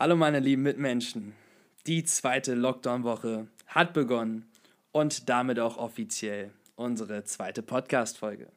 Hallo 0.00 0.16
meine 0.16 0.40
lieben 0.40 0.62
Mitmenschen. 0.62 1.34
Die 1.86 2.04
zweite 2.04 2.54
Lockdown-Woche 2.54 3.48
hat 3.66 3.92
begonnen 3.92 4.48
und 4.92 5.28
damit 5.28 5.58
auch 5.60 5.76
offiziell 5.76 6.52
unsere 6.74 7.24
zweite 7.24 7.60
Podcast-Folge. 7.60 8.48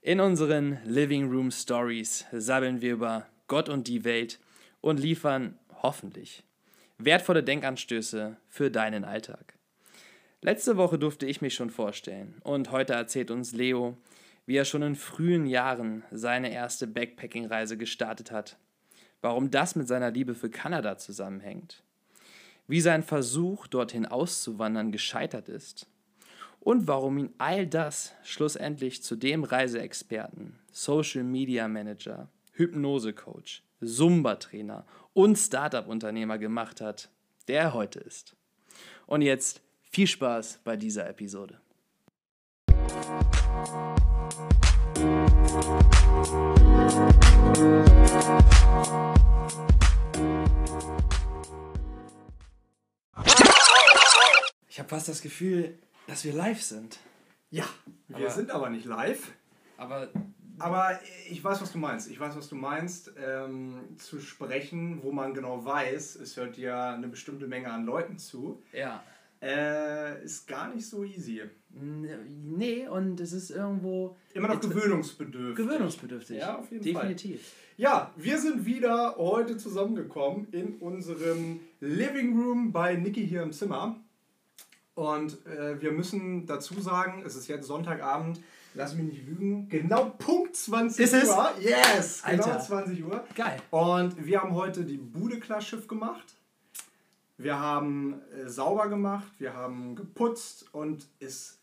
In 0.00 0.18
unseren 0.18 0.78
Living 0.86 1.30
Room 1.30 1.50
Stories 1.50 2.24
sabbeln 2.32 2.80
wir 2.80 2.94
über 2.94 3.26
Gott 3.48 3.68
und 3.68 3.86
die 3.86 4.02
Welt 4.04 4.40
und 4.80 4.98
liefern 4.98 5.58
hoffentlich 5.82 6.42
wertvolle 6.96 7.42
Denkanstöße 7.42 8.38
für 8.48 8.70
deinen 8.70 9.04
Alltag. 9.04 9.58
Letzte 10.40 10.78
Woche 10.78 10.98
durfte 10.98 11.26
ich 11.26 11.42
mich 11.42 11.52
schon 11.52 11.68
vorstellen 11.68 12.40
und 12.44 12.70
heute 12.70 12.94
erzählt 12.94 13.30
uns 13.30 13.52
Leo, 13.52 13.98
wie 14.46 14.56
er 14.56 14.64
schon 14.64 14.80
in 14.80 14.96
frühen 14.96 15.44
Jahren 15.44 16.02
seine 16.10 16.50
erste 16.50 16.86
Backpacking-Reise 16.86 17.76
gestartet 17.76 18.30
hat 18.30 18.56
warum 19.22 19.50
das 19.50 19.74
mit 19.76 19.88
seiner 19.88 20.10
Liebe 20.10 20.34
für 20.34 20.50
Kanada 20.50 20.98
zusammenhängt, 20.98 21.82
wie 22.68 22.80
sein 22.80 23.02
Versuch, 23.02 23.66
dorthin 23.66 24.04
auszuwandern, 24.04 24.92
gescheitert 24.92 25.48
ist 25.48 25.86
und 26.60 26.86
warum 26.86 27.18
ihn 27.18 27.30
all 27.38 27.66
das 27.66 28.12
schlussendlich 28.24 29.02
zu 29.02 29.16
dem 29.16 29.44
Reiseexperten, 29.44 30.58
Social 30.70 31.24
Media 31.24 31.66
Manager, 31.68 32.28
Hypnose-Coach, 32.52 33.62
Zumba-Trainer 33.82 34.84
und 35.14 35.36
Startup-Unternehmer 35.36 36.38
gemacht 36.38 36.80
hat, 36.80 37.08
der 37.48 37.62
er 37.62 37.74
heute 37.74 38.00
ist. 38.00 38.36
Und 39.06 39.22
jetzt 39.22 39.62
viel 39.82 40.06
Spaß 40.06 40.60
bei 40.64 40.76
dieser 40.76 41.08
Episode. 41.08 41.60
Ich 45.02 45.08
habe 54.78 54.88
fast 54.88 55.08
das 55.08 55.20
Gefühl, 55.22 55.76
dass 56.06 56.24
wir 56.24 56.32
live 56.32 56.62
sind. 56.62 57.00
Ja, 57.50 57.64
wir 58.06 58.16
aber, 58.16 58.30
sind 58.30 58.50
aber 58.52 58.70
nicht 58.70 58.84
live. 58.84 59.32
Aber. 59.76 60.08
Aber 60.60 61.00
ich 61.28 61.42
weiß, 61.42 61.60
was 61.60 61.72
du 61.72 61.78
meinst. 61.78 62.08
Ich 62.08 62.20
weiß, 62.20 62.36
was 62.36 62.48
du 62.48 62.54
meinst. 62.54 63.12
Ähm, 63.16 63.96
zu 63.98 64.20
sprechen, 64.20 65.02
wo 65.02 65.10
man 65.10 65.34
genau 65.34 65.64
weiß, 65.64 66.14
es 66.14 66.36
hört 66.36 66.56
ja 66.56 66.94
eine 66.94 67.08
bestimmte 67.08 67.48
Menge 67.48 67.72
an 67.72 67.84
Leuten 67.86 68.18
zu. 68.18 68.62
Ja. 68.72 69.02
Äh, 69.42 70.22
ist 70.22 70.46
gar 70.46 70.72
nicht 70.72 70.88
so 70.88 71.02
easy. 71.02 71.42
Nee, 71.74 72.86
und 72.86 73.18
es 73.20 73.32
ist 73.32 73.50
irgendwo. 73.50 74.16
Immer 74.34 74.48
noch 74.48 74.60
gewöhnungsbedürftig. 74.60 75.64
Gewöhnungsbedürftig. 75.64 76.38
Ja, 76.38 76.58
auf 76.58 76.70
jeden 76.70 76.84
Definitiv. 76.84 77.40
Fall. 77.40 77.62
Ja, 77.78 78.12
wir 78.16 78.38
sind 78.38 78.66
wieder 78.66 79.16
heute 79.16 79.56
zusammengekommen 79.56 80.48
in 80.52 80.76
unserem 80.76 81.60
Living 81.80 82.38
Room 82.38 82.72
bei 82.72 82.94
Niki 82.96 83.26
hier 83.26 83.42
im 83.42 83.52
Zimmer. 83.52 83.96
Und 84.94 85.44
äh, 85.46 85.80
wir 85.80 85.92
müssen 85.92 86.46
dazu 86.46 86.78
sagen, 86.80 87.22
es 87.24 87.34
ist 87.34 87.48
jetzt 87.48 87.66
Sonntagabend, 87.66 88.40
lass 88.74 88.94
mich 88.94 89.06
nicht 89.06 89.26
lügen, 89.26 89.68
genau 89.68 90.10
Punkt 90.18 90.54
20 90.54 91.04
ist 91.04 91.14
Uhr. 91.14 91.50
Es? 91.58 91.64
Yes, 91.64 92.22
genau 92.24 92.44
Alter. 92.44 92.60
20 92.60 93.04
Uhr. 93.04 93.24
Geil. 93.34 93.62
Und 93.70 94.24
wir 94.24 94.42
haben 94.42 94.54
heute 94.54 94.84
die 94.84 94.98
Bude 94.98 95.40
Schiff 95.60 95.88
gemacht. 95.88 96.34
Wir 97.38 97.58
haben 97.58 98.20
äh, 98.30 98.48
sauber 98.48 98.88
gemacht, 98.88 99.32
wir 99.38 99.54
haben 99.54 99.96
geputzt 99.96 100.66
und 100.72 101.08
es, 101.18 101.58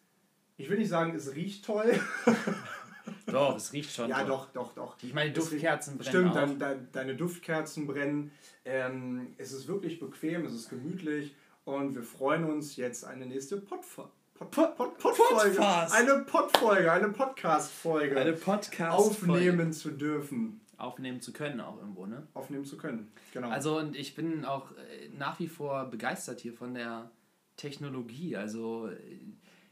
ich 0.59 0.69
will 0.69 0.77
nicht 0.77 0.89
sagen, 0.89 1.15
es 1.15 1.33
riecht 1.35 1.65
toll. 1.65 1.97
doch, 3.25 3.55
es 3.55 3.71
riecht 3.71 3.93
schon. 3.93 4.09
Ja, 4.09 4.19
toll. 4.19 4.27
doch, 4.27 4.51
doch, 4.51 4.73
doch. 4.73 4.97
Ich 5.01 5.13
meine, 5.13 5.31
Duftkerzen 5.31 5.97
brennen. 5.97 6.09
Stimmt, 6.09 6.35
dein, 6.35 6.59
dein, 6.59 6.91
deine 6.91 7.15
Duftkerzen 7.15 7.87
brennen. 7.87 8.31
Ähm, 8.65 9.33
es 9.37 9.53
ist 9.53 9.69
wirklich 9.69 9.99
bequem, 9.99 10.45
es 10.45 10.53
ist 10.53 10.69
gemütlich 10.69 11.33
und 11.63 11.95
wir 11.95 12.03
freuen 12.03 12.43
uns 12.43 12.75
jetzt 12.75 13.05
eine 13.05 13.25
nächste 13.25 13.57
Podfolge. 13.57 14.11
Pod, 14.33 14.51
Pod, 14.51 14.75
Pod, 14.75 14.97
Podfolge. 14.97 15.59
Eine 15.91 16.25
Podfolge, 16.25 16.91
eine 16.91 17.09
Podcast-Folge. 17.09 18.19
Eine 18.19 18.33
Podcast 18.33 18.97
aufnehmen 18.97 19.71
zu 19.71 19.91
dürfen. 19.91 20.61
Aufnehmen 20.77 21.21
zu 21.21 21.31
können 21.31 21.61
auch 21.61 21.77
irgendwo, 21.77 22.05
ne? 22.05 22.27
Aufnehmen 22.33 22.65
zu 22.65 22.77
können, 22.77 23.11
genau. 23.33 23.49
Also 23.49 23.77
und 23.77 23.97
ich 23.97 24.15
bin 24.15 24.45
auch 24.45 24.71
äh, 24.71 25.09
nach 25.17 25.39
wie 25.39 25.47
vor 25.47 25.85
begeistert 25.85 26.39
hier 26.39 26.53
von 26.53 26.73
der 26.73 27.11
Technologie. 27.57 28.37
Also 28.37 28.87
äh, 28.87 29.19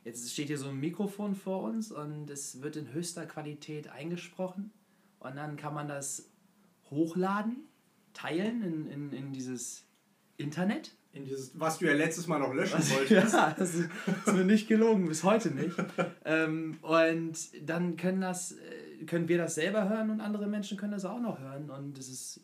jetzt 0.07 0.31
steht 0.31 0.47
hier 0.47 0.57
so 0.57 0.69
ein 0.69 0.79
Mikrofon 0.79 1.35
vor 1.35 1.63
uns 1.63 1.91
und 1.91 2.29
es 2.29 2.62
wird 2.62 2.78
in 2.78 2.94
höchster 2.94 3.25
Qualität 3.25 3.90
eingesprochen. 3.90 4.72
Und 5.19 5.35
dann 5.35 5.57
kann 5.57 5.73
man 5.73 5.88
das 5.88 6.31
hochladen, 6.90 7.68
teilen 8.13 8.63
in, 8.63 8.88
in, 8.88 9.12
in 9.12 9.34
dieses 9.34 9.85
Internet. 10.38 10.96
In 11.12 11.25
dieses, 11.25 11.59
was 11.59 11.79
du 11.79 11.88
ja 11.88 11.94
letztes 11.94 12.28
Mal 12.28 12.40
noch 12.40 12.53
löschen 12.53 12.78
was, 12.79 12.94
wolltest. 12.94 13.34
Ja, 13.34 13.53
das 13.57 13.75
ist, 13.75 13.90
ist, 14.25 14.34
mir 14.34 14.46
nicht 14.46 14.69
gelogen, 14.69 15.07
bis 15.07 15.23
heute 15.23 15.51
nicht. 15.51 15.75
ähm, 16.23 16.78
und 16.81 17.38
dann 17.67 17.97
können, 17.97 18.22
das, 18.22 18.53
äh, 18.53 19.03
können 19.06 19.28
wir 19.28 19.38
das 19.38 19.56
selber 19.56 19.90
hören 19.90 20.09
und 20.09 20.22
andere 20.22 20.47
Menschen 20.47 20.78
können 20.78 20.94
das 20.94 21.03
auch 21.03 21.19
noch 21.19 21.40
hören. 21.40 21.69
Und 21.69 21.97
es 21.97 22.07
ist 22.07 22.41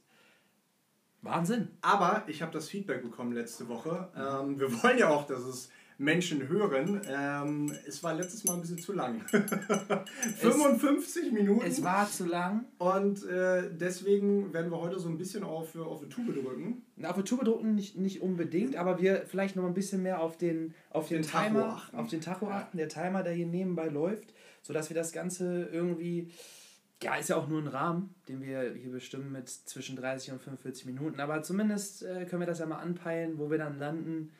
Wahnsinn. 1.22 1.69
Aber 1.81 2.23
ich 2.28 2.41
habe 2.41 2.52
das 2.52 2.68
Feedback 2.68 3.03
bekommen 3.03 3.31
letzte 3.31 3.69
Woche. 3.69 4.12
Ähm, 4.18 4.59
wir 4.59 4.84
wollen 4.84 4.97
ja 4.97 5.09
auch, 5.09 5.25
dass 5.28 5.44
es 5.44 5.69
Menschen 5.97 6.47
hören. 6.47 7.01
Ähm, 7.07 7.73
es 7.87 8.03
war 8.03 8.13
letztes 8.13 8.43
Mal 8.43 8.55
ein 8.55 8.61
bisschen 8.61 8.79
zu 8.79 8.93
lang. 8.93 9.21
55 9.27 11.23
es, 11.27 11.31
Minuten. 11.31 11.65
Es 11.65 11.83
war 11.83 12.09
zu 12.09 12.25
lang. 12.25 12.65
Und 12.77 13.25
äh, 13.25 13.69
deswegen 13.71 14.53
werden 14.53 14.71
wir 14.71 14.79
heute 14.79 14.99
so 14.99 15.09
ein 15.09 15.17
bisschen 15.17 15.43
auf, 15.43 15.75
auf 15.75 16.01
die 16.01 16.09
Tube 16.09 16.33
drücken. 16.33 16.83
Na, 16.95 17.09
auf 17.09 17.15
die 17.17 17.23
Tube 17.23 17.43
drücken 17.43 17.75
nicht, 17.75 17.97
nicht 17.97 18.21
unbedingt, 18.21 18.75
aber 18.75 19.01
wir 19.01 19.23
vielleicht 19.27 19.55
noch 19.55 19.65
ein 19.65 19.73
bisschen 19.73 20.03
mehr 20.03 20.21
auf 20.21 20.37
den, 20.37 20.73
auf 20.89 21.07
den, 21.07 21.21
den 21.21 21.29
Timer, 21.29 21.65
achten. 21.75 21.97
auf 21.97 22.07
den 22.07 22.21
Tacho 22.21 22.47
achten, 22.47 22.77
der 22.77 22.89
Timer, 22.89 23.23
der 23.23 23.33
hier 23.33 23.47
nebenbei 23.47 23.87
läuft, 23.87 24.33
sodass 24.61 24.89
wir 24.89 24.95
das 24.95 25.11
Ganze 25.11 25.69
irgendwie 25.71 26.31
ja, 27.03 27.15
ist 27.15 27.29
ja 27.29 27.35
auch 27.35 27.47
nur 27.47 27.61
ein 27.61 27.67
Rahmen, 27.67 28.15
den 28.29 28.41
wir 28.41 28.73
hier 28.73 28.91
bestimmen 28.91 29.31
mit 29.31 29.49
zwischen 29.49 29.97
30 29.97 30.31
und 30.31 30.41
45 30.41 30.85
Minuten. 30.85 31.19
Aber 31.19 31.43
zumindest 31.43 32.03
äh, 32.03 32.25
können 32.25 32.41
wir 32.41 32.47
das 32.47 32.59
ja 32.59 32.65
mal 32.65 32.77
anpeilen, 32.77 33.37
wo 33.37 33.51
wir 33.51 33.57
dann 33.57 33.77
landen 33.77 34.31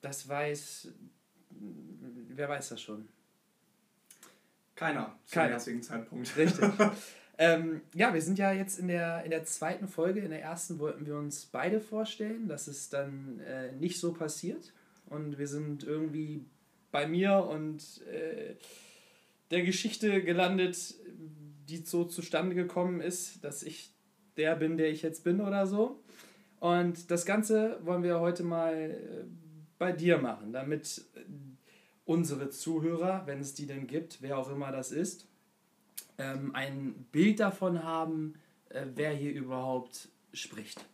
das 0.00 0.28
weiß. 0.28 0.88
Wer 1.50 2.48
weiß 2.48 2.70
das 2.70 2.80
schon? 2.80 3.08
Keiner. 4.74 5.18
Keiner. 5.30 5.54
jetzigen 5.54 5.82
Zeitpunkt. 5.82 6.36
Richtig. 6.36 6.70
ähm, 7.38 7.80
ja, 7.94 8.14
wir 8.14 8.22
sind 8.22 8.38
ja 8.38 8.52
jetzt 8.52 8.78
in 8.78 8.88
der, 8.88 9.24
in 9.24 9.30
der 9.30 9.44
zweiten 9.44 9.88
Folge. 9.88 10.20
In 10.20 10.30
der 10.30 10.42
ersten 10.42 10.78
wollten 10.78 11.04
wir 11.04 11.16
uns 11.16 11.46
beide 11.46 11.80
vorstellen. 11.80 12.46
Das 12.46 12.68
ist 12.68 12.92
dann 12.92 13.40
äh, 13.40 13.72
nicht 13.72 13.98
so 13.98 14.12
passiert. 14.12 14.72
Und 15.06 15.38
wir 15.38 15.48
sind 15.48 15.82
irgendwie 15.82 16.44
bei 16.92 17.08
mir 17.08 17.44
und 17.50 18.02
äh, 18.06 18.54
der 19.50 19.62
Geschichte 19.62 20.22
gelandet, 20.22 20.94
die 21.68 21.78
so 21.78 22.04
zustande 22.04 22.54
gekommen 22.54 23.00
ist, 23.00 23.44
dass 23.44 23.62
ich 23.62 23.92
der 24.36 24.54
bin, 24.54 24.76
der 24.76 24.90
ich 24.90 25.02
jetzt 25.02 25.24
bin 25.24 25.40
oder 25.40 25.66
so. 25.66 26.02
Und 26.60 27.10
das 27.10 27.26
Ganze 27.26 27.78
wollen 27.84 28.02
wir 28.02 28.20
heute 28.20 28.42
mal 28.42 28.74
äh, 28.74 29.24
bei 29.78 29.92
dir 29.92 30.18
machen, 30.18 30.52
damit 30.52 31.04
unsere 32.04 32.50
Zuhörer, 32.50 33.22
wenn 33.26 33.40
es 33.40 33.54
die 33.54 33.66
denn 33.66 33.86
gibt, 33.86 34.22
wer 34.22 34.38
auch 34.38 34.50
immer 34.50 34.72
das 34.72 34.92
ist, 34.92 35.28
ähm, 36.16 36.54
ein 36.54 37.06
Bild 37.12 37.40
davon 37.40 37.84
haben, 37.84 38.34
äh, 38.70 38.86
wer 38.94 39.10
hier 39.10 39.32
überhaupt 39.32 40.08
spricht. 40.32 40.84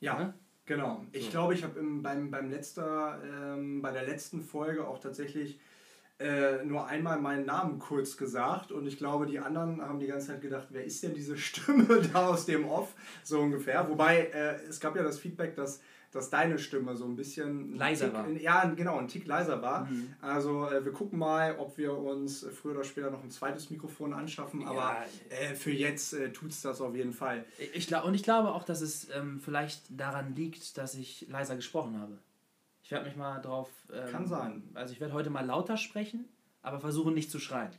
Ja, 0.00 0.20
ja? 0.20 0.34
genau. 0.64 1.04
Ich 1.12 1.26
so. 1.26 1.30
glaube, 1.30 1.54
ich 1.54 1.64
habe 1.64 1.80
beim, 1.82 2.30
beim 2.30 2.50
letzter, 2.50 3.20
ähm, 3.24 3.82
bei 3.82 3.92
der 3.92 4.04
letzten 4.04 4.42
Folge 4.42 4.86
auch 4.86 5.00
tatsächlich 5.00 5.58
äh, 6.20 6.64
nur 6.64 6.86
einmal 6.86 7.20
meinen 7.20 7.46
Namen 7.46 7.78
kurz 7.78 8.16
gesagt 8.16 8.72
und 8.72 8.86
ich 8.86 8.96
glaube, 8.96 9.26
die 9.26 9.38
anderen 9.38 9.80
haben 9.80 10.00
die 10.00 10.06
ganze 10.06 10.28
Zeit 10.28 10.40
gedacht, 10.40 10.68
wer 10.70 10.84
ist 10.84 11.02
denn 11.02 11.14
diese 11.14 11.36
Stimme 11.36 12.02
da 12.12 12.28
aus 12.28 12.46
dem 12.46 12.64
Off, 12.68 12.94
so 13.22 13.40
ungefähr. 13.40 13.88
Wobei 13.88 14.26
äh, 14.26 14.56
es 14.68 14.80
gab 14.80 14.96
ja 14.96 15.02
das 15.02 15.18
Feedback, 15.18 15.54
dass 15.54 15.80
dass 16.10 16.30
deine 16.30 16.58
Stimme 16.58 16.96
so 16.96 17.04
ein 17.04 17.16
bisschen 17.16 17.76
leiser 17.76 18.06
Tick, 18.06 18.14
war. 18.14 18.28
Ja, 18.30 18.64
genau, 18.64 18.98
ein 18.98 19.08
Tick 19.08 19.26
leiser 19.26 19.60
war. 19.60 19.84
Mhm. 19.84 20.14
Also 20.20 20.68
äh, 20.68 20.84
wir 20.84 20.92
gucken 20.92 21.18
mal, 21.18 21.56
ob 21.58 21.76
wir 21.76 21.96
uns 21.96 22.46
früher 22.54 22.72
oder 22.72 22.84
später 22.84 23.10
noch 23.10 23.22
ein 23.22 23.30
zweites 23.30 23.70
Mikrofon 23.70 24.14
anschaffen, 24.14 24.62
ja. 24.62 24.68
aber 24.68 24.96
äh, 25.28 25.54
für 25.54 25.70
jetzt 25.70 26.14
äh, 26.14 26.32
tut 26.32 26.50
es 26.50 26.62
das 26.62 26.80
auf 26.80 26.94
jeden 26.96 27.12
Fall. 27.12 27.44
Ich, 27.74 27.94
und 27.94 28.14
ich 28.14 28.22
glaube 28.22 28.52
auch, 28.52 28.64
dass 28.64 28.80
es 28.80 29.08
ähm, 29.14 29.40
vielleicht 29.40 29.82
daran 29.90 30.34
liegt, 30.34 30.78
dass 30.78 30.94
ich 30.94 31.26
leiser 31.28 31.56
gesprochen 31.56 32.00
habe. 32.00 32.18
Ich 32.82 32.90
werde 32.90 33.04
mich 33.04 33.16
mal 33.16 33.40
drauf. 33.40 33.68
Ähm, 33.92 34.10
Kann 34.10 34.26
sein. 34.26 34.62
Also 34.72 34.94
ich 34.94 35.00
werde 35.00 35.12
heute 35.12 35.28
mal 35.28 35.44
lauter 35.44 35.76
sprechen, 35.76 36.26
aber 36.62 36.80
versuchen 36.80 37.12
nicht 37.12 37.30
zu 37.30 37.38
schreien. 37.38 37.72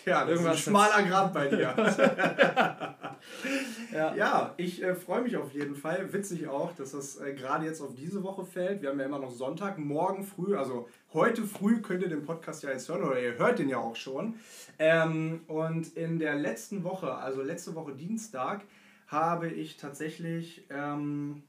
Ja, 0.06 0.20
das 0.24 0.30
Irgendwas 0.30 0.58
ist 0.58 0.68
ein 0.68 0.70
schmaler 0.70 1.02
Grad 1.02 1.32
bei 1.32 1.48
dir. 1.48 1.74
ja. 3.92 4.14
ja, 4.14 4.54
ich 4.56 4.82
äh, 4.82 4.94
freue 4.94 5.22
mich 5.22 5.36
auf 5.36 5.52
jeden 5.52 5.74
Fall. 5.74 6.12
Witzig 6.12 6.48
auch, 6.48 6.74
dass 6.74 6.92
das 6.92 7.20
äh, 7.20 7.34
gerade 7.34 7.66
jetzt 7.66 7.80
auf 7.80 7.94
diese 7.94 8.22
Woche 8.22 8.44
fällt. 8.44 8.82
Wir 8.82 8.90
haben 8.90 8.98
ja 8.98 9.06
immer 9.06 9.18
noch 9.18 9.30
Sonntag, 9.30 9.78
morgen 9.78 10.24
früh, 10.24 10.56
also 10.56 10.88
heute 11.12 11.44
früh 11.44 11.80
könnt 11.80 12.02
ihr 12.02 12.08
den 12.08 12.24
Podcast 12.24 12.62
ja 12.62 12.70
jetzt 12.70 12.88
hören 12.88 13.04
oder 13.04 13.20
ihr 13.20 13.38
hört 13.38 13.58
den 13.58 13.68
ja 13.68 13.78
auch 13.78 13.96
schon. 13.96 14.34
Ähm, 14.78 15.42
und 15.46 15.96
in 15.96 16.18
der 16.18 16.34
letzten 16.34 16.84
Woche, 16.84 17.14
also 17.14 17.42
letzte 17.42 17.74
Woche 17.74 17.94
Dienstag, 17.94 18.64
habe 19.06 19.48
ich 19.48 19.76
tatsächlich 19.76 20.66
ähm, 20.70 21.42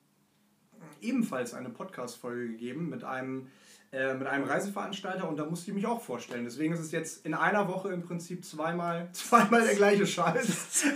ebenfalls 1.02 1.54
eine 1.54 1.70
Podcast-Folge 1.70 2.50
gegeben 2.50 2.90
mit 2.90 3.04
einem, 3.04 3.48
äh, 3.94 4.16
mit 4.16 4.26
einem 4.26 4.46
Reiseveranstalter 4.46 5.30
und 5.30 5.38
da 5.38 5.46
musste 5.46 5.70
ich 5.70 5.76
mich 5.76 5.86
auch 5.86 6.02
vorstellen. 6.02 6.46
Deswegen 6.46 6.74
ist 6.74 6.80
es 6.80 6.92
jetzt 6.92 7.24
in 7.28 7.36
einer 7.36 7.68
Woche 7.68 7.90
im 7.94 8.02
Prinzip 8.02 8.44
zweimal, 8.44 9.08
zweimal 9.14 9.64
der 9.64 9.76
gleiche 9.76 10.08
Scheiß. 10.08 10.86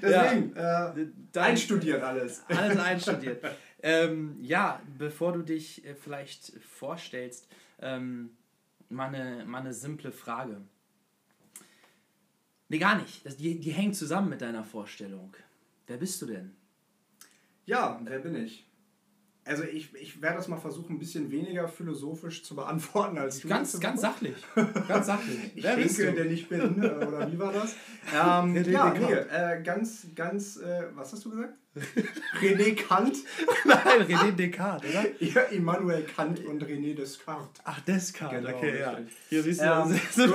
Deswegen, 0.00 0.56
ja, 0.56 0.94
äh, 0.94 1.38
einstudiert 1.38 2.02
alles. 2.02 2.44
Alles 2.48 2.78
einstudiert. 2.78 3.44
ähm, 3.82 4.38
ja, 4.40 4.80
bevor 4.96 5.34
du 5.34 5.42
dich 5.42 5.84
äh, 5.84 5.94
vielleicht 5.94 6.52
vorstellst, 6.64 7.46
ähm, 7.80 8.30
mal, 8.88 9.14
eine, 9.14 9.44
mal 9.44 9.60
eine 9.60 9.74
simple 9.74 10.12
Frage. 10.12 10.62
Nee, 12.68 12.78
gar 12.78 12.96
nicht. 12.96 13.26
Das, 13.26 13.36
die, 13.36 13.60
die 13.60 13.72
hängt 13.72 13.96
zusammen 13.96 14.30
mit 14.30 14.40
deiner 14.40 14.64
Vorstellung. 14.64 15.34
Wer 15.86 15.98
bist 15.98 16.22
du 16.22 16.26
denn? 16.26 16.56
Ja, 17.66 18.00
wer 18.02 18.18
bin 18.18 18.34
ich? 18.34 18.65
Also 19.46 19.62
ich, 19.62 19.94
ich 19.94 20.20
werde 20.20 20.38
das 20.38 20.48
mal 20.48 20.56
versuchen, 20.56 20.96
ein 20.96 20.98
bisschen 20.98 21.30
weniger 21.30 21.68
philosophisch 21.68 22.42
zu 22.42 22.56
beantworten 22.56 23.16
als 23.16 23.38
du. 23.38 23.48
Ganz, 23.48 23.78
ganz 23.78 24.00
sachlich. 24.00 24.34
Ganz 24.88 25.06
sachlich. 25.06 25.38
ich 25.54 25.62
Wer 25.62 25.76
denke, 25.76 26.12
der 26.14 26.26
ich 26.26 26.48
bin, 26.48 26.82
äh, 26.82 26.86
oder 26.88 27.30
wie 27.30 27.38
war 27.38 27.52
das? 27.52 27.74
Ähm, 28.14 28.64
ja, 28.70 28.94
nee, 28.94 29.12
äh, 29.12 29.62
ganz, 29.64 30.06
ganz, 30.14 30.58
äh, 30.58 30.84
was 30.94 31.12
hast 31.12 31.24
du 31.24 31.30
gesagt? 31.30 31.54
René 32.40 32.76
Kant? 32.76 33.16
Nein, 33.64 34.06
René 34.06 34.30
Descartes, 34.30 34.88
oder? 34.88 35.04
Ja, 35.18 35.40
Immanuel 35.50 36.04
Kant 36.04 36.38
und 36.44 36.62
René 36.62 36.94
Descartes. 36.94 37.60
Ach, 37.64 37.80
Descartes, 37.80 38.44
genau, 38.44 38.56
okay, 38.56 38.78
ja. 38.78 38.98
Hier 39.28 39.42
siehst 39.42 39.60
du, 39.60 39.64
ähm, 39.64 40.00
so, 40.12 40.22
und 40.22 40.34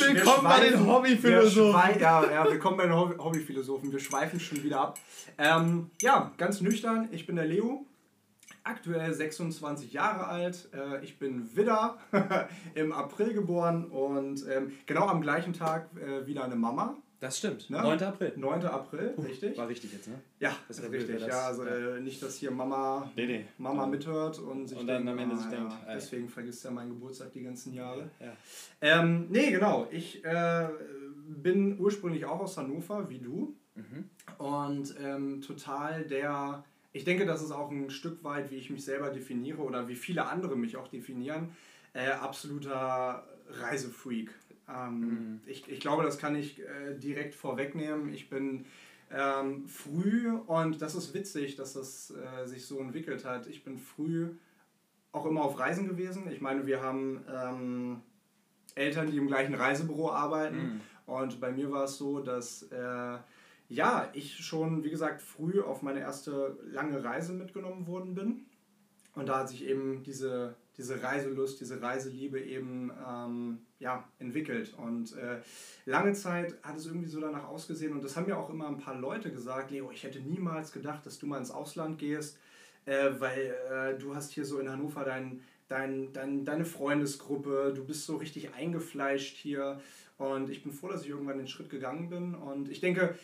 willkommen 0.00 0.44
bei 0.44 0.70
den 0.70 0.86
Hobbyphilosophen. 0.86 2.00
Ja, 2.00 2.30
ja, 2.30 2.50
willkommen 2.50 2.78
bei 2.78 2.84
den 2.84 2.96
Hobbyphilosophen. 2.96 3.92
Wir 3.92 4.00
schweifen 4.00 4.40
schon 4.40 4.62
wieder 4.62 4.80
ab. 4.80 4.98
Ähm, 5.36 5.90
ja, 6.00 6.32
ganz 6.38 6.62
nüchtern, 6.62 7.10
ich 7.12 7.26
bin 7.26 7.36
der 7.36 7.44
Leo 7.44 7.86
aktuell 8.64 9.12
26 9.12 9.92
Jahre 9.92 10.26
alt. 10.26 10.68
Äh, 10.72 11.04
ich 11.04 11.18
bin 11.18 11.56
Widder, 11.56 11.98
im 12.74 12.92
April 12.92 13.34
geboren 13.34 13.86
und 13.86 14.46
ähm, 14.48 14.72
genau 14.86 15.06
am 15.06 15.22
gleichen 15.22 15.52
Tag 15.52 15.88
äh, 15.96 16.26
wieder 16.26 16.44
eine 16.44 16.56
Mama. 16.56 16.96
Das 17.22 17.38
stimmt. 17.38 17.70
Ne? 17.70 17.80
9. 17.80 18.02
April. 18.02 18.32
9. 18.34 18.64
April, 18.64 19.10
Puh, 19.10 19.22
richtig. 19.22 19.56
War 19.56 19.68
richtig 19.68 19.92
jetzt, 19.92 20.08
ne? 20.08 20.14
Ja, 20.40 20.56
das 20.66 20.80
ist 20.80 20.90
richtig. 20.90 21.20
Das, 21.20 21.28
ja, 21.28 21.46
also 21.46 21.64
ja. 21.64 21.96
Äh, 21.96 22.00
nicht, 22.00 22.20
dass 22.20 22.36
hier 22.36 22.50
Mama, 22.50 23.12
nee, 23.14 23.26
nee. 23.26 23.46
Mama 23.58 23.86
mithört 23.86 24.40
und 24.40 24.66
sich 24.66 24.76
und 24.76 24.88
dann 24.88 25.06
denkt, 25.06 25.12
am 25.12 25.18
Ende 25.20 25.36
ah, 25.36 25.38
sich 25.38 25.52
ja, 25.52 25.58
denkt, 25.58 25.74
deswegen 25.94 26.28
vergisst 26.28 26.64
er 26.64 26.72
meinen 26.72 26.90
Geburtstag 26.90 27.32
die 27.32 27.42
ganzen 27.42 27.74
Jahre. 27.74 28.10
Ja. 28.18 28.32
Ähm, 28.80 29.28
nee, 29.30 29.52
genau. 29.52 29.86
Ich 29.92 30.24
äh, 30.24 30.66
bin 31.28 31.78
ursprünglich 31.78 32.24
auch 32.24 32.40
aus 32.40 32.56
Hannover, 32.56 33.08
wie 33.08 33.20
du. 33.20 33.54
Mhm. 33.76 34.10
Und 34.38 34.94
ähm, 35.00 35.42
total 35.42 36.02
der 36.02 36.64
ich 36.92 37.04
denke, 37.04 37.26
das 37.26 37.42
ist 37.42 37.52
auch 37.52 37.70
ein 37.70 37.90
Stück 37.90 38.22
weit, 38.24 38.50
wie 38.50 38.56
ich 38.56 38.70
mich 38.70 38.84
selber 38.84 39.10
definiere 39.10 39.62
oder 39.62 39.88
wie 39.88 39.94
viele 39.94 40.26
andere 40.26 40.56
mich 40.56 40.76
auch 40.76 40.88
definieren, 40.88 41.56
äh, 41.94 42.10
absoluter 42.10 43.26
Reisefreak. 43.48 44.30
Ähm, 44.68 45.00
mhm. 45.00 45.40
ich, 45.46 45.68
ich 45.68 45.80
glaube, 45.80 46.02
das 46.02 46.18
kann 46.18 46.36
ich 46.36 46.60
äh, 46.60 46.94
direkt 46.98 47.34
vorwegnehmen. 47.34 48.12
Ich 48.12 48.28
bin 48.28 48.66
ähm, 49.10 49.66
früh, 49.66 50.30
und 50.30 50.80
das 50.80 50.94
ist 50.94 51.14
witzig, 51.14 51.56
dass 51.56 51.74
das 51.74 52.12
äh, 52.12 52.46
sich 52.46 52.64
so 52.64 52.78
entwickelt 52.78 53.24
hat, 53.24 53.46
ich 53.46 53.64
bin 53.64 53.78
früh 53.78 54.28
auch 55.12 55.26
immer 55.26 55.42
auf 55.42 55.58
Reisen 55.58 55.86
gewesen. 55.88 56.30
Ich 56.30 56.40
meine, 56.40 56.66
wir 56.66 56.82
haben 56.82 57.22
ähm, 57.30 58.00
Eltern, 58.74 59.10
die 59.10 59.18
im 59.18 59.26
gleichen 59.26 59.54
Reisebüro 59.54 60.10
arbeiten. 60.10 60.56
Mhm. 60.56 60.80
Und 61.04 61.40
bei 61.40 61.52
mir 61.52 61.70
war 61.70 61.84
es 61.84 61.98
so, 61.98 62.20
dass 62.20 62.62
äh, 62.70 63.18
ja, 63.72 64.10
ich 64.12 64.36
schon, 64.44 64.84
wie 64.84 64.90
gesagt, 64.90 65.22
früh 65.22 65.60
auf 65.62 65.82
meine 65.82 66.00
erste 66.00 66.58
lange 66.70 67.02
Reise 67.02 67.32
mitgenommen 67.32 67.86
worden 67.86 68.14
bin. 68.14 68.46
Und 69.14 69.28
da 69.28 69.40
hat 69.40 69.48
sich 69.48 69.66
eben 69.66 70.02
diese, 70.02 70.54
diese 70.76 71.02
Reiselust, 71.02 71.60
diese 71.60 71.80
Reiseliebe 71.80 72.40
eben 72.40 72.90
ähm, 73.06 73.58
ja, 73.78 74.08
entwickelt. 74.18 74.74
Und 74.74 75.16
äh, 75.16 75.40
lange 75.84 76.12
Zeit 76.12 76.54
hat 76.62 76.76
es 76.76 76.86
irgendwie 76.86 77.08
so 77.08 77.20
danach 77.20 77.44
ausgesehen, 77.44 77.92
und 77.92 78.04
das 78.04 78.16
haben 78.16 78.26
mir 78.26 78.38
auch 78.38 78.50
immer 78.50 78.68
ein 78.68 78.78
paar 78.78 78.98
Leute 78.98 79.30
gesagt, 79.30 79.70
Leo, 79.70 79.90
ich 79.90 80.02
hätte 80.02 80.20
niemals 80.20 80.72
gedacht, 80.72 81.04
dass 81.04 81.18
du 81.18 81.26
mal 81.26 81.38
ins 81.38 81.50
Ausland 81.50 81.98
gehst, 81.98 82.38
äh, 82.86 83.10
weil 83.18 83.54
äh, 83.70 83.98
du 83.98 84.14
hast 84.14 84.32
hier 84.32 84.44
so 84.44 84.58
in 84.58 84.70
Hannover 84.70 85.04
dein, 85.04 85.40
dein, 85.68 86.12
dein, 86.12 86.44
deine 86.44 86.64
Freundesgruppe, 86.64 87.72
du 87.74 87.84
bist 87.84 88.06
so 88.06 88.16
richtig 88.16 88.54
eingefleischt 88.54 89.36
hier. 89.36 89.80
Und 90.18 90.50
ich 90.50 90.62
bin 90.62 90.72
froh, 90.72 90.88
dass 90.88 91.02
ich 91.02 91.10
irgendwann 91.10 91.38
den 91.38 91.48
Schritt 91.48 91.68
gegangen 91.68 92.08
bin. 92.08 92.34
Und 92.34 92.70
ich 92.70 92.80
denke, 92.80 93.14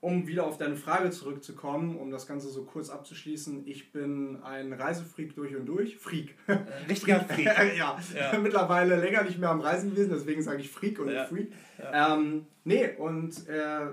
um 0.00 0.26
wieder 0.26 0.46
auf 0.46 0.56
deine 0.56 0.76
Frage 0.76 1.10
zurückzukommen, 1.10 1.98
um 1.98 2.10
das 2.10 2.26
Ganze 2.26 2.48
so 2.48 2.64
kurz 2.64 2.88
abzuschließen, 2.88 3.66
ich 3.66 3.92
bin 3.92 4.42
ein 4.42 4.72
Reisefreak 4.72 5.34
durch 5.34 5.54
und 5.54 5.66
durch. 5.66 5.98
Freak. 5.98 6.34
Äh, 6.46 6.58
richtiger 6.88 7.20
Freak. 7.28 7.46
ja. 7.76 7.98
ja. 8.14 8.38
mittlerweile 8.38 8.96
länger 8.96 9.24
nicht 9.24 9.38
mehr 9.38 9.50
am 9.50 9.60
Reisen 9.60 9.90
gewesen, 9.90 10.10
deswegen 10.10 10.42
sage 10.42 10.60
ich 10.60 10.70
Freak 10.70 10.98
und 10.98 11.10
ja. 11.10 11.26
Freak. 11.26 11.52
Ja. 11.78 12.14
Ähm, 12.14 12.46
nee, 12.64 12.90
und 12.96 13.46
äh, 13.48 13.88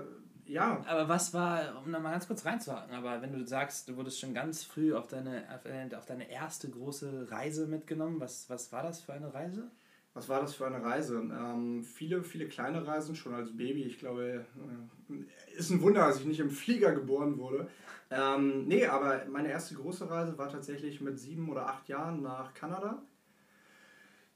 ja. 0.46 0.82
Aber 0.86 1.08
was 1.08 1.34
war, 1.34 1.82
um 1.84 1.92
da 1.92 1.98
mal 1.98 2.12
ganz 2.12 2.26
kurz 2.26 2.44
reinzuhaken, 2.46 2.94
aber 2.94 3.20
wenn 3.20 3.32
du 3.32 3.46
sagst, 3.46 3.88
du 3.88 3.96
wurdest 3.96 4.18
schon 4.18 4.32
ganz 4.32 4.64
früh 4.64 4.94
auf 4.94 5.06
deine, 5.06 5.44
auf 5.96 6.06
deine 6.06 6.30
erste 6.30 6.70
große 6.70 7.30
Reise 7.30 7.66
mitgenommen, 7.66 8.18
was, 8.18 8.48
was 8.48 8.72
war 8.72 8.82
das 8.82 9.02
für 9.02 9.12
eine 9.12 9.32
Reise? 9.32 9.70
Was 10.18 10.28
war 10.28 10.40
das 10.40 10.54
für 10.54 10.66
eine 10.66 10.82
Reise? 10.82 11.14
Ähm, 11.14 11.84
viele, 11.84 12.24
viele 12.24 12.48
kleine 12.48 12.84
Reisen, 12.84 13.14
schon 13.14 13.34
als 13.34 13.56
Baby. 13.56 13.84
Ich 13.84 14.00
glaube, 14.00 14.44
äh, 15.08 15.56
ist 15.56 15.70
ein 15.70 15.80
Wunder, 15.80 16.08
dass 16.08 16.18
ich 16.18 16.26
nicht 16.26 16.40
im 16.40 16.50
Flieger 16.50 16.90
geboren 16.90 17.38
wurde. 17.38 17.68
Ähm, 18.10 18.66
nee, 18.66 18.84
aber 18.84 19.22
meine 19.30 19.48
erste 19.48 19.76
große 19.76 20.10
Reise 20.10 20.36
war 20.36 20.50
tatsächlich 20.50 21.00
mit 21.00 21.20
sieben 21.20 21.48
oder 21.48 21.68
acht 21.68 21.88
Jahren 21.88 22.20
nach 22.20 22.52
Kanada. 22.52 23.00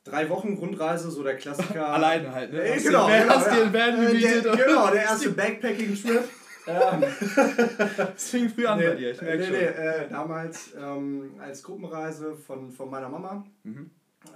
Drei 0.05 0.29
Wochen 0.31 0.55
Rundreise, 0.55 1.11
so 1.11 1.25
der 1.25 1.37
Klassiker. 1.37 1.89
Alleine 1.95 2.33
halt, 2.33 2.53
ne? 2.53 2.63
Äh, 2.63 2.81
genau, 2.81 3.09
genau, 3.09 3.29
hast 3.31 3.47
ja. 3.49 3.73
Van 3.73 4.07
äh, 4.07 4.41
der, 4.41 4.57
genau, 4.57 4.89
der 4.89 5.03
erste 5.03 5.31
Backpacking-Trip. 5.31 6.23
Ähm, 6.65 7.03
das 7.97 8.31
fing 8.31 8.49
früh 8.49 8.65
an 8.69 8.79
nee, 8.79 8.87
bei 8.87 8.95
dir, 8.95 9.11
ich 9.11 9.21
merke 9.21 9.39
nee, 9.39 9.45
schon. 9.47 9.55
Nee, 9.57 9.65
äh, 9.65 10.09
damals 10.09 10.73
ähm, 10.81 11.35
als 11.41 11.61
Gruppenreise 11.61 12.37
von, 12.37 12.71
von 12.71 12.89
meiner 12.89 13.09
Mama. 13.09 13.45
Mhm 13.65 13.91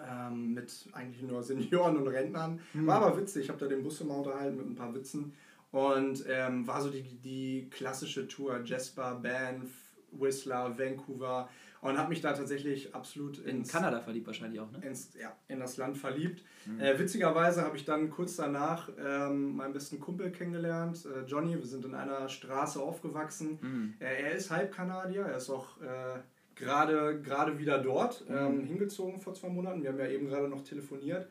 ähm, 0.09 0.55
mit 0.55 0.89
eigentlich 0.93 1.23
nur 1.23 1.43
Senioren 1.43 1.97
und 1.97 2.09
Rentnern. 2.09 2.61
Mhm. 2.73 2.87
War 2.87 3.03
aber 3.03 3.21
witzig, 3.21 3.45
ich 3.45 3.49
habe 3.49 3.59
da 3.59 3.67
den 3.67 3.83
Bus 3.83 4.01
immer 4.01 4.19
unterhalten 4.19 4.57
mit 4.57 4.67
ein 4.67 4.75
paar 4.75 4.95
Witzen. 4.95 5.33
Und 5.73 6.25
ähm, 6.29 6.67
war 6.67 6.81
so 6.81 6.91
die, 6.91 7.03
die 7.03 7.69
klassische 7.71 8.29
Tour, 8.29 8.61
Jasper, 8.65 9.21
Banff, 9.23 9.71
Whistler, 10.13 10.79
Vancouver. 10.79 11.49
Und 11.83 11.99
habe 11.99 12.09
mich 12.09 12.21
da 12.21 12.33
tatsächlich 12.33 12.95
absolut 12.95 13.39
in 13.39 13.65
Kanada 13.65 14.01
verliebt 14.01 14.27
wahrscheinlich 14.27 14.61
auch, 14.61 14.71
ne? 14.73 14.81
Ins, 14.85 15.15
ja, 15.15 15.37
in 15.47 15.61
das 15.61 15.77
Land 15.77 15.99
verliebt. 15.99 16.43
Mhm. 16.65 16.81
Äh, 16.81 16.99
witzigerweise 16.99 17.63
habe 17.63 17.77
ich 17.77 17.85
dann 17.85 18.11
kurz 18.11 18.37
danach 18.37 18.89
ähm, 18.99 19.57
meinen 19.57 19.73
besten 19.73 20.01
Kumpel 20.01 20.33
kennengelernt, 20.33 21.07
äh, 21.07 21.25
Johnny. 21.27 21.55
Wir 21.55 21.67
sind 21.67 21.85
in 21.85 21.95
einer 21.95 22.29
Straße 22.29 22.81
aufgewachsen. 22.81 23.59
Mhm. 23.61 23.95
Äh, 24.01 24.23
er 24.23 24.33
ist 24.33 24.51
Halbkanadier, 24.51 25.27
er 25.27 25.37
ist 25.37 25.51
auch 25.51 25.81
äh, 25.81 26.21
gerade, 26.57 27.21
gerade 27.21 27.59
wieder 27.59 27.79
dort, 27.79 28.29
mhm. 28.29 28.37
ähm, 28.37 28.65
hingezogen 28.65 29.21
vor 29.21 29.35
zwei 29.35 29.49
Monaten. 29.49 29.83
Wir 29.83 29.91
haben 29.91 29.99
ja 29.99 30.09
eben 30.09 30.27
gerade 30.27 30.49
noch 30.49 30.65
telefoniert. 30.65 31.29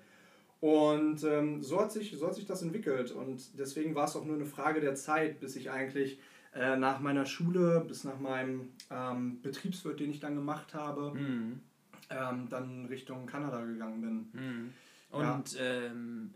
Und 0.62 1.24
ähm, 1.24 1.62
so, 1.62 1.82
hat 1.82 1.91
sich, 1.91 2.15
so 2.17 2.27
hat 2.27 2.36
sich 2.36 2.46
das 2.46 2.62
entwickelt. 2.62 3.12
Und 3.12 3.60
deswegen 3.60 3.94
war 3.94 4.05
es 4.05 4.15
auch 4.15 4.25
nur 4.25 4.36
eine 4.36 4.46
Frage 4.46 4.79
der 4.79 4.96
Zeit, 4.96 5.39
bis 5.39 5.55
ich 5.55 5.70
eigentlich 5.70 6.20
äh, 6.53 6.77
nach 6.77 7.00
meiner 7.00 7.25
Schule, 7.25 7.84
bis 7.86 8.03
nach 8.03 8.20
meinem 8.20 8.70
ähm, 8.89 9.41
Betriebswirt, 9.41 10.00
den 10.00 10.12
ich 10.12 10.20
dann 10.20 10.36
gemacht 10.36 10.74
habe, 10.74 11.12
mhm. 11.13 11.60
ähm, 12.10 12.48
dann 12.50 12.86
Richtung 12.86 13.25
Kanada 13.25 13.63
gegangen 13.65 14.01
bin. 14.01 14.41
Mhm. 14.41 14.74
Und 15.12 15.53
ja. 15.53 15.62
ähm, 15.62 16.34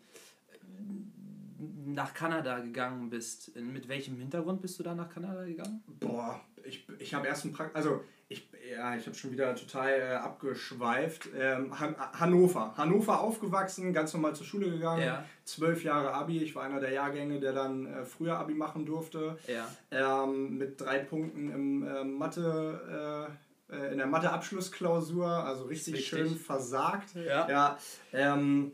nach 1.86 2.14
Kanada 2.14 2.60
gegangen 2.60 3.10
bist, 3.10 3.56
mit 3.56 3.88
welchem 3.88 4.18
Hintergrund 4.18 4.62
bist 4.62 4.78
du 4.80 4.84
da 4.84 4.96
nach 4.96 5.10
Kanada 5.10 5.44
gegangen? 5.46 5.82
Boah, 6.00 6.42
ich, 6.64 6.88
ich 7.00 7.14
habe 7.14 7.28
erst 7.28 7.46
ein 7.46 7.54
Praktikum, 7.54 7.78
also 7.78 8.04
ich, 8.30 8.49
ja, 8.72 8.96
ich 8.96 9.06
habe 9.06 9.16
schon 9.16 9.32
wieder 9.32 9.56
total 9.56 9.90
äh, 9.90 10.16
abgeschweift. 10.16 11.30
Ähm, 11.38 11.80
Han 11.80 11.96
Hannover. 12.20 12.74
Hannover 12.78 13.20
aufgewachsen, 13.22 13.94
ganz 13.94 14.14
normal 14.14 14.36
zur 14.36 14.46
Schule 14.46 14.70
gegangen. 14.70 15.04
Ja. 15.04 15.26
Zwölf 15.46 15.84
Jahre 15.84 16.14
Abi. 16.14 16.44
Ich 16.44 16.56
war 16.56 16.64
einer 16.64 16.80
der 16.80 16.92
Jahrgänge, 16.92 17.40
der 17.40 17.54
dann 17.54 17.86
äh, 17.86 18.06
früher 18.06 18.38
Abi 18.38 18.54
machen 18.54 18.86
durfte. 18.86 19.38
Ja. 19.48 19.68
Ähm, 19.92 20.58
mit 20.58 20.80
drei 20.80 21.00
Punkten 21.00 21.52
im 21.52 21.88
äh, 21.88 22.04
Mathe, 22.04 23.28
äh, 23.72 23.76
äh, 23.76 23.92
in 23.92 23.98
der 23.98 24.08
Mathe-Abschlussklausur. 24.08 25.28
Also 25.28 25.66
richtig 25.66 26.06
schön 26.06 26.36
versagt. 26.36 27.16
Ja. 27.16 27.50
ja 27.50 27.78
ähm, 28.14 28.74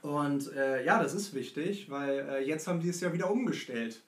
und 0.00 0.52
äh, 0.52 0.84
ja, 0.84 1.02
das 1.02 1.14
ist 1.14 1.34
wichtig, 1.34 1.90
weil 1.90 2.42
jetzt 2.44 2.66
haben 2.66 2.80
die 2.80 2.88
es 2.88 3.00
ja 3.00 3.12
wieder 3.12 3.30
umgestellt. 3.30 4.02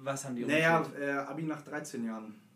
Was 0.00 0.24
haben 0.24 0.34
die 0.34 0.44
umgestellt? 0.44 0.98
Naja, 0.98 1.28
Abi 1.28 1.42
nach 1.42 1.62
13 1.62 2.06
Jahren. 2.06 2.47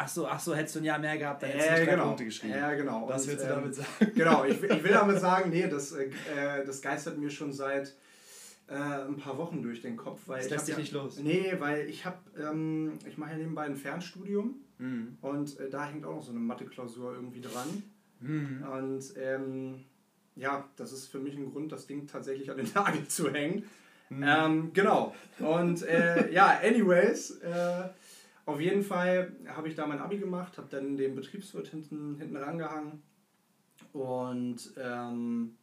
Ach 0.00 0.08
so, 0.08 0.28
ach 0.28 0.38
so, 0.38 0.54
hättest 0.54 0.76
du 0.76 0.80
ein 0.80 0.84
Jahr 0.84 0.98
mehr 0.98 1.18
gehabt, 1.18 1.42
dann 1.42 1.50
hättest 1.50 1.70
du 1.70 1.74
nicht 1.74 1.90
genau. 1.90 2.04
Punkte 2.04 2.24
geschrieben. 2.24 2.54
Ja, 2.54 2.72
genau. 2.74 3.08
Was 3.08 3.26
willst 3.26 3.44
du 3.44 3.48
ähm, 3.48 3.54
damit 3.56 3.74
sagen? 3.74 3.88
Genau, 4.14 4.44
ich, 4.44 4.62
ich 4.62 4.84
will 4.84 4.92
damit 4.92 5.20
sagen, 5.20 5.50
nee, 5.50 5.66
das, 5.66 5.92
äh, 5.92 6.08
das 6.64 6.80
geistert 6.80 7.18
mir 7.18 7.30
schon 7.30 7.52
seit 7.52 7.96
äh, 8.68 8.74
ein 8.74 9.16
paar 9.16 9.36
Wochen 9.38 9.60
durch 9.60 9.82
den 9.82 9.96
Kopf. 9.96 10.20
Weil 10.26 10.40
das 10.40 10.50
lässt 10.50 10.66
sich 10.66 10.74
ja, 10.76 10.80
nicht 10.80 10.92
los. 10.92 11.18
Nee, 11.18 11.54
weil 11.58 11.88
ich 11.88 12.04
habe, 12.04 12.18
ähm, 12.38 12.98
ich 13.08 13.18
mache 13.18 13.32
ja 13.32 13.38
nebenbei 13.38 13.64
ein 13.64 13.76
Fernstudium 13.76 14.54
mhm. 14.78 15.18
und 15.20 15.58
äh, 15.58 15.68
da 15.68 15.86
hängt 15.86 16.04
auch 16.04 16.14
noch 16.14 16.22
so 16.22 16.30
eine 16.30 16.40
Mathe-Klausur 16.40 17.14
irgendwie 17.14 17.40
dran. 17.40 17.82
Mhm. 18.20 18.64
Und 18.70 19.04
ähm, 19.20 19.84
ja, 20.36 20.68
das 20.76 20.92
ist 20.92 21.08
für 21.08 21.18
mich 21.18 21.36
ein 21.36 21.50
Grund, 21.50 21.72
das 21.72 21.86
Ding 21.86 22.06
tatsächlich 22.06 22.50
an 22.50 22.58
den 22.58 22.70
Nagel 22.74 23.08
zu 23.08 23.32
hängen. 23.32 23.64
Mhm. 24.10 24.24
Ähm, 24.26 24.70
genau. 24.72 25.14
Und 25.38 25.82
äh, 25.82 26.32
ja, 26.32 26.60
anyways, 26.62 27.30
äh, 27.42 27.88
auf 28.48 28.60
jeden 28.62 28.82
Fall 28.82 29.36
habe 29.46 29.68
ich 29.68 29.74
da 29.74 29.86
mein 29.86 29.98
Abi 29.98 30.16
gemacht, 30.16 30.56
habe 30.56 30.68
dann 30.70 30.96
den 30.96 31.14
Betriebswirt 31.14 31.68
hinten, 31.68 32.16
hinten 32.16 32.36
rangehangen 32.38 33.02
und 33.92 34.72
ähm, 34.78 35.58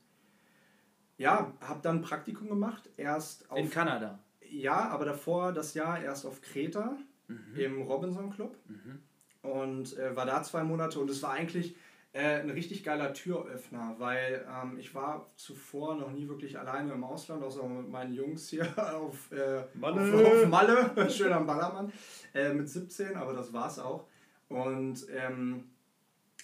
ja, 1.17 1.51
habe 1.61 1.79
dann 1.81 2.03
Praktikum 2.03 2.47
gemacht. 2.47 2.87
Erst 2.95 3.49
auf, 3.49 3.57
In 3.57 3.71
Kanada? 3.71 4.19
Ja, 4.51 4.89
aber 4.89 5.05
davor 5.05 5.51
das 5.51 5.73
Jahr 5.73 5.99
erst 5.99 6.27
auf 6.27 6.41
Kreta 6.41 6.95
mhm. 7.27 7.55
im 7.55 7.81
Robinson 7.81 8.29
Club 8.29 8.55
mhm. 8.67 8.99
und 9.41 9.97
äh, 9.97 10.15
war 10.15 10.27
da 10.27 10.43
zwei 10.43 10.63
Monate 10.63 10.99
und 10.99 11.09
es 11.09 11.23
war 11.23 11.31
eigentlich 11.31 11.75
äh, 12.15 12.39
ein 12.39 12.49
richtig 12.49 12.85
geiler 12.85 13.13
Türöffner, 13.13 13.95
weil 13.97 14.45
ähm, 14.49 14.77
ich 14.79 14.95
war 14.95 15.29
zuvor 15.35 15.95
noch 15.95 16.11
nie 16.11 16.29
wirklich 16.29 16.57
alleine 16.57 16.93
im 16.93 17.03
Ausland, 17.03 17.43
außer 17.43 17.67
mit 17.67 17.89
meinen 17.89 18.13
Jungs 18.13 18.47
hier 18.49 18.65
auf, 18.95 19.29
äh, 19.33 19.65
Malle. 19.73 20.01
auf, 20.01 20.43
auf 20.43 20.47
Malle, 20.47 21.09
schön 21.09 21.33
am 21.33 21.45
Ballermann, 21.45 21.91
äh, 22.33 22.53
mit 22.53 22.69
17, 22.69 23.17
aber 23.17 23.33
das 23.33 23.51
war's 23.51 23.79
auch. 23.79 24.07
Und 24.47 25.05
ähm, 25.13 25.65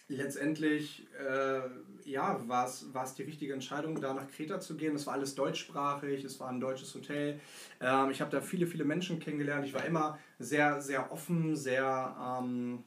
letztendlich 0.10 1.08
äh, 1.18 1.62
ja, 2.04 2.42
war 2.50 2.66
es 2.66 3.14
die 3.16 3.24
richtige 3.24 3.54
Entscheidung, 3.54 4.02
da 4.02 4.14
nach 4.14 4.28
Kreta 4.28 4.60
zu 4.60 4.76
gehen. 4.76 4.96
Es 4.96 5.08
war 5.08 5.14
alles 5.14 5.36
deutschsprachig, 5.36 6.26
es 6.26 6.38
war 6.42 6.50
ein 6.50 6.60
deutsches 6.60 6.94
Hotel. 6.96 7.40
Ähm, 7.80 8.12
ich 8.12 8.20
habe 8.20 8.30
da 8.30 8.42
viele, 8.42 8.68
viele 8.68 8.84
Menschen 8.84 9.20
kennengelernt. 9.20 9.66
Ich 9.66 9.74
war 9.74 9.86
immer 9.86 10.20
sehr, 10.38 10.82
sehr 10.82 11.14
offen, 11.14 11.56
sehr 11.56 12.42
ähm, 12.42 12.84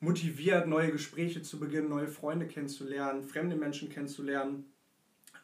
motiviert, 0.00 0.66
neue 0.66 0.92
Gespräche 0.92 1.42
zu 1.42 1.60
beginnen, 1.60 1.88
neue 1.88 2.08
Freunde 2.08 2.46
kennenzulernen, 2.46 3.22
fremde 3.22 3.56
Menschen 3.56 3.88
kennenzulernen. 3.88 4.72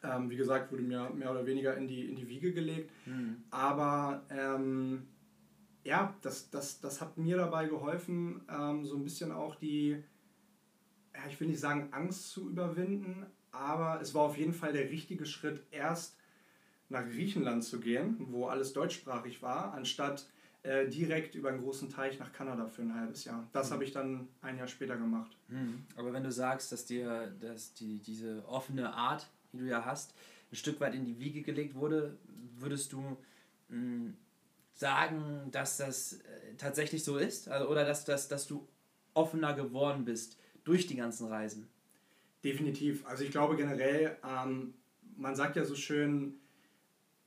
Ähm, 0.03 0.29
wie 0.29 0.35
gesagt, 0.35 0.71
wurde 0.71 0.83
mir 0.83 1.09
mehr 1.09 1.31
oder 1.31 1.45
weniger 1.45 1.75
in 1.75 1.87
die, 1.87 2.07
in 2.07 2.15
die 2.15 2.27
Wiege 2.27 2.53
gelegt. 2.53 2.91
Mhm. 3.05 3.43
Aber 3.49 4.25
ähm, 4.29 5.07
ja, 5.83 6.15
das, 6.21 6.49
das, 6.49 6.79
das 6.81 7.01
hat 7.01 7.17
mir 7.17 7.37
dabei 7.37 7.67
geholfen, 7.67 8.41
ähm, 8.49 8.85
so 8.85 8.95
ein 8.95 9.03
bisschen 9.03 9.31
auch 9.31 9.55
die 9.55 10.03
ja, 11.17 11.27
ich 11.27 11.39
will 11.39 11.47
nicht 11.47 11.59
sagen 11.59 11.89
Angst 11.91 12.29
zu 12.29 12.49
überwinden, 12.49 13.25
aber 13.51 13.99
es 14.01 14.13
war 14.13 14.23
auf 14.23 14.37
jeden 14.37 14.53
Fall 14.53 14.73
der 14.73 14.89
richtige 14.89 15.25
Schritt, 15.25 15.65
erst 15.71 16.17
nach 16.89 17.05
Griechenland 17.05 17.63
zu 17.63 17.79
gehen, 17.79 18.17
wo 18.29 18.47
alles 18.47 18.73
deutschsprachig 18.73 19.41
war, 19.41 19.73
anstatt 19.73 20.29
äh, 20.67 20.89
direkt 20.89 21.33
über 21.35 21.47
einen 21.47 21.61
großen 21.61 21.89
Teich 21.89 22.19
nach 22.19 22.33
Kanada 22.33 22.67
für 22.67 22.81
ein 22.81 22.93
halbes 22.93 23.23
Jahr. 23.23 23.47
Das 23.53 23.69
mhm. 23.69 23.73
habe 23.73 23.83
ich 23.85 23.91
dann 23.93 24.27
ein 24.41 24.57
Jahr 24.57 24.67
später 24.67 24.97
gemacht. 24.97 25.31
Mhm. 25.47 25.85
Aber 25.95 26.11
wenn 26.11 26.23
du 26.23 26.31
sagst, 26.31 26.73
dass 26.73 26.85
dir 26.85 27.33
dass 27.39 27.73
die, 27.73 27.99
diese 27.99 28.43
offene 28.47 28.93
Art, 28.93 29.29
die 29.53 29.59
du 29.59 29.65
ja 29.65 29.85
hast, 29.85 30.13
ein 30.51 30.57
Stück 30.57 30.81
weit 30.81 30.93
in 30.93 31.05
die 31.05 31.19
Wiege 31.19 31.41
gelegt 31.41 31.75
wurde, 31.75 32.17
würdest 32.57 32.91
du 32.91 32.99
mh, 32.99 33.17
hm, 33.69 34.17
sagen, 34.73 35.47
dass 35.51 35.77
das 35.77 36.13
äh, 36.13 36.55
tatsächlich 36.57 37.03
so 37.03 37.17
ist? 37.17 37.47
Also, 37.47 37.69
oder 37.69 37.85
dass, 37.85 38.03
dass, 38.03 38.27
dass 38.27 38.45
du 38.45 38.67
offener 39.13 39.53
geworden 39.53 40.03
bist 40.03 40.37
durch 40.65 40.85
die 40.85 40.95
ganzen 40.95 41.27
Reisen. 41.27 41.69
Definitiv. 42.43 43.05
Also 43.05 43.23
ich 43.23 43.31
glaube 43.31 43.55
generell, 43.55 44.17
ähm, 44.21 44.73
man 45.15 45.33
sagt 45.33 45.55
ja 45.55 45.63
so 45.63 45.75
schön, 45.75 46.41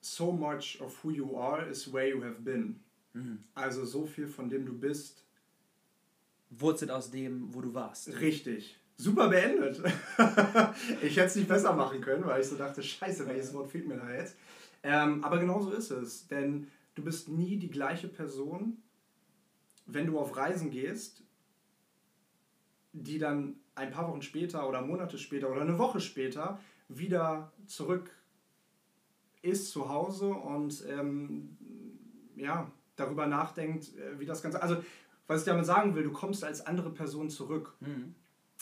so 0.02 0.30
much 0.30 0.78
of 0.80 1.02
who 1.02 1.11
you 1.11 1.38
are 1.38 1.66
is 1.66 1.90
where 1.90 2.09
you 2.09 2.23
have 2.23 2.40
been. 2.42 2.80
Mhm. 3.12 3.45
Also 3.55 3.85
so 3.85 4.07
viel 4.07 4.29
von 4.29 4.49
dem 4.49 4.67
du 4.67 4.73
bist. 4.73 5.25
Wurzelt 6.50 6.90
aus 6.90 7.11
dem, 7.11 7.55
wo 7.55 7.61
du 7.61 7.75
warst. 7.75 8.09
Richtig. 8.21 8.76
Super 8.97 9.29
beendet. 9.29 9.79
ich 11.02 11.17
hätte 11.17 11.26
es 11.26 11.37
nicht 11.37 11.49
besser 11.49 11.73
machen 11.75 12.00
können, 12.00 12.26
weil 12.26 12.40
ich 12.40 12.49
so 12.49 12.57
dachte, 12.57 12.83
scheiße, 12.83 13.26
welches 13.26 13.55
Wort 13.55 13.71
fehlt 13.71 13.87
mir 13.88 13.97
da 13.97 14.12
jetzt. 14.12 14.37
Ähm, 14.83 15.25
aber 15.25 15.38
genau 15.38 15.61
so 15.62 15.71
ist 15.71 15.90
es. 15.90 16.26
Denn 16.29 16.67
du 16.95 17.05
bist 17.05 17.29
nie 17.29 17.57
die 17.57 17.71
gleiche 17.71 18.09
Person, 18.09 18.83
wenn 19.87 20.07
du 20.07 20.19
auf 20.19 20.37
Reisen 20.37 20.71
gehst, 20.71 21.23
die 22.93 23.19
dann 23.19 23.57
ein 23.75 23.90
paar 23.90 24.09
Wochen 24.09 24.23
später 24.23 24.69
oder 24.69 24.83
Monate 24.83 25.19
später 25.19 25.50
oder 25.50 25.62
eine 25.62 25.79
Woche 25.79 26.00
später 26.00 26.61
wieder 26.88 27.52
zurück 27.67 28.11
ist 29.43 29.71
zu 29.71 29.88
Hause 29.88 30.29
und 30.29 30.85
ähm, 30.88 31.57
ja, 32.37 32.71
darüber 33.00 33.26
nachdenkt, 33.26 33.88
äh, 33.97 34.19
wie 34.19 34.26
das 34.26 34.42
Ganze. 34.42 34.62
Also, 34.62 34.83
was 35.26 35.40
ich 35.40 35.47
damit 35.47 35.66
sagen 35.66 35.95
will, 35.95 36.02
du 36.02 36.12
kommst 36.12 36.45
als 36.45 36.64
andere 36.66 36.90
Person 36.90 37.30
zurück, 37.30 37.76
mhm. 37.80 38.14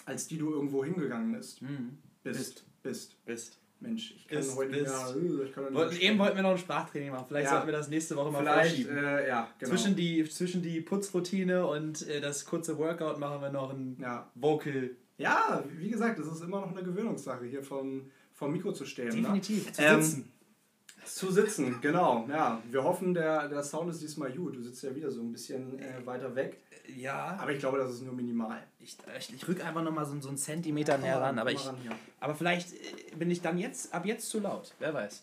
als 0.04 0.26
die 0.26 0.38
du 0.38 0.50
irgendwo 0.50 0.84
hingegangen 0.84 1.32
bist. 1.32 1.62
Mhm. 1.62 1.98
Bist. 2.22 2.38
Bist. 2.38 2.64
Bist. 2.82 3.24
bist. 3.24 3.58
Mensch, 3.80 4.12
ich 4.16 4.26
kann 4.26 4.38
ist, 4.38 4.56
heute 4.56 4.72
nicht 4.72 4.82
mehr. 4.82 5.44
Ich 5.44 5.52
kann 5.52 5.72
wollten, 5.72 5.96
eben 5.96 6.18
wollten 6.18 6.36
wir 6.36 6.42
noch 6.42 6.50
ein 6.50 6.58
Sprachtraining 6.58 7.10
machen. 7.10 7.26
Vielleicht 7.28 7.44
ja. 7.44 7.50
sollten 7.52 7.66
wir 7.66 7.72
das 7.72 7.88
nächste 7.88 8.16
Woche 8.16 8.32
mal 8.32 8.44
verschieben. 8.44 8.96
Äh, 8.96 9.28
ja, 9.28 9.48
genau. 9.58 9.70
zwischen, 9.70 9.94
die, 9.94 10.28
zwischen 10.28 10.62
die 10.62 10.80
Putzroutine 10.80 11.64
und 11.64 12.06
äh, 12.08 12.20
das 12.20 12.44
kurze 12.44 12.76
Workout 12.76 13.20
machen 13.20 13.40
wir 13.40 13.50
noch 13.50 13.72
ein 13.72 13.96
ja. 14.00 14.28
Vocal. 14.34 14.90
Ja, 15.16 15.62
wie 15.76 15.90
gesagt, 15.90 16.18
das 16.18 16.26
ist 16.26 16.42
immer 16.42 16.60
noch 16.60 16.72
eine 16.72 16.82
Gewöhnungssache, 16.82 17.44
hier 17.44 17.62
vom, 17.62 18.10
vom 18.32 18.52
Mikro 18.52 18.72
zu 18.72 18.84
stehen. 18.84 19.08
Ne? 19.08 19.14
Definitiv. 19.14 19.66
Ne? 19.66 19.72
Zu 19.72 19.82
ähm, 19.82 20.02
sitzen. 20.02 20.32
Zu 21.04 21.30
sitzen, 21.30 21.80
genau. 21.80 22.26
Ja, 22.28 22.62
wir 22.70 22.84
hoffen, 22.84 23.14
der, 23.14 23.48
der 23.48 23.62
Sound 23.62 23.90
ist 23.90 24.02
diesmal 24.02 24.32
gut. 24.32 24.56
Du 24.56 24.62
sitzt 24.62 24.82
ja 24.82 24.94
wieder 24.94 25.10
so 25.10 25.20
ein 25.20 25.32
bisschen 25.32 25.78
äh, 25.78 26.04
weiter 26.04 26.34
weg. 26.34 26.58
Ja. 26.96 27.36
Aber 27.40 27.52
ich 27.52 27.58
glaube, 27.58 27.78
das 27.78 27.92
ist 27.92 28.02
nur 28.02 28.14
minimal. 28.14 28.62
Ich, 28.80 28.96
ich, 29.18 29.34
ich 29.34 29.48
rück 29.48 29.64
einfach 29.64 29.82
nochmal 29.82 30.06
so, 30.06 30.18
so 30.20 30.28
einen 30.28 30.38
Zentimeter 30.38 30.94
ja, 30.94 30.98
näher 30.98 31.20
ran. 31.20 31.38
Aber, 31.38 31.50
ich, 31.52 31.66
ran, 31.66 31.76
ja. 31.84 31.92
aber 32.20 32.34
vielleicht 32.34 32.72
äh, 32.72 33.16
bin 33.16 33.30
ich 33.30 33.42
dann 33.42 33.58
jetzt, 33.58 33.94
ab 33.94 34.06
jetzt 34.06 34.28
zu 34.28 34.40
laut. 34.40 34.74
Wer 34.78 34.94
weiß. 34.94 35.22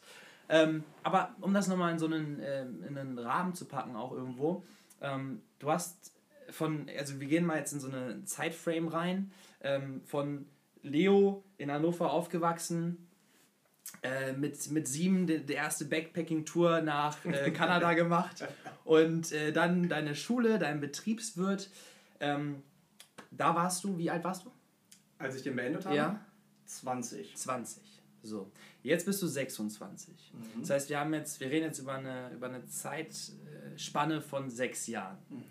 Ähm, 0.50 0.84
aber 1.04 1.36
um 1.42 1.54
das 1.54 1.68
nochmal 1.68 1.92
in 1.92 2.00
so 2.00 2.06
einen, 2.06 2.40
äh, 2.40 2.66
in 2.88 2.98
einen 2.98 3.18
Rahmen 3.18 3.54
zu 3.54 3.66
packen, 3.66 3.96
auch 3.96 4.12
irgendwo. 4.12 4.64
Ähm, 5.02 5.42
du 5.60 5.72
hast 5.72 6.12
von, 6.52 6.88
also 6.98 7.20
wir 7.20 7.28
gehen 7.28 7.46
mal 7.46 7.58
jetzt 7.58 7.74
in 7.74 7.80
so 7.80 7.88
eine 7.88 8.24
Zeitframe 8.26 8.88
rein. 8.88 9.32
Ähm, 9.62 10.02
von 10.06 10.46
Leo 10.84 11.44
in 11.58 11.72
Hannover 11.72 12.12
aufgewachsen, 12.12 13.05
äh, 14.02 14.34
mit, 14.34 14.70
mit 14.72 14.88
sieben 14.88 15.28
die, 15.28 15.40
die 15.46 15.54
erste 15.54 15.86
Backpacking-Tour 15.86 16.82
nach 16.82 17.24
äh, 17.26 17.52
Kanada 17.54 17.94
gemacht 17.94 18.46
und 18.84 19.32
äh, 19.32 19.52
dann 19.52 19.90
deine 19.90 20.16
Schule, 20.16 20.60
dein 20.60 20.80
Betriebswirt. 20.80 21.70
Ähm, 22.20 22.64
da 23.32 23.56
warst 23.56 23.84
du, 23.84 23.98
wie 23.98 24.10
alt 24.10 24.24
warst 24.24 24.46
du? 24.46 24.52
Als 25.18 25.36
ich 25.36 25.44
den 25.44 25.56
beendet 25.56 25.86
habe? 25.86 25.96
Ja. 25.96 26.20
20. 26.66 27.36
20. 27.36 27.84
So. 28.24 28.52
Jetzt 28.82 29.06
bist 29.06 29.22
du 29.22 29.28
26. 29.28 30.34
Mhm. 30.34 30.62
Das 30.62 30.70
heißt, 30.70 30.90
wir 30.90 31.00
haben 31.00 31.14
jetzt, 31.14 31.40
wir 31.40 31.50
reden 31.50 31.66
jetzt 31.66 31.80
über 31.80 31.94
eine, 31.94 32.32
über 32.32 32.48
eine 32.48 32.66
Zeitspanne 32.68 34.22
von 34.22 34.50
sechs 34.50 34.88
Jahren. 34.88 35.18
Mhm. 35.30 35.46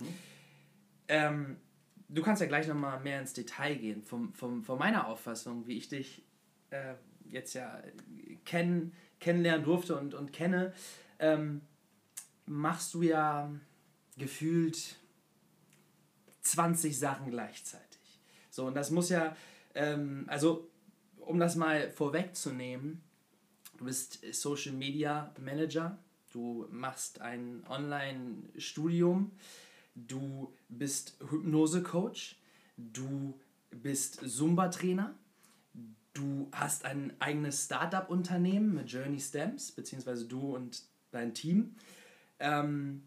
Ähm, 1.08 1.56
du 2.08 2.22
kannst 2.22 2.40
ja 2.40 2.48
gleich 2.48 2.66
nochmal 2.68 3.00
mehr 3.00 3.20
ins 3.20 3.32
Detail 3.32 3.76
gehen, 3.76 4.02
vom, 4.02 4.32
vom, 4.32 4.62
von 4.62 4.78
meiner 4.78 5.06
Auffassung, 5.06 5.66
wie 5.66 5.76
ich 5.76 5.88
dich 5.88 6.24
äh, 6.70 6.94
jetzt 7.28 7.54
ja 7.54 7.80
kenn, 8.44 8.92
kennenlernen 9.20 9.64
durfte 9.64 9.96
und, 9.96 10.14
und 10.14 10.32
kenne, 10.32 10.72
ähm, 11.18 11.62
machst 12.46 12.94
du 12.94 13.02
ja 13.02 13.50
gefühlt 14.16 14.96
20 16.42 16.98
Sachen 16.98 17.30
gleichzeitig. 17.30 18.20
So, 18.50 18.66
und 18.66 18.74
das 18.74 18.90
muss 18.90 19.08
ja, 19.08 19.36
ähm, 19.74 20.24
also 20.28 20.70
um 21.18 21.38
das 21.38 21.56
mal 21.56 21.90
vorwegzunehmen, 21.90 23.02
du 23.78 23.86
bist 23.86 24.20
Social 24.32 24.72
Media 24.72 25.32
Manager, 25.40 25.98
du 26.32 26.66
machst 26.70 27.20
ein 27.20 27.64
Online-Studium, 27.68 29.32
du 29.94 30.52
bist 30.68 31.16
Hypnose-Coach, 31.30 32.36
du 32.76 33.40
bist 33.70 34.20
Zumba-Trainer, 34.28 35.14
Du 36.14 36.49
hast 36.52 36.85
ein 36.85 37.12
eigenes 37.18 37.64
Startup-Unternehmen 37.64 38.75
mit 38.75 38.90
Journey 38.90 39.18
Stamps, 39.18 39.73
beziehungsweise 39.73 40.26
du 40.26 40.54
und 40.54 40.83
dein 41.11 41.35
Team. 41.35 41.75
Ähm, 42.38 43.02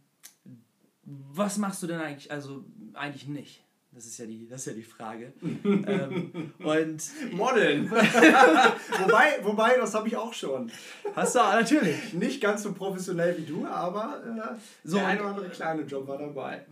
was 1.04 1.58
machst 1.58 1.82
du 1.82 1.88
denn 1.88 2.02
eigentlich? 2.02 2.32
Also 2.32 2.66
eigentlich 2.94 3.28
nicht. 3.28 3.64
Das 3.94 4.06
ist 4.06 4.18
ja 4.20 4.26
die, 4.26 4.48
das 4.48 4.62
ist 4.62 4.68
ja 4.68 4.74
die 4.74 4.84
Frage. 4.84 5.32
ähm, 5.42 6.54
und 6.60 7.32
Modeln. 7.32 7.90
wobei, 7.92 9.40
wobei, 9.42 9.78
das 9.78 9.94
habe 9.96 10.10
ich 10.10 10.18
auch 10.18 10.34
schon. 10.34 10.70
Hast 11.16 11.36
du 11.36 11.40
natürlich. 11.40 12.14
Nicht 12.14 12.42
ganz 12.42 12.64
so 12.64 12.74
professionell 12.74 13.38
wie 13.38 13.46
du, 13.46 13.66
aber 13.66 14.22
äh, 14.24 14.60
so, 14.84 14.98
der 14.98 15.08
eine 15.08 15.22
oder 15.22 15.30
andere 15.30 15.50
kleine 15.50 15.84
Job 15.84 16.08
war 16.08 16.18
dabei. 16.18 16.66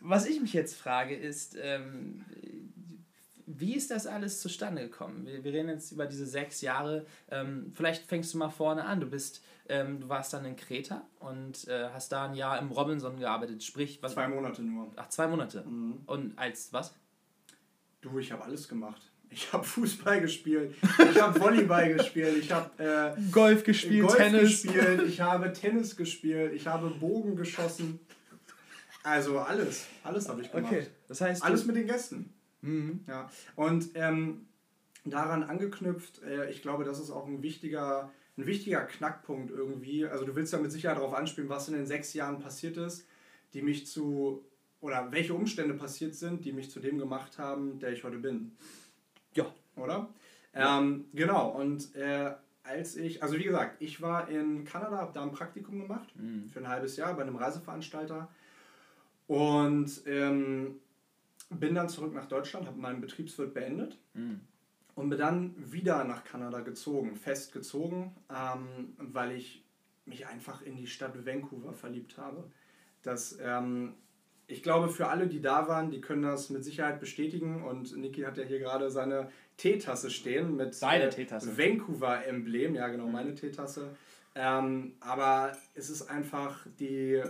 Was 0.00 0.26
ich 0.26 0.40
mich 0.40 0.52
jetzt 0.52 0.76
frage, 0.76 1.16
ist, 1.16 1.56
ähm, 1.60 2.24
wie 3.48 3.74
ist 3.74 3.90
das 3.90 4.06
alles 4.06 4.40
zustande 4.40 4.82
gekommen? 4.82 5.26
Wir, 5.26 5.42
wir 5.42 5.52
reden 5.52 5.68
jetzt 5.70 5.92
über 5.92 6.06
diese 6.06 6.26
sechs 6.26 6.60
Jahre. 6.60 7.06
Ähm, 7.30 7.72
vielleicht 7.74 8.06
fängst 8.06 8.34
du 8.34 8.38
mal 8.38 8.50
vorne 8.50 8.84
an. 8.84 9.00
Du 9.00 9.06
bist, 9.08 9.42
ähm, 9.68 10.00
du 10.00 10.08
warst 10.08 10.32
dann 10.34 10.44
in 10.44 10.56
Kreta 10.56 11.02
und 11.18 11.66
äh, 11.68 11.88
hast 11.92 12.12
da 12.12 12.26
ein 12.26 12.34
Jahr 12.34 12.58
im 12.58 12.70
Robinson 12.70 13.18
gearbeitet. 13.18 13.64
Sprich, 13.64 14.02
was? 14.02 14.12
Zwei 14.12 14.28
Monate 14.28 14.62
nur. 14.62 14.92
Ach, 14.96 15.08
zwei 15.08 15.26
Monate. 15.26 15.62
Mhm. 15.62 16.02
Und 16.06 16.38
als 16.38 16.72
was? 16.72 16.94
Du, 18.00 18.18
ich 18.18 18.30
habe 18.32 18.44
alles 18.44 18.68
gemacht. 18.68 19.10
Ich 19.30 19.52
habe 19.52 19.62
Fußball 19.62 20.22
gespielt, 20.22 20.74
ich 20.80 21.20
habe 21.20 21.38
Volleyball 21.38 21.92
gespielt, 21.96 22.38
ich 22.38 22.50
habe 22.50 22.82
äh, 22.82 23.30
Golf 23.30 23.62
gespielt, 23.62 24.06
Golf 24.06 24.16
Tennis 24.16 24.62
gespielt, 24.62 25.02
ich 25.06 25.20
habe 25.20 25.52
Tennis 25.52 25.96
gespielt, 25.96 26.54
ich 26.54 26.66
habe 26.66 26.88
Bogen 26.88 27.36
geschossen. 27.36 28.00
Also 29.02 29.38
alles, 29.38 29.86
alles 30.02 30.30
habe 30.30 30.40
ich 30.40 30.50
gemacht. 30.50 30.72
Okay, 30.72 30.86
das 31.08 31.20
heißt 31.20 31.42
alles 31.42 31.66
mit 31.66 31.76
den 31.76 31.86
Gästen. 31.86 32.32
Mhm. 32.62 33.04
Ja. 33.06 33.30
Und 33.56 33.90
ähm, 33.94 34.46
daran 35.04 35.42
angeknüpft, 35.42 36.22
äh, 36.22 36.50
ich 36.50 36.62
glaube, 36.62 36.84
das 36.84 37.00
ist 37.00 37.10
auch 37.10 37.26
ein 37.26 37.42
wichtiger, 37.42 38.10
ein 38.36 38.46
wichtiger 38.46 38.82
Knackpunkt 38.82 39.50
irgendwie. 39.50 40.06
Also 40.06 40.24
du 40.24 40.34
willst 40.34 40.52
ja 40.52 40.58
mit 40.58 40.72
Sicherheit 40.72 40.98
darauf 40.98 41.14
anspielen, 41.14 41.48
was 41.48 41.68
in 41.68 41.74
den 41.74 41.86
sechs 41.86 42.14
Jahren 42.14 42.38
passiert 42.40 42.76
ist, 42.76 43.06
die 43.54 43.62
mich 43.62 43.86
zu 43.86 44.44
oder 44.80 45.10
welche 45.10 45.34
Umstände 45.34 45.74
passiert 45.74 46.14
sind, 46.14 46.44
die 46.44 46.52
mich 46.52 46.70
zu 46.70 46.80
dem 46.80 46.98
gemacht 46.98 47.38
haben, 47.38 47.78
der 47.80 47.92
ich 47.92 48.04
heute 48.04 48.18
bin. 48.18 48.52
Ja. 49.34 49.46
Oder? 49.76 50.08
Ja. 50.54 50.78
Ähm, 50.78 51.06
genau, 51.12 51.50
und 51.50 51.94
äh, 51.96 52.32
als 52.62 52.96
ich, 52.96 53.22
also 53.22 53.36
wie 53.38 53.44
gesagt, 53.44 53.80
ich 53.80 54.00
war 54.00 54.28
in 54.28 54.64
Kanada, 54.64 54.98
habe 54.98 55.12
da 55.12 55.22
ein 55.22 55.32
Praktikum 55.32 55.80
gemacht 55.80 56.08
mhm. 56.16 56.48
für 56.48 56.60
ein 56.60 56.68
halbes 56.68 56.96
Jahr 56.96 57.14
bei 57.14 57.22
einem 57.22 57.36
Reiseveranstalter 57.36 58.28
und 59.26 60.02
ähm, 60.06 60.80
bin 61.50 61.74
dann 61.74 61.88
zurück 61.88 62.14
nach 62.14 62.26
Deutschland, 62.26 62.66
habe 62.66 62.78
meinen 62.78 63.00
Betriebswirt 63.00 63.54
beendet 63.54 63.98
mhm. 64.14 64.40
und 64.94 65.08
bin 65.08 65.18
dann 65.18 65.54
wieder 65.72 66.04
nach 66.04 66.24
Kanada 66.24 66.60
gezogen, 66.60 67.16
festgezogen, 67.16 68.12
ähm, 68.30 68.94
weil 68.98 69.32
ich 69.32 69.64
mich 70.04 70.26
einfach 70.26 70.62
in 70.62 70.76
die 70.76 70.86
Stadt 70.86 71.26
Vancouver 71.26 71.72
verliebt 71.72 72.18
habe. 72.18 72.50
Das 73.02 73.38
ähm, 73.40 73.94
ich 74.50 74.62
glaube, 74.62 74.88
für 74.88 75.08
alle, 75.08 75.26
die 75.26 75.42
da 75.42 75.68
waren, 75.68 75.90
die 75.90 76.00
können 76.00 76.22
das 76.22 76.48
mit 76.48 76.64
Sicherheit 76.64 77.00
bestätigen. 77.00 77.62
Und 77.62 77.94
Niki 77.96 78.22
hat 78.22 78.38
ja 78.38 78.44
hier 78.44 78.58
gerade 78.58 78.90
seine 78.90 79.30
Teetasse 79.58 80.10
stehen 80.10 80.56
mit 80.56 80.82
äh, 80.82 81.10
Teetasse. 81.10 81.56
Vancouver-Emblem. 81.56 82.74
Ja, 82.74 82.88
genau, 82.88 83.06
mhm. 83.06 83.12
meine 83.12 83.34
Teetasse. 83.34 83.94
Ähm, 84.34 84.94
aber 85.00 85.52
es 85.74 85.90
ist 85.90 86.08
einfach 86.08 86.66
die, 86.80 87.22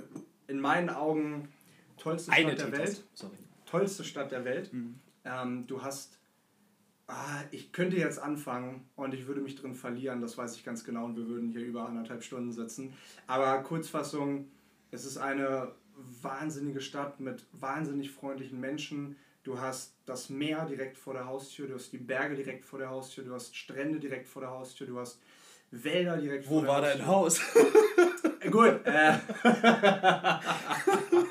in 0.47 0.61
meinen 0.61 0.91
Augen, 0.91 1.49
tollste 1.97 2.31
Eine 2.31 2.53
Stadt 2.53 2.61
der 2.61 2.67
Teetasse. 2.67 2.97
Welt. 2.99 3.05
Sorry. 3.15 3.37
Tollste 3.71 4.05
Stadt 4.05 4.33
der 4.33 4.45
Welt. 4.45 4.73
Mhm. 4.73 4.99
Ähm, 5.25 5.67
du 5.67 5.83
hast, 5.83 6.19
ah, 7.07 7.43
ich 7.51 7.73
könnte 7.73 7.97
jetzt 7.97 8.19
anfangen 8.19 8.89
und 8.97 9.15
ich 9.15 9.27
würde 9.27 9.41
mich 9.41 9.57
drin 9.57 9.75
verlieren, 9.75 10.21
das 10.21 10.39
weiß 10.39 10.57
ich 10.57 10.65
ganz 10.65 10.85
genau. 10.85 11.05
Und 11.05 11.17
wir 11.17 11.27
würden 11.29 11.51
hier 11.51 11.61
über 11.61 11.87
anderthalb 11.87 12.23
Stunden 12.23 12.53
sitzen. 12.53 12.95
Aber 13.27 13.63
Kurzfassung, 13.63 14.49
es 14.91 15.05
ist 15.05 15.19
eine 15.19 15.73
wahnsinnige 16.23 16.81
Stadt 16.81 17.21
mit 17.21 17.45
wahnsinnig 17.53 18.11
freundlichen 18.11 18.61
Menschen. 18.61 19.17
Du 19.43 19.61
hast 19.61 19.95
das 20.07 20.31
Meer 20.31 20.67
direkt 20.67 20.97
vor 20.97 21.15
der 21.15 21.27
Haustür, 21.27 21.69
du 21.69 21.75
hast 21.75 21.93
die 21.93 21.99
Berge 21.99 22.35
direkt 22.35 22.65
vor 22.65 22.79
der 22.79 22.91
Haustür, 22.91 23.25
du 23.25 23.35
hast 23.35 23.57
Strände 23.57 23.99
direkt 23.99 24.29
vor 24.29 24.43
der 24.43 24.51
Haustür, 24.51 24.87
du 24.87 24.99
hast 24.99 25.21
Wälder 25.71 26.17
direkt 26.17 26.49
Wo 26.49 26.63
vor 26.63 26.81
der 26.81 27.07
Haustür. 27.07 27.55
Wo 27.55 27.61
war 27.61 27.71
dein 27.71 27.87
Haus? 27.87 28.41
Gut. 28.51 28.81
Äh. 28.85 29.19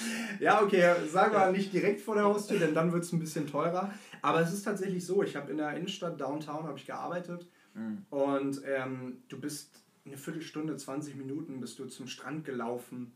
ja, 0.40 0.62
okay, 0.62 0.94
sagen 1.10 1.32
wir 1.32 1.50
nicht 1.50 1.72
direkt 1.72 2.00
vor 2.00 2.14
der 2.14 2.24
Haustür, 2.24 2.58
denn 2.58 2.74
dann 2.74 2.92
wird 2.92 3.04
es 3.04 3.12
ein 3.12 3.18
bisschen 3.18 3.46
teurer. 3.46 3.92
Aber 4.20 4.40
es 4.40 4.52
ist 4.52 4.62
tatsächlich 4.62 5.04
so, 5.04 5.22
ich 5.22 5.36
habe 5.36 5.50
in 5.50 5.58
der 5.58 5.74
Innenstadt 5.74 6.20
Downtown 6.20 6.68
ich 6.76 6.86
gearbeitet 6.86 7.46
mhm. 7.74 8.04
und 8.10 8.62
ähm, 8.66 9.22
du 9.28 9.40
bist 9.40 9.82
eine 10.04 10.16
Viertelstunde, 10.16 10.76
20 10.76 11.16
Minuten 11.16 11.60
bist 11.60 11.78
du 11.78 11.86
zum 11.86 12.06
Strand 12.06 12.44
gelaufen 12.44 13.12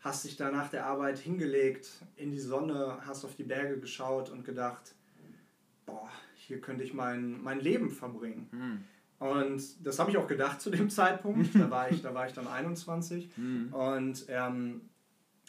hast 0.00 0.24
dich 0.24 0.36
da 0.36 0.50
nach 0.50 0.68
der 0.68 0.86
Arbeit 0.86 1.18
hingelegt 1.18 1.88
in 2.16 2.30
die 2.30 2.38
Sonne, 2.38 2.98
hast 3.06 3.24
auf 3.24 3.34
die 3.34 3.44
Berge 3.44 3.78
geschaut 3.78 4.30
und 4.30 4.44
gedacht, 4.44 4.94
boah, 5.86 6.08
hier 6.34 6.60
könnte 6.60 6.84
ich 6.84 6.94
mein, 6.94 7.42
mein 7.42 7.60
Leben 7.60 7.90
verbringen. 7.90 8.48
Mhm. 8.52 8.84
Und 9.18 9.84
das 9.84 9.98
habe 9.98 10.10
ich 10.10 10.16
auch 10.16 10.28
gedacht 10.28 10.60
zu 10.60 10.70
dem 10.70 10.90
Zeitpunkt. 10.90 11.54
Da 11.54 11.70
war 11.70 11.90
ich, 11.90 12.02
da 12.02 12.14
war 12.14 12.26
ich 12.26 12.32
dann 12.32 12.46
21 12.46 13.28
mhm. 13.36 13.72
und 13.72 14.24
ähm, 14.28 14.82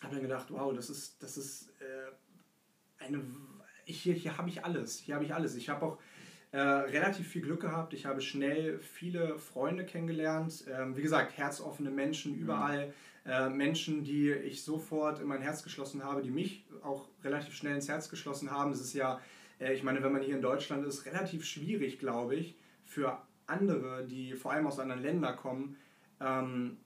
habe 0.03 0.13
dann 0.13 0.23
gedacht, 0.23 0.47
wow, 0.49 0.73
das 0.73 0.89
ist, 0.89 1.21
das 1.21 1.37
ist 1.37 1.69
äh, 1.79 3.03
eine. 3.03 3.23
Hier 3.85 4.13
hier 4.13 4.37
habe 4.37 4.49
ich 4.49 4.63
alles. 4.63 4.99
Hier 4.99 5.15
habe 5.15 5.25
ich 5.25 5.33
alles. 5.33 5.55
Ich 5.55 5.69
habe 5.69 5.85
auch 5.85 5.97
äh, 6.51 6.59
relativ 6.59 7.27
viel 7.27 7.41
Glück 7.41 7.61
gehabt. 7.61 7.93
Ich 7.93 8.05
habe 8.05 8.21
schnell 8.21 8.79
viele 8.79 9.39
Freunde 9.39 9.85
kennengelernt. 9.85 10.65
Ähm, 10.71 10.95
wie 10.95 11.01
gesagt, 11.01 11.37
herzoffene 11.37 11.89
Menschen 11.89 12.35
überall. 12.35 12.87
Mhm 12.87 12.93
äh, 13.25 13.49
Menschen, 13.49 14.03
die 14.03 14.31
ich 14.31 14.63
sofort 14.63 15.19
in 15.19 15.27
mein 15.27 15.41
Herz 15.41 15.63
geschlossen 15.63 16.03
habe, 16.03 16.21
die 16.21 16.31
mich 16.31 16.65
auch 16.81 17.07
relativ 17.23 17.53
schnell 17.53 17.75
ins 17.75 17.87
Herz 17.87 18.09
geschlossen 18.09 18.49
haben. 18.49 18.71
Das 18.71 18.81
ist 18.81 18.93
ja, 18.93 19.19
äh, 19.59 19.73
ich 19.73 19.83
meine, 19.83 20.01
wenn 20.01 20.11
man 20.11 20.21
hier 20.21 20.35
in 20.35 20.41
Deutschland 20.41 20.85
ist, 20.85 21.05
relativ 21.05 21.45
schwierig, 21.45 21.99
glaube 21.99 22.35
ich, 22.35 22.57
für 22.85 23.21
andere, 23.45 24.05
die 24.07 24.33
vor 24.33 24.51
allem 24.51 24.67
aus 24.67 24.79
anderen 24.79 25.01
Ländern 25.01 25.35
kommen, 25.35 25.77
ähm, 26.19 26.77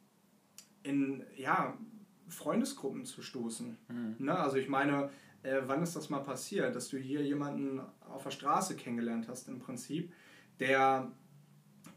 in 0.84 1.24
ja, 1.38 1.78
Freundesgruppen 2.28 3.06
zu 3.06 3.22
stoßen. 3.22 3.78
Mhm. 3.88 4.16
Ne? 4.20 4.38
Also 4.38 4.58
ich 4.58 4.70
meine, 4.70 5.10
äh, 5.44 5.62
wann 5.66 5.84
ist 5.84 5.96
das 5.96 6.10
mal 6.10 6.20
passiert, 6.20 6.76
dass 6.76 6.90
du 6.90 6.98
hier 6.98 7.22
jemanden 7.22 7.82
auf 8.02 8.24
der 8.24 8.32
Straße 8.32 8.76
kennengelernt 8.76 9.28
hast 9.28 9.48
im 9.48 9.60
Prinzip, 9.60 10.14
der 10.60 11.12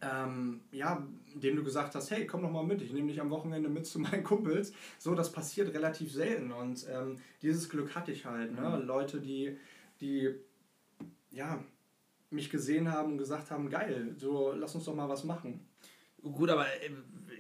ähm, 0.03 0.61
ja, 0.73 1.07
dem 1.35 1.57
du 1.57 1.65
gesagt 1.65 1.95
hast, 1.95 2.11
hey, 2.11 2.27
komm 2.27 2.43
doch 2.43 2.51
mal 2.51 2.65
mit, 2.65 2.83
ich 2.83 2.93
nehme 2.93 3.09
dich 3.09 3.21
am 3.21 3.31
Wochenende 3.31 3.69
mit 3.69 3.87
zu 3.87 3.99
meinen 3.99 4.25
Kumpels. 4.25 4.73
So, 4.99 5.15
das 5.15 5.33
passiert 5.33 5.73
relativ 5.75 6.13
selten 6.13 6.53
und 6.53 6.87
ähm, 6.91 7.17
dieses 7.43 7.69
Glück 7.69 7.95
hatte 7.95 8.13
ich 8.13 8.27
halt. 8.27 8.53
Ne? 8.53 8.79
Mhm. 8.81 8.87
Leute, 8.87 9.21
die, 9.21 9.57
die 10.01 10.35
ja, 11.31 11.63
mich 12.31 12.51
gesehen 12.51 12.91
haben 12.91 13.13
und 13.13 13.19
gesagt 13.19 13.51
haben, 13.51 13.71
geil, 13.71 14.15
so 14.19 14.53
lass 14.53 14.75
uns 14.75 14.85
doch 14.85 14.95
mal 14.95 15.09
was 15.09 15.25
machen. 15.25 15.67
Gut, 16.33 16.51
aber 16.51 16.67
äh, 16.67 16.91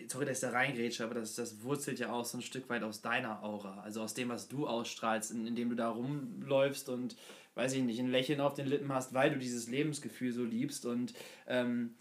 sorry, 0.09 0.27
dass 0.27 0.39
ich 0.39 0.49
da 0.49 0.51
reingrätsche, 0.51 1.05
aber 1.05 1.15
das, 1.15 1.35
das 1.35 1.63
wurzelt 1.63 1.99
ja 1.99 2.13
auch 2.13 2.25
so 2.25 2.39
ein 2.39 2.43
Stück 2.43 2.69
weit 2.69 2.83
aus 2.83 3.03
deiner 3.03 3.43
Aura, 3.43 3.81
also 3.81 4.03
aus 4.03 4.15
dem, 4.15 4.29
was 4.29 4.49
du 4.49 4.67
ausstrahlst, 4.67 5.31
indem 5.31 5.57
in 5.57 5.69
du 5.71 5.77
da 5.77 5.89
rumläufst 5.89 6.89
und, 6.89 7.17
weiß 7.55 7.73
ich 7.75 7.83
nicht, 7.83 7.99
ein 7.99 8.11
Lächeln 8.11 8.41
auf 8.41 8.55
den 8.55 8.67
Lippen 8.67 8.93
hast, 8.93 9.15
weil 9.15 9.31
du 9.31 9.39
dieses 9.39 9.69
Lebensgefühl 9.69 10.33
so 10.33 10.45
liebst 10.45 10.87
und 10.87 11.15
ähm, 11.47 11.95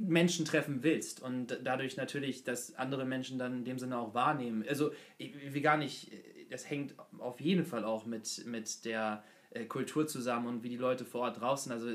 Menschen 0.00 0.44
treffen 0.44 0.82
willst 0.82 1.22
und 1.22 1.58
dadurch 1.62 1.96
natürlich, 1.96 2.44
dass 2.44 2.74
andere 2.74 3.04
Menschen 3.04 3.38
dann 3.38 3.58
in 3.58 3.64
dem 3.64 3.78
Sinne 3.78 3.98
auch 3.98 4.14
wahrnehmen. 4.14 4.64
Also, 4.68 4.90
wie 5.18 5.60
gar 5.60 5.76
nicht, 5.76 6.10
das 6.50 6.68
hängt 6.68 6.94
auf 7.18 7.40
jeden 7.40 7.64
Fall 7.64 7.84
auch 7.84 8.06
mit, 8.06 8.44
mit 8.46 8.84
der 8.84 9.22
äh, 9.50 9.64
Kultur 9.64 10.06
zusammen 10.06 10.48
und 10.48 10.62
wie 10.64 10.68
die 10.68 10.76
Leute 10.76 11.04
vor 11.04 11.22
Ort 11.22 11.40
draußen. 11.40 11.70
Also, 11.70 11.88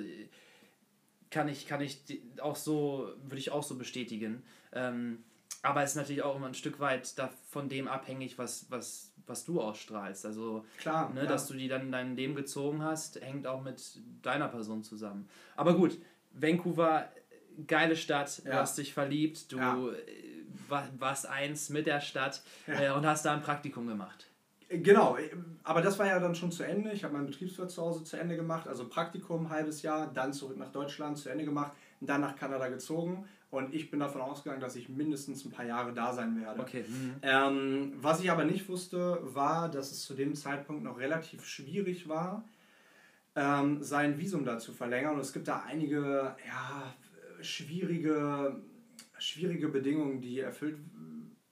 kann 1.31 1.47
ich, 1.47 1.65
kann 1.65 1.81
ich 1.81 2.03
auch 2.41 2.55
so, 2.55 3.09
würde 3.23 3.37
ich 3.37 3.51
auch 3.51 3.63
so 3.63 3.77
bestätigen. 3.77 4.43
Ähm, 4.73 5.23
aber 5.63 5.83
es 5.83 5.91
ist 5.91 5.95
natürlich 5.95 6.23
auch 6.23 6.35
immer 6.35 6.47
ein 6.47 6.53
Stück 6.53 6.79
weit 6.79 7.17
da, 7.17 7.31
von 7.49 7.69
dem 7.69 7.87
abhängig, 7.87 8.37
was, 8.37 8.65
was, 8.69 9.13
was 9.25 9.45
du 9.45 9.61
ausstrahlst. 9.61 10.25
Also, 10.25 10.65
Klar, 10.77 11.11
ne, 11.13 11.21
ja. 11.21 11.25
dass 11.27 11.47
du 11.47 11.53
die 11.53 11.67
dann 11.67 11.83
in 11.83 11.91
dein 11.91 12.15
Leben 12.15 12.35
gezogen 12.35 12.83
hast, 12.83 13.21
hängt 13.21 13.47
auch 13.47 13.61
mit 13.61 13.99
deiner 14.21 14.49
Person 14.49 14.83
zusammen. 14.83 15.29
Aber 15.55 15.75
gut, 15.75 15.97
Vancouver 16.33 17.09
geile 17.67 17.95
Stadt, 17.95 18.41
ja. 18.43 18.51
du 18.51 18.57
hast 18.57 18.77
dich 18.77 18.93
verliebt, 18.93 19.51
du 19.51 19.57
ja. 19.57 19.77
warst 20.97 21.27
eins 21.27 21.69
mit 21.69 21.87
der 21.87 22.01
Stadt. 22.01 22.43
Äh, 22.67 22.91
und 22.91 23.05
hast 23.05 23.25
da 23.25 23.33
ein 23.33 23.41
Praktikum 23.41 23.87
gemacht. 23.87 24.30
Genau, 24.71 25.17
aber 25.63 25.81
das 25.81 25.99
war 25.99 26.07
ja 26.07 26.19
dann 26.19 26.33
schon 26.33 26.51
zu 26.51 26.63
Ende. 26.63 26.91
Ich 26.91 27.03
habe 27.03 27.13
mein 27.13 27.25
Betriebswirt 27.25 27.69
zu 27.71 27.81
Hause 27.81 28.03
zu 28.03 28.17
Ende 28.17 28.35
gemacht, 28.35 28.67
also 28.67 28.87
Praktikum, 28.87 29.49
halbes 29.49 29.81
Jahr, 29.81 30.11
dann 30.13 30.33
zurück 30.33 30.57
nach 30.57 30.71
Deutschland, 30.71 31.17
zu 31.17 31.29
Ende 31.29 31.43
gemacht, 31.45 31.73
dann 31.99 32.21
nach 32.21 32.35
Kanada 32.35 32.67
gezogen 32.69 33.25
und 33.51 33.73
ich 33.73 33.91
bin 33.91 33.99
davon 33.99 34.21
ausgegangen, 34.21 34.61
dass 34.61 34.77
ich 34.77 34.87
mindestens 34.87 35.43
ein 35.43 35.51
paar 35.51 35.65
Jahre 35.65 35.93
da 35.93 36.13
sein 36.13 36.39
werde. 36.39 36.61
Okay. 36.61 36.85
Mhm. 36.87 37.15
Ähm, 37.21 37.93
was 37.97 38.21
ich 38.21 38.31
aber 38.31 38.45
nicht 38.45 38.67
wusste, 38.69 39.19
war, 39.21 39.69
dass 39.69 39.91
es 39.91 40.03
zu 40.03 40.13
dem 40.13 40.35
Zeitpunkt 40.35 40.83
noch 40.83 40.97
relativ 40.97 41.45
schwierig 41.45 42.07
war, 42.07 42.45
ähm, 43.35 43.83
sein 43.83 44.17
Visum 44.17 44.45
da 44.45 44.57
zu 44.57 44.71
verlängern. 44.71 45.15
Und 45.15 45.19
es 45.19 45.33
gibt 45.33 45.49
da 45.49 45.63
einige 45.67 46.33
ja, 46.47 46.93
schwierige, 47.41 48.55
schwierige 49.17 49.67
Bedingungen, 49.67 50.21
die 50.21 50.39
erfüllt, 50.39 50.77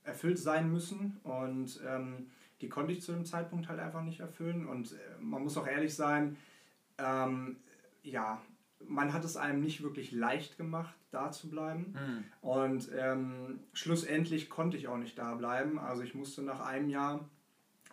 erfüllt 0.06 0.40
sein 0.40 0.72
müssen. 0.72 1.18
Und 1.24 1.82
ähm, 1.86 2.28
die 2.62 2.70
konnte 2.70 2.92
ich 2.92 3.02
zu 3.02 3.12
dem 3.12 3.26
Zeitpunkt 3.26 3.70
halt 3.70 3.80
einfach 3.80 4.02
nicht 4.02 4.20
erfüllen. 4.20 4.68
Und 4.68 4.94
äh, 4.94 4.96
man 5.20 5.44
muss 5.44 5.58
auch 5.58 5.68
ehrlich 5.68 5.96
sein, 5.96 6.38
ähm, 6.98 7.58
ja, 8.04 8.42
man 8.88 9.14
hat 9.14 9.26
es 9.26 9.38
einem 9.38 9.62
nicht 9.62 9.84
wirklich 9.84 10.12
leicht 10.12 10.58
gemacht, 10.58 10.96
da 11.12 11.32
zu 11.32 11.50
bleiben. 11.50 11.94
Mhm. 11.94 12.24
Und 12.42 12.90
ähm, 12.98 13.60
schlussendlich 13.74 14.50
konnte 14.50 14.78
ich 14.78 14.88
auch 14.88 14.98
nicht 14.98 15.18
da 15.18 15.36
bleiben. 15.36 15.80
Also 15.80 16.04
ich 16.04 16.16
musste 16.16 16.42
nach 16.42 16.62
einem 16.62 16.90
Jahr 16.90 17.28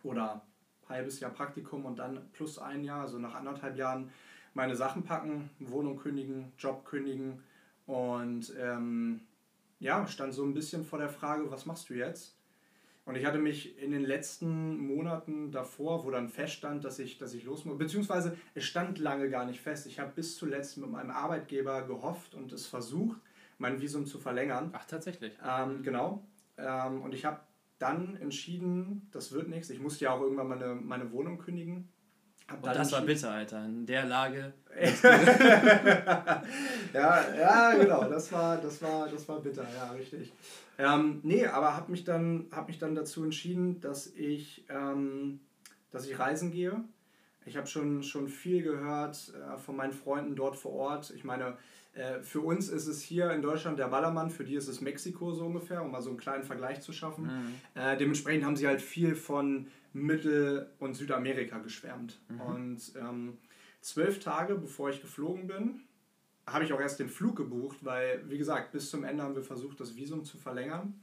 oder 0.03 0.43
halbes 0.89 1.21
Jahr 1.21 1.33
Praktikum 1.33 1.85
und 1.85 1.99
dann 1.99 2.31
plus 2.33 2.59
ein 2.59 2.85
Jahr, 2.85 3.03
also 3.03 3.19
nach 3.19 3.35
anderthalb 3.35 3.77
Jahren, 3.77 4.11
meine 4.55 4.77
Sachen 4.77 5.03
packen, 5.03 5.51
Wohnung 5.59 5.99
kündigen, 5.99 6.53
Job 6.59 6.85
kündigen 6.87 7.43
und 7.87 8.55
ähm, 8.59 9.21
ja, 9.79 10.07
stand 10.07 10.33
so 10.33 10.45
ein 10.45 10.55
bisschen 10.55 10.85
vor 10.85 10.99
der 10.99 11.11
Frage, 11.11 11.51
was 11.51 11.67
machst 11.67 11.91
du 11.91 11.95
jetzt? 11.95 12.36
Und 13.07 13.15
ich 13.15 13.25
hatte 13.25 13.39
mich 13.39 13.79
in 13.81 13.93
den 13.93 14.05
letzten 14.05 14.79
Monaten 14.79 15.53
davor, 15.53 16.05
wo 16.05 16.11
dann 16.11 16.29
feststand, 16.29 16.85
dass 16.85 16.99
ich, 16.99 17.19
dass 17.19 17.35
ich 17.35 17.45
los 17.45 17.65
muss, 17.65 17.79
beziehungsweise 17.79 18.37
es 18.55 18.65
stand 18.65 18.99
lange 18.99 19.31
gar 19.31 19.47
nicht 19.47 19.61
fest. 19.61 19.87
Ich 19.87 20.01
habe 20.01 20.11
bis 20.13 20.37
zuletzt 20.37 20.77
mit 20.77 20.91
meinem 20.91 21.13
Arbeitgeber 21.13 21.87
gehofft 21.87 22.35
und 22.35 22.53
es 22.53 22.67
versucht, 22.67 23.21
mein 23.59 23.81
Visum 23.81 24.07
zu 24.07 24.19
verlängern. 24.19 24.71
Ach, 24.73 24.85
tatsächlich. 24.87 25.33
Ähm, 25.47 25.85
genau. 25.85 26.27
Ähm, 26.59 27.01
und 27.03 27.15
ich 27.15 27.25
habe 27.25 27.41
dann 27.79 28.17
entschieden, 28.17 29.09
das 29.13 29.31
wird 29.31 29.49
nichts. 29.49 29.71
Ich 29.71 29.81
musste 29.81 30.07
ja 30.07 30.11
auch 30.11 30.21
irgendwann 30.21 30.49
meine, 30.49 30.75
meine 30.75 31.13
Wohnung 31.13 31.39
kündigen. 31.39 31.89
Und 32.49 32.67
das 32.67 32.93
war 32.93 33.01
bitter, 33.03 33.31
Alter. 33.33 33.65
In 33.65 33.87
der 33.87 34.05
Lage. 34.05 34.53
ja, 36.93 37.25
ja, 37.39 37.75
genau. 37.75 38.05
Das 38.05 38.31
war, 38.31 38.57
das 38.59 38.81
war, 38.83 39.09
das 39.09 39.29
war 39.29 39.41
bitter, 39.41 39.67
ja, 39.75 39.91
richtig. 39.91 40.33
Ähm, 40.79 41.21
nee, 41.23 41.45
aber 41.47 41.75
habe 41.77 41.91
mich, 41.91 42.05
dann, 42.05 42.47
hab 42.53 42.69
mich 42.69 42.79
dann 42.79 42.95
dazu 42.95 43.25
entschieden, 43.25 43.81
dass 43.81 44.07
ich, 44.07 44.65
ähm, 44.69 45.41
dass 45.91 46.07
ich 46.07 46.19
reisen 46.19 46.53
gehe. 46.53 46.85
Ich 47.47 47.57
habe 47.57 47.67
schon, 47.67 48.03
schon 48.03 48.29
viel 48.29 48.63
gehört 48.63 49.33
äh, 49.35 49.59
von 49.59 49.77
meinen 49.77 49.93
Freunden 49.93 50.37
dort 50.37 50.57
vor 50.57 50.73
Ort. 50.73 51.13
Ich 51.17 51.25
meine, 51.25 51.57
äh, 51.95 52.21
für 52.21 52.41
uns 52.41 52.69
ist 52.69 52.87
es 52.87 53.01
hier 53.01 53.31
in 53.31 53.43
Deutschland 53.43 53.79
der 53.79 53.89
Ballermann, 53.89 54.31
für 54.31 54.45
die 54.45 54.55
ist 54.55 54.69
es 54.69 54.81
Mexiko 54.81 55.33
so 55.33 55.47
ungefähr, 55.47 55.83
um 55.83 55.91
mal 55.91 56.03
so 56.03 56.11
einen 56.11 56.19
kleinen 56.19 56.45
Vergleich 56.45 56.81
zu 56.81 56.93
schaffen. 56.93 57.25
Mhm. 57.25 57.81
Äh, 57.81 57.97
dementsprechend 57.97 58.45
haben 58.45 58.57
sie 58.57 58.67
halt 58.67 58.83
viel 58.83 59.15
von 59.15 59.69
Mittel- 59.97 60.71
und 60.79 60.95
Südamerika 60.95 61.59
geschwärmt. 61.59 62.21
Mhm. 62.29 62.41
Und 62.41 62.93
ähm, 62.97 63.39
zwölf 63.81 64.21
Tage 64.21 64.57
bevor 64.57 64.91
ich 64.91 65.01
geflogen 65.01 65.47
bin, 65.47 65.81
habe 66.47 66.65
ich 66.65 66.73
auch 66.73 66.81
erst 66.81 67.01
den 67.01 67.09
Flug 67.09 67.37
gebucht, 67.37 67.79
weil, 67.85 68.23
wie 68.29 68.39
gesagt, 68.39 68.73
bis 68.73 68.91
zum 68.91 69.05
Ende 69.05 69.23
haben 69.23 69.35
wir 69.35 69.43
versucht, 69.43 69.81
das 69.81 69.97
Visum 69.97 70.25
zu 70.25 70.39
verlängern. 70.39 70.95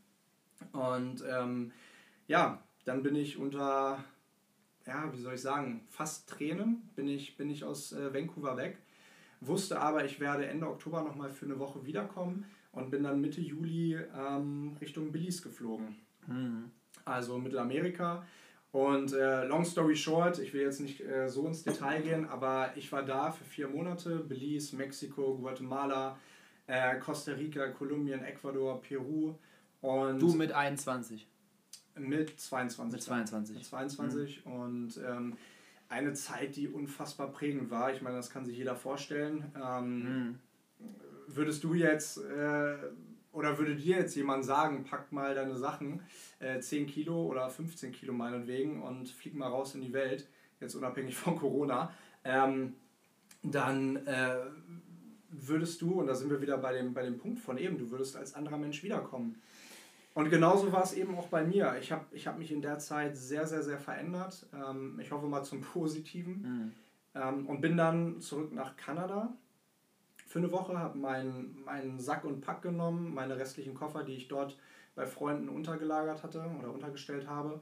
Und 0.71 1.23
ähm, 1.27 1.71
ja, 2.27 2.63
dann 2.85 3.03
bin 3.03 3.15
ich 3.15 3.37
unter, 3.37 4.03
ja, 4.85 5.11
wie 5.11 5.19
soll 5.19 5.33
ich 5.33 5.41
sagen, 5.41 5.81
fast 5.89 6.29
Tränen, 6.29 6.89
bin 6.95 7.09
ich, 7.09 7.35
bin 7.35 7.49
ich 7.49 7.63
aus 7.63 7.91
äh, 7.91 8.13
Vancouver 8.13 8.55
weg. 8.55 8.77
Wusste 9.41 9.81
aber, 9.81 10.05
ich 10.05 10.21
werde 10.21 10.45
Ende 10.45 10.69
Oktober 10.69 11.03
nochmal 11.03 11.31
für 11.31 11.45
eine 11.45 11.59
Woche 11.59 11.85
wiederkommen 11.85 12.45
und 12.71 12.91
bin 12.91 13.03
dann 13.03 13.19
Mitte 13.19 13.41
Juli 13.41 13.97
ähm, 14.15 14.77
Richtung 14.79 15.11
Belize 15.11 15.41
geflogen. 15.41 15.97
Mhm. 16.27 16.71
Also 17.03 17.37
Mittelamerika. 17.37 18.25
Und 18.73 19.13
äh, 19.13 19.45
long 19.45 19.63
story 19.63 19.95
short, 19.95 20.39
ich 20.39 20.51
will 20.51 20.61
jetzt 20.61 20.79
nicht 20.79 20.99
äh, 20.99 21.29
so 21.29 21.45
ins 21.45 21.61
Detail 21.61 22.01
gehen, 22.01 22.27
aber 22.27 22.71
ich 22.75 22.91
war 22.91 23.03
da 23.03 23.31
für 23.31 23.43
vier 23.43 23.67
Monate, 23.67 24.17
Belize, 24.17 24.75
Mexiko, 24.75 25.37
Guatemala, 25.37 26.17
äh, 26.65 26.97
Costa 26.97 27.33
Rica, 27.33 27.67
Kolumbien, 27.67 28.23
Ecuador, 28.23 28.81
Peru. 28.81 29.35
Und 29.81 30.19
du 30.19 30.33
mit 30.33 30.53
21? 30.53 31.27
Mit 31.99 32.39
22. 32.39 32.93
Mit 32.93 33.03
22. 33.03 33.55
Mit 33.57 33.65
22 33.65 34.43
mhm. 34.43 34.51
und 34.51 34.99
ähm, 35.07 35.37
eine 35.89 36.13
Zeit, 36.13 36.55
die 36.55 36.67
unfassbar 36.67 37.27
prägend 37.27 37.69
war. 37.69 37.93
Ich 37.93 38.01
meine, 38.01 38.15
das 38.15 38.31
kann 38.31 38.43
sich 38.43 38.57
jeder 38.57 38.75
vorstellen. 38.75 39.51
Ähm, 39.55 39.99
mhm. 39.99 40.39
Würdest 41.27 41.63
du 41.63 41.75
jetzt 41.75 42.17
äh, 42.17 42.75
oder 43.33 43.57
würde 43.57 43.75
dir 43.75 43.97
jetzt 43.97 44.15
jemand 44.15 44.45
sagen, 44.45 44.85
pack 44.85 45.11
mal 45.11 45.35
deine 45.35 45.57
Sachen, 45.57 46.01
äh, 46.39 46.59
10 46.59 46.87
Kilo 46.87 47.25
oder 47.25 47.49
15 47.49 47.91
Kilo 47.91 48.13
meinetwegen 48.13 48.81
und 48.81 49.09
flieg 49.09 49.35
mal 49.35 49.49
raus 49.49 49.75
in 49.75 49.81
die 49.81 49.91
Welt, 49.91 50.27
jetzt 50.61 50.75
unabhängig 50.75 51.15
von 51.15 51.35
Corona, 51.35 51.91
ähm, 52.23 52.75
dann 53.41 53.97
äh, 54.07 54.37
würdest 55.29 55.81
du, 55.81 55.99
und 55.99 56.07
da 56.07 56.15
sind 56.15 56.29
wir 56.29 56.41
wieder 56.41 56.57
bei 56.57 56.73
dem, 56.73 56.93
bei 56.93 57.03
dem 57.03 57.17
Punkt 57.17 57.39
von 57.39 57.57
eben, 57.57 57.77
du 57.77 57.91
würdest 57.91 58.15
als 58.15 58.35
anderer 58.35 58.57
Mensch 58.57 58.83
wiederkommen. 58.83 59.41
Und 60.13 60.29
genauso 60.29 60.71
war 60.71 60.83
es 60.83 60.93
eben 60.93 61.17
auch 61.17 61.27
bei 61.27 61.43
mir. 61.43 61.75
Ich 61.81 61.91
habe 61.91 62.05
ich 62.11 62.27
hab 62.27 62.37
mich 62.37 62.51
in 62.51 62.61
der 62.61 62.77
Zeit 62.77 63.17
sehr, 63.17 63.47
sehr, 63.47 63.63
sehr 63.63 63.79
verändert. 63.79 64.45
Ähm, 64.53 64.99
ich 65.01 65.11
hoffe 65.11 65.25
mal 65.25 65.43
zum 65.43 65.61
Positiven. 65.61 66.41
Mhm. 66.41 66.71
Ähm, 67.15 67.47
und 67.47 67.61
bin 67.61 67.77
dann 67.77 68.21
zurück 68.21 68.53
nach 68.53 68.75
Kanada 68.75 69.35
für 70.33 70.39
eine 70.39 70.51
Woche, 70.51 70.75
habe 70.75 70.97
meinen 70.97 71.61
mein 71.63 71.99
Sack 71.99 72.23
und 72.25 72.41
Pack 72.41 72.63
genommen, 72.63 73.13
meine 73.13 73.37
restlichen 73.37 73.75
Koffer, 73.75 74.03
die 74.03 74.13
ich 74.13 74.27
dort 74.27 74.57
bei 74.95 75.05
Freunden 75.05 75.47
untergelagert 75.47 76.23
hatte 76.23 76.43
oder 76.57 76.71
untergestellt 76.71 77.27
habe 77.27 77.61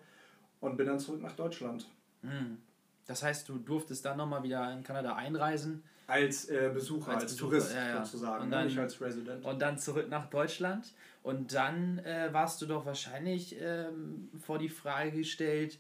und 0.62 0.77
bin 0.77 0.88
dann 0.88 0.97
zurück 0.97 1.21
nach 1.21 1.36
Deutschland. 1.36 1.89
Hm. 2.21 2.60
Das 3.07 3.23
heißt, 3.23 3.49
du 3.49 3.57
durftest 3.57 4.05
dann 4.05 4.15
nochmal 4.15 4.41
wieder 4.43 4.71
in 4.71 4.84
Kanada 4.84 5.15
einreisen? 5.15 5.84
Als 6.07 6.47
äh, 6.47 6.71
Besucher, 6.73 7.12
als, 7.12 7.23
als 7.23 7.34
Besucher, 7.34 7.49
Tourist 7.49 7.75
ja, 7.75 7.88
ja. 7.88 8.05
sozusagen, 8.05 8.43
und 8.43 8.49
ne? 8.49 8.55
dann, 8.55 8.65
nicht 8.67 8.79
als 8.79 9.01
Resident. 9.01 9.43
Und 9.43 9.62
dann 9.62 9.77
zurück 9.77 10.07
nach 10.10 10.29
Deutschland 10.29 10.93
und 11.23 11.53
dann 11.53 11.99
äh, 11.99 12.29
warst 12.31 12.62
du 12.62 12.67
doch 12.67 12.86
wahrscheinlich 12.86 13.57
ähm, 13.60 14.29
vor 14.39 14.60
die 14.60 14.69
Frage 14.69 15.12
gestellt, 15.12 15.77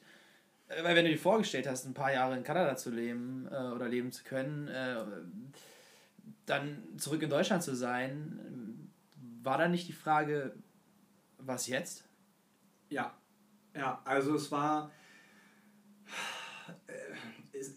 äh, 0.67 0.83
weil 0.83 0.97
wenn 0.97 1.05
du 1.05 1.11
dir 1.11 1.17
vorgestellt 1.17 1.67
hast, 1.67 1.85
ein 1.85 1.93
paar 1.93 2.11
Jahre 2.11 2.35
in 2.35 2.43
Kanada 2.43 2.75
zu 2.75 2.89
leben 2.89 3.47
äh, 3.49 3.71
oder 3.73 3.87
leben 3.87 4.11
zu 4.11 4.25
können, 4.25 4.67
äh, 4.67 4.97
dann 6.45 6.97
zurück 6.97 7.21
in 7.21 7.29
Deutschland 7.29 7.63
zu 7.63 7.75
sein, 7.75 8.91
war 9.43 9.57
da 9.57 9.67
nicht 9.67 9.87
die 9.87 9.93
Frage, 9.93 10.55
was 11.37 11.67
jetzt? 11.67 12.07
Ja, 12.89 13.13
ja, 13.75 14.01
also 14.03 14.35
es 14.35 14.51
war, 14.51 14.91
äh, 16.87 17.57
es, 17.57 17.75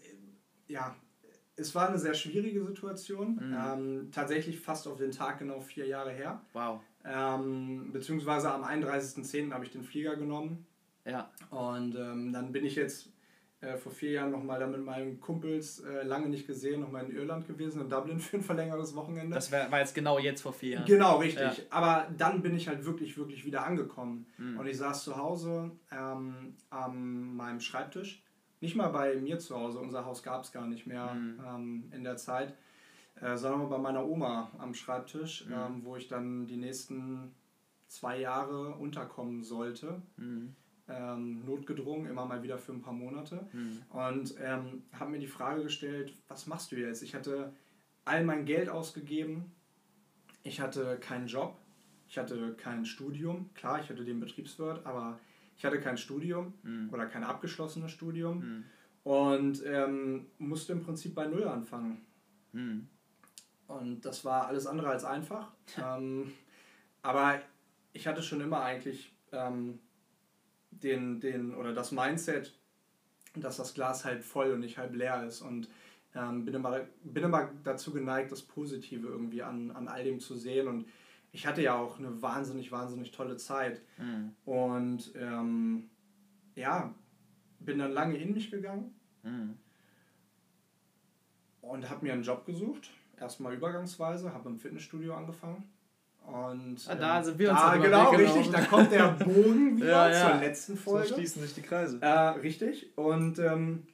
ja, 0.67 0.95
es 1.55 1.73
war 1.73 1.89
eine 1.89 1.97
sehr 1.97 2.13
schwierige 2.13 2.65
Situation. 2.65 3.35
Mhm. 3.35 3.57
Ähm, 3.57 4.11
tatsächlich 4.11 4.59
fast 4.59 4.87
auf 4.87 4.97
den 4.97 5.11
Tag 5.11 5.39
genau 5.39 5.61
vier 5.61 5.87
Jahre 5.87 6.11
her. 6.11 6.41
Wow. 6.53 6.81
Ähm, 7.05 7.91
beziehungsweise 7.91 8.51
am 8.51 8.63
31.10. 8.63 9.53
habe 9.53 9.63
ich 9.63 9.71
den 9.71 9.83
Flieger 9.83 10.15
genommen. 10.15 10.65
Ja. 11.05 11.31
Und 11.51 11.95
ähm, 11.95 12.33
dann 12.33 12.51
bin 12.51 12.65
ich 12.65 12.75
jetzt 12.75 13.09
äh, 13.61 13.77
vor 13.77 13.91
vier 13.91 14.11
Jahren 14.11 14.31
nochmal 14.31 14.59
da 14.59 14.67
mit 14.67 14.83
meinen 14.83 15.19
Kumpels 15.19 15.79
äh, 15.79 16.03
lange 16.03 16.27
nicht 16.27 16.45
gesehen, 16.45 16.81
nochmal 16.81 17.05
in 17.05 17.15
Irland 17.15 17.47
gewesen, 17.47 17.81
in 17.81 17.89
Dublin 17.89 18.19
für 18.19 18.37
ein 18.37 18.43
verlängertes 18.43 18.95
Wochenende. 18.95 19.33
Das 19.33 19.51
war, 19.51 19.71
war 19.71 19.79
jetzt 19.79 19.95
genau 19.95 20.19
jetzt 20.19 20.41
vor 20.41 20.53
vier 20.53 20.71
Jahren. 20.71 20.85
Genau, 20.85 21.17
richtig. 21.17 21.57
Ja. 21.57 21.63
Aber 21.69 22.07
dann 22.17 22.41
bin 22.41 22.55
ich 22.55 22.67
halt 22.67 22.85
wirklich, 22.85 23.17
wirklich 23.17 23.45
wieder 23.45 23.65
angekommen. 23.65 24.25
Mhm. 24.37 24.59
Und 24.59 24.67
ich 24.67 24.77
saß 24.77 25.03
zu 25.03 25.15
Hause 25.15 25.71
ähm, 25.91 26.55
an 26.69 27.35
meinem 27.35 27.59
Schreibtisch. 27.59 28.23
Nicht 28.59 28.75
mal 28.75 28.89
bei 28.89 29.15
mir 29.15 29.39
zu 29.39 29.55
Hause, 29.55 29.79
unser 29.79 30.05
Haus 30.05 30.21
gab 30.21 30.43
es 30.43 30.51
gar 30.51 30.67
nicht 30.67 30.85
mehr 30.85 31.13
mhm. 31.13 31.39
ähm, 31.45 31.91
in 31.93 32.03
der 32.03 32.17
Zeit, 32.17 32.55
äh, 33.21 33.37
sondern 33.37 33.69
bei 33.69 33.77
meiner 33.77 34.05
Oma 34.05 34.51
am 34.57 34.73
Schreibtisch, 34.73 35.45
mhm. 35.45 35.53
ähm, 35.53 35.81
wo 35.83 35.95
ich 35.95 36.07
dann 36.07 36.47
die 36.47 36.57
nächsten 36.57 37.33
zwei 37.87 38.19
Jahre 38.19 38.75
unterkommen 38.75 39.43
sollte. 39.43 40.01
Mhm 40.17 40.55
ähm, 40.87 41.43
notgedrungen, 41.45 42.07
immer 42.07 42.25
mal 42.25 42.43
wieder 42.43 42.57
für 42.57 42.73
ein 42.73 42.81
paar 42.81 42.93
Monate. 42.93 43.47
Mhm. 43.53 43.81
Und 43.89 44.35
ähm, 44.39 44.83
habe 44.93 45.11
mir 45.11 45.19
die 45.19 45.27
Frage 45.27 45.63
gestellt, 45.63 46.13
was 46.27 46.47
machst 46.47 46.71
du 46.71 46.75
jetzt? 46.75 47.01
Ich 47.01 47.15
hatte 47.15 47.53
all 48.05 48.23
mein 48.23 48.45
Geld 48.45 48.69
ausgegeben, 48.69 49.51
ich 50.43 50.61
hatte 50.61 50.97
keinen 50.99 51.27
Job, 51.27 51.57
ich 52.07 52.17
hatte 52.17 52.53
kein 52.53 52.85
Studium. 52.85 53.49
Klar, 53.55 53.81
ich 53.81 53.89
hatte 53.89 54.05
den 54.05 54.19
Betriebswirt, 54.19 54.85
aber 54.85 55.19
ich 55.57 55.65
hatte 55.65 55.79
kein 55.79 55.97
Studium 55.97 56.53
mhm. 56.63 56.89
oder 56.91 57.07
kein 57.07 57.23
abgeschlossenes 57.23 57.91
Studium 57.91 58.39
mhm. 58.39 58.63
und 59.03 59.65
ähm, 59.65 60.27
musste 60.37 60.73
im 60.73 60.83
Prinzip 60.83 61.15
bei 61.15 61.25
Null 61.25 61.47
anfangen. 61.47 62.05
Mhm. 62.51 62.87
Und 63.67 64.05
das 64.05 64.23
war 64.23 64.47
alles 64.47 64.67
andere 64.67 64.89
als 64.89 65.03
einfach. 65.03 65.51
ähm, 65.83 66.31
aber 67.01 67.39
ich 67.93 68.05
hatte 68.05 68.21
schon 68.21 68.41
immer 68.41 68.61
eigentlich 68.61 69.11
ähm, 69.31 69.79
den, 70.83 71.19
den 71.19 71.53
oder 71.53 71.73
das 71.73 71.91
Mindset, 71.91 72.57
dass 73.35 73.57
das 73.57 73.73
Glas 73.73 74.05
halb 74.05 74.23
voll 74.23 74.51
und 74.51 74.61
nicht 74.61 74.77
halb 74.77 74.95
leer 74.95 75.23
ist. 75.25 75.41
Und 75.41 75.69
ähm, 76.15 76.45
bin, 76.45 76.53
immer, 76.53 76.81
bin 77.03 77.23
immer 77.23 77.49
dazu 77.63 77.91
geneigt, 77.91 78.31
das 78.31 78.41
Positive 78.41 79.07
irgendwie 79.07 79.43
an, 79.43 79.71
an 79.71 79.87
all 79.87 80.03
dem 80.03 80.19
zu 80.19 80.35
sehen. 80.35 80.67
Und 80.67 80.87
ich 81.31 81.45
hatte 81.45 81.61
ja 81.61 81.75
auch 81.75 81.99
eine 81.99 82.21
wahnsinnig, 82.21 82.71
wahnsinnig 82.71 83.11
tolle 83.11 83.37
Zeit. 83.37 83.81
Mhm. 83.97 84.31
Und 84.45 85.11
ähm, 85.15 85.89
ja, 86.55 86.93
bin 87.59 87.79
dann 87.79 87.91
lange 87.91 88.17
in 88.17 88.33
mich 88.33 88.51
gegangen 88.51 88.93
mhm. 89.23 89.57
und 91.61 91.89
habe 91.89 92.05
mir 92.05 92.13
einen 92.13 92.23
Job 92.23 92.45
gesucht. 92.45 92.91
Erstmal 93.17 93.53
übergangsweise, 93.53 94.33
habe 94.33 94.49
im 94.49 94.59
Fitnessstudio 94.59 95.15
angefangen 95.15 95.69
und 96.27 96.77
ah, 96.87 96.95
da 96.95 97.17
ähm, 97.19 97.23
sind 97.23 97.39
wir 97.39 97.51
uns 97.51 97.59
da, 97.59 97.75
genau, 97.77 98.11
genau, 98.11 98.23
richtig, 98.23 98.51
da 98.51 98.61
kommt 98.61 98.91
der 98.91 99.07
Bogen 99.23 99.77
wieder 99.77 99.87
ja, 99.87 100.09
ja. 100.09 100.31
zur 100.31 100.39
letzten 100.39 100.77
Folge. 100.77 101.07
So 101.07 101.15
schließen 101.15 101.41
sich 101.41 101.53
die 101.53 101.61
Kreise. 101.61 102.01
Äh, 102.01 102.09
richtig. 102.09 102.97
Und 102.97 103.39
ähm, 103.39 103.85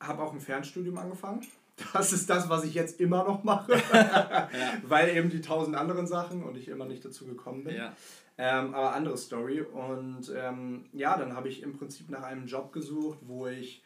habe 0.00 0.22
auch 0.22 0.32
ein 0.32 0.40
Fernstudium 0.40 0.96
angefangen. 0.98 1.46
Das 1.92 2.12
ist 2.12 2.28
das, 2.28 2.48
was 2.48 2.64
ich 2.64 2.74
jetzt 2.74 3.00
immer 3.00 3.24
noch 3.24 3.44
mache, 3.44 3.72
ja. 3.92 4.48
weil 4.82 5.16
eben 5.16 5.30
die 5.30 5.40
tausend 5.40 5.76
anderen 5.76 6.06
Sachen 6.06 6.42
und 6.42 6.56
ich 6.56 6.68
immer 6.68 6.86
nicht 6.86 7.04
dazu 7.04 7.24
gekommen 7.24 7.64
bin. 7.64 7.76
Ja. 7.76 7.92
Ähm, 8.36 8.74
aber 8.74 8.94
andere 8.94 9.16
Story. 9.16 9.60
Und 9.60 10.32
ähm, 10.36 10.86
ja, 10.92 11.16
dann 11.16 11.36
habe 11.36 11.48
ich 11.48 11.62
im 11.62 11.76
Prinzip 11.76 12.10
nach 12.10 12.22
einem 12.22 12.46
Job 12.46 12.72
gesucht, 12.72 13.18
wo 13.22 13.46
ich 13.46 13.82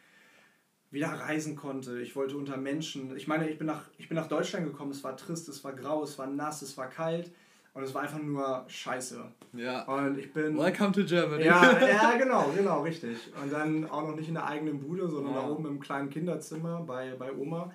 wieder 0.93 1.07
reisen 1.07 1.55
konnte. 1.55 1.99
Ich 1.99 2.15
wollte 2.15 2.37
unter 2.37 2.55
Menschen. 2.55 3.15
Ich 3.17 3.27
meine, 3.27 3.49
ich 3.49 3.57
bin 3.57 3.67
nach, 3.67 3.81
ich 3.97 4.07
bin 4.07 4.15
nach 4.15 4.27
Deutschland 4.27 4.65
gekommen, 4.65 4.91
es 4.91 5.03
war 5.03 5.17
trist, 5.17 5.49
es 5.49 5.63
war 5.63 5.73
grau, 5.73 6.03
es 6.03 6.17
war 6.17 6.27
nass, 6.27 6.61
es 6.61 6.77
war 6.77 6.87
kalt. 6.87 7.31
Und 7.73 7.81
es 7.81 7.95
war 7.95 8.03
einfach 8.03 8.19
nur 8.19 8.65
scheiße. 8.67 9.19
Ja. 9.53 9.81
Und 9.85 10.19
ich 10.19 10.31
bin. 10.31 10.55
Welcome 10.55 10.91
to 10.91 11.03
Germany. 11.03 11.45
Ja, 11.45 11.79
ja, 11.87 12.17
genau, 12.17 12.51
genau, 12.55 12.83
richtig. 12.83 13.17
Und 13.41 13.51
dann 13.51 13.89
auch 13.89 14.07
noch 14.07 14.15
nicht 14.15 14.27
in 14.27 14.35
der 14.35 14.45
eigenen 14.45 14.79
Bude, 14.79 15.09
sondern 15.09 15.33
oh. 15.33 15.41
da 15.41 15.47
oben 15.49 15.65
im 15.65 15.79
kleinen 15.79 16.11
Kinderzimmer 16.11 16.81
bei, 16.81 17.15
bei 17.17 17.33
Oma. 17.33 17.71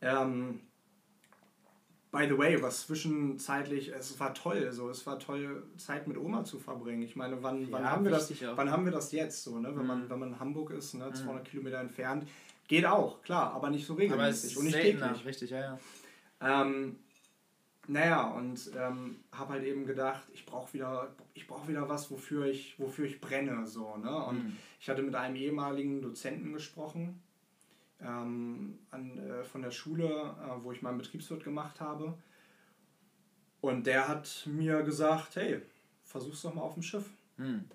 Ähm, 0.00 0.60
by 2.10 2.26
the 2.26 2.38
way, 2.38 2.62
was 2.62 2.86
zwischenzeitlich, 2.86 3.88
es 3.88 4.18
war 4.18 4.32
toll, 4.32 4.72
so, 4.72 4.88
es 4.88 5.06
war 5.06 5.18
toll, 5.18 5.64
Zeit 5.76 6.08
mit 6.08 6.16
Oma 6.16 6.44
zu 6.44 6.58
verbringen. 6.58 7.02
Ich 7.02 7.16
meine, 7.16 7.42
wann, 7.42 7.70
wann, 7.70 7.82
ja, 7.82 7.90
haben, 7.90 8.04
wir 8.04 8.10
das, 8.10 8.32
wann 8.54 8.70
haben 8.70 8.86
wir 8.86 8.92
das 8.92 9.12
jetzt 9.12 9.42
so, 9.42 9.58
ne? 9.58 9.68
wenn, 9.68 9.82
mhm. 9.82 9.86
man, 9.86 10.10
wenn 10.10 10.18
man 10.18 10.28
in 10.30 10.40
Hamburg 10.40 10.70
ist, 10.70 10.94
ne? 10.94 11.12
200 11.12 11.42
mhm. 11.42 11.46
Kilometer 11.46 11.80
entfernt, 11.80 12.26
geht 12.72 12.86
auch, 12.86 13.20
klar, 13.20 13.52
aber 13.52 13.68
nicht 13.68 13.86
so 13.86 13.92
regelmäßig 13.92 14.56
und 14.56 14.64
nicht 14.64 14.80
täglich. 14.80 15.26
Richtig, 15.26 15.50
ja, 15.50 15.60
ja. 15.60 15.78
Ähm, 16.40 16.96
naja, 17.86 18.30
und 18.30 18.70
ähm, 18.74 19.16
habe 19.30 19.52
halt 19.52 19.64
eben 19.64 19.84
gedacht, 19.84 20.22
ich 20.32 20.46
brauche 20.46 20.72
wieder, 20.72 21.14
ich 21.34 21.46
brauch 21.46 21.68
wieder 21.68 21.86
was, 21.90 22.10
wofür 22.10 22.46
ich, 22.46 22.78
wofür 22.78 23.04
ich 23.04 23.20
brenne. 23.20 23.66
So, 23.66 23.98
ne? 23.98 24.24
Und 24.24 24.44
mhm. 24.44 24.56
ich 24.80 24.88
hatte 24.88 25.02
mit 25.02 25.14
einem 25.14 25.36
ehemaligen 25.36 26.00
Dozenten 26.00 26.54
gesprochen 26.54 27.20
ähm, 28.00 28.78
an, 28.90 29.18
äh, 29.18 29.44
von 29.44 29.60
der 29.60 29.70
Schule, 29.70 30.06
äh, 30.08 30.64
wo 30.64 30.72
ich 30.72 30.80
meinen 30.80 30.96
Betriebswirt 30.96 31.44
gemacht 31.44 31.78
habe. 31.78 32.16
Und 33.60 33.86
der 33.86 34.08
hat 34.08 34.48
mir 34.50 34.82
gesagt, 34.82 35.36
hey, 35.36 35.60
versuch's 36.04 36.40
doch 36.40 36.54
mal 36.54 36.62
auf 36.62 36.74
dem 36.74 36.82
Schiff. 36.82 37.10
Mhm. 37.36 37.66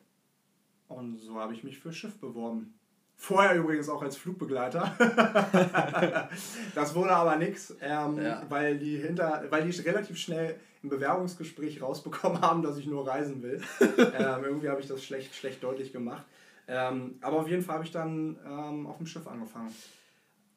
Und 0.87 1.17
so 1.19 1.39
habe 1.39 1.53
ich 1.53 1.63
mich 1.63 1.77
für 1.77 1.93
Schiff 1.93 2.17
beworben. 2.17 2.73
Vorher 3.19 3.55
übrigens 3.55 3.89
auch 3.89 4.03
als 4.03 4.15
Flugbegleiter. 4.15 4.95
das 6.75 6.93
wurde 6.93 7.11
aber 7.11 7.35
nichts, 7.35 7.75
ähm, 7.81 8.21
ja. 8.21 8.43
weil, 8.47 8.77
die 8.77 8.97
hinter, 8.97 9.43
weil 9.49 9.67
die 9.67 9.81
relativ 9.81 10.17
schnell 10.19 10.59
im 10.83 10.89
Bewerbungsgespräch 10.89 11.81
rausbekommen 11.81 12.41
haben, 12.41 12.61
dass 12.61 12.77
ich 12.77 12.85
nur 12.85 13.07
reisen 13.07 13.41
will. 13.41 13.59
ähm, 13.81 14.43
irgendwie 14.43 14.69
habe 14.69 14.81
ich 14.81 14.87
das 14.87 15.03
schlecht, 15.03 15.33
schlecht 15.33 15.63
deutlich 15.63 15.91
gemacht. 15.91 16.23
Ähm, 16.67 17.17
aber 17.21 17.39
auf 17.39 17.47
jeden 17.47 17.63
Fall 17.63 17.75
habe 17.75 17.85
ich 17.85 17.91
dann 17.91 18.37
ähm, 18.45 18.85
auf 18.85 18.97
dem 18.97 19.07
Schiff 19.07 19.25
angefangen. 19.25 19.73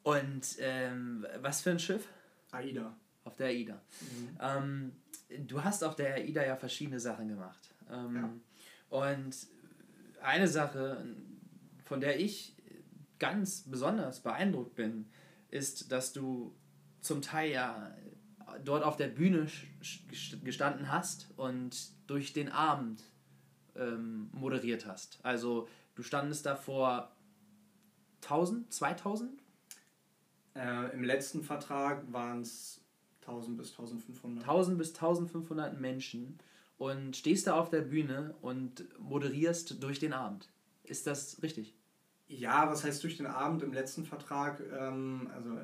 Und 0.03 0.43
ähm, 0.59 1.25
was 1.41 1.61
für 1.61 1.71
ein 1.71 1.79
Schiff? 1.79 2.07
AIDA. 2.51 2.95
Auf 3.23 3.35
der 3.37 3.47
AIDA. 3.47 3.81
Mhm. 4.01 4.37
Ähm, 4.39 4.91
du 5.47 5.63
hast 5.63 5.83
auf 5.83 5.95
der 5.95 6.13
AIDA 6.13 6.45
ja 6.45 6.55
verschiedene 6.55 6.99
Sachen 6.99 7.27
gemacht. 7.27 7.69
Ja. 7.89 8.29
Und 8.89 9.35
eine 10.21 10.47
Sache, 10.47 11.03
von 11.91 11.99
der 11.99 12.21
ich 12.21 12.55
ganz 13.19 13.63
besonders 13.67 14.21
beeindruckt 14.21 14.75
bin, 14.75 15.07
ist, 15.49 15.91
dass 15.91 16.13
du 16.13 16.55
zum 17.01 17.21
Teil 17.21 17.51
ja 17.51 17.93
dort 18.63 18.85
auf 18.85 18.95
der 18.95 19.09
Bühne 19.09 19.47
gestanden 20.41 20.89
hast 20.89 21.27
und 21.35 21.91
durch 22.07 22.31
den 22.31 22.47
Abend 22.47 23.03
ähm, 23.75 24.29
moderiert 24.31 24.85
hast. 24.85 25.19
Also 25.23 25.67
du 25.95 26.01
standest 26.01 26.45
da 26.45 26.55
vor 26.55 27.11
1000, 28.21 28.71
2000? 28.71 29.43
Äh, 30.55 30.93
Im 30.93 31.03
letzten 31.03 31.43
Vertrag 31.43 32.09
waren 32.13 32.39
es 32.39 32.79
1000 33.23 33.57
bis 33.57 33.71
1500. 33.71 34.43
1000 34.45 34.77
bis 34.77 34.95
1500 34.95 35.77
Menschen 35.77 36.39
und 36.77 37.17
stehst 37.17 37.47
da 37.47 37.59
auf 37.59 37.69
der 37.69 37.81
Bühne 37.81 38.33
und 38.41 38.87
moderierst 38.97 39.83
durch 39.83 39.99
den 39.99 40.13
Abend. 40.13 40.47
Ist 40.83 41.05
das 41.05 41.43
richtig? 41.43 41.75
Ja, 42.31 42.69
was 42.69 42.83
heißt 42.83 43.03
durch 43.03 43.17
den 43.17 43.25
Abend 43.27 43.61
im 43.61 43.73
letzten 43.73 44.05
Vertrag? 44.05 44.61
Ähm, 44.73 45.29
also 45.35 45.57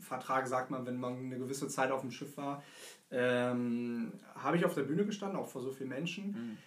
Vertrag 0.00 0.46
sagt 0.46 0.70
man, 0.70 0.84
wenn 0.86 0.98
man 0.98 1.16
eine 1.16 1.38
gewisse 1.38 1.68
Zeit 1.68 1.90
auf 1.90 2.02
dem 2.02 2.10
Schiff 2.10 2.36
war, 2.36 2.62
ähm, 3.10 4.12
habe 4.34 4.56
ich 4.56 4.64
auf 4.64 4.74
der 4.74 4.82
Bühne 4.82 5.04
gestanden, 5.04 5.38
auch 5.38 5.48
vor 5.48 5.62
so 5.62 5.72
vielen 5.72 5.88
Menschen. 5.88 6.32
Mhm. 6.32 6.58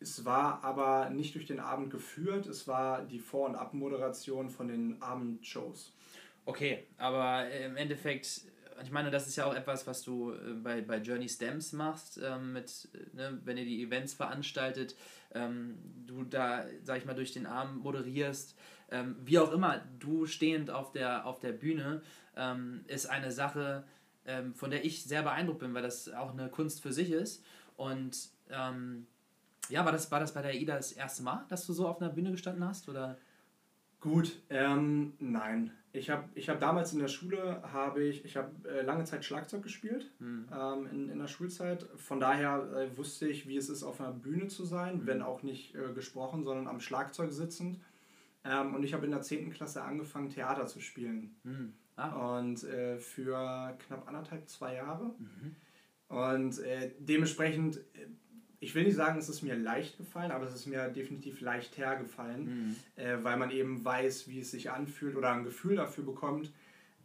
Es 0.00 0.24
war 0.24 0.64
aber 0.64 1.10
nicht 1.10 1.34
durch 1.34 1.46
den 1.46 1.60
Abend 1.60 1.90
geführt, 1.90 2.46
es 2.46 2.68
war 2.68 3.02
die 3.02 3.18
Vor- 3.18 3.48
und 3.48 3.56
Abmoderation 3.56 4.48
von 4.48 4.68
den 4.68 5.02
Abendshows. 5.02 5.92
Okay, 6.44 6.86
aber 6.96 7.50
im 7.50 7.76
Endeffekt, 7.76 8.42
ich 8.82 8.90
meine, 8.90 9.10
das 9.10 9.26
ist 9.26 9.36
ja 9.36 9.44
auch 9.44 9.54
etwas, 9.54 9.86
was 9.86 10.02
du 10.02 10.32
äh, 10.32 10.54
bei, 10.54 10.80
bei 10.80 10.98
Journey 10.98 11.28
Stamps 11.28 11.72
machst, 11.72 12.20
ähm, 12.22 12.52
mit, 12.52 12.88
ne, 13.12 13.40
wenn 13.44 13.58
ihr 13.58 13.64
die 13.64 13.82
Events 13.82 14.14
veranstaltet, 14.14 14.96
ähm, 15.34 15.78
du 16.06 16.24
da, 16.24 16.64
sag 16.82 16.98
ich 16.98 17.04
mal, 17.04 17.14
durch 17.14 17.32
den 17.32 17.46
Abend 17.46 17.82
moderierst 17.82 18.56
ähm, 18.90 19.16
wie 19.24 19.38
auch 19.38 19.52
immer, 19.52 19.82
du 19.98 20.26
stehend 20.26 20.70
auf 20.70 20.92
der, 20.92 21.26
auf 21.26 21.40
der 21.40 21.52
Bühne 21.52 22.02
ähm, 22.36 22.84
ist 22.86 23.06
eine 23.06 23.30
Sache, 23.30 23.84
ähm, 24.26 24.54
von 24.54 24.70
der 24.70 24.84
ich 24.84 25.04
sehr 25.04 25.22
beeindruckt 25.22 25.60
bin, 25.60 25.74
weil 25.74 25.82
das 25.82 26.12
auch 26.12 26.32
eine 26.32 26.48
Kunst 26.48 26.82
für 26.82 26.92
sich 26.92 27.10
ist. 27.10 27.44
Und 27.76 28.30
ähm, 28.50 29.06
ja, 29.68 29.84
war 29.84 29.92
das, 29.92 30.10
war 30.10 30.20
das 30.20 30.32
bei 30.32 30.42
der 30.42 30.52
AIDA 30.52 30.76
das 30.76 30.92
erste 30.92 31.22
Mal, 31.22 31.44
dass 31.48 31.66
du 31.66 31.72
so 31.72 31.86
auf 31.88 32.00
einer 32.00 32.10
Bühne 32.10 32.30
gestanden 32.30 32.64
hast? 32.64 32.88
Oder? 32.88 33.18
Gut, 34.00 34.40
ähm, 34.48 35.14
nein. 35.18 35.72
Ich 35.92 36.10
habe 36.10 36.28
ich 36.34 36.48
hab 36.48 36.60
damals 36.60 36.92
in 36.92 37.00
der 37.00 37.08
Schule, 37.08 37.62
habe 37.72 38.04
ich, 38.04 38.24
ich 38.24 38.36
habe 38.36 38.50
äh, 38.68 38.82
lange 38.82 39.04
Zeit 39.04 39.24
Schlagzeug 39.24 39.62
gespielt 39.62 40.10
hm. 40.18 40.46
ähm, 40.52 40.86
in, 40.92 41.08
in 41.08 41.18
der 41.18 41.26
Schulzeit. 41.26 41.86
Von 41.96 42.20
daher 42.20 42.68
äh, 42.76 42.96
wusste 42.96 43.26
ich, 43.26 43.48
wie 43.48 43.56
es 43.56 43.68
ist, 43.68 43.82
auf 43.82 44.00
einer 44.00 44.12
Bühne 44.12 44.48
zu 44.48 44.64
sein, 44.64 45.00
hm. 45.00 45.06
wenn 45.06 45.22
auch 45.22 45.42
nicht 45.42 45.74
äh, 45.74 45.92
gesprochen, 45.94 46.44
sondern 46.44 46.68
am 46.68 46.80
Schlagzeug 46.80 47.32
sitzend. 47.32 47.80
Ähm, 48.48 48.74
und 48.74 48.82
ich 48.82 48.94
habe 48.94 49.04
in 49.04 49.10
der 49.10 49.20
10. 49.20 49.50
Klasse 49.50 49.82
angefangen, 49.82 50.30
Theater 50.30 50.66
zu 50.66 50.80
spielen. 50.80 51.36
Mhm. 51.44 51.72
Ah. 51.96 52.38
Und 52.38 52.64
äh, 52.64 52.98
für 52.98 53.76
knapp 53.86 54.06
anderthalb, 54.08 54.48
zwei 54.48 54.74
Jahre. 54.76 55.14
Mhm. 55.18 55.56
Und 56.08 56.58
äh, 56.60 56.92
dementsprechend, 56.98 57.76
äh, 57.76 58.06
ich 58.60 58.74
will 58.74 58.84
nicht 58.84 58.96
sagen, 58.96 59.18
es 59.18 59.28
ist 59.28 59.42
mir 59.42 59.54
leicht 59.54 59.98
gefallen, 59.98 60.30
aber 60.30 60.46
es 60.46 60.54
ist 60.54 60.66
mir 60.66 60.88
definitiv 60.88 61.40
leicht 61.40 61.76
hergefallen, 61.76 62.44
mhm. 62.44 62.76
äh, 62.96 63.22
weil 63.22 63.36
man 63.36 63.50
eben 63.50 63.84
weiß, 63.84 64.28
wie 64.28 64.40
es 64.40 64.50
sich 64.50 64.70
anfühlt 64.70 65.16
oder 65.16 65.32
ein 65.32 65.44
Gefühl 65.44 65.76
dafür 65.76 66.04
bekommt, 66.04 66.50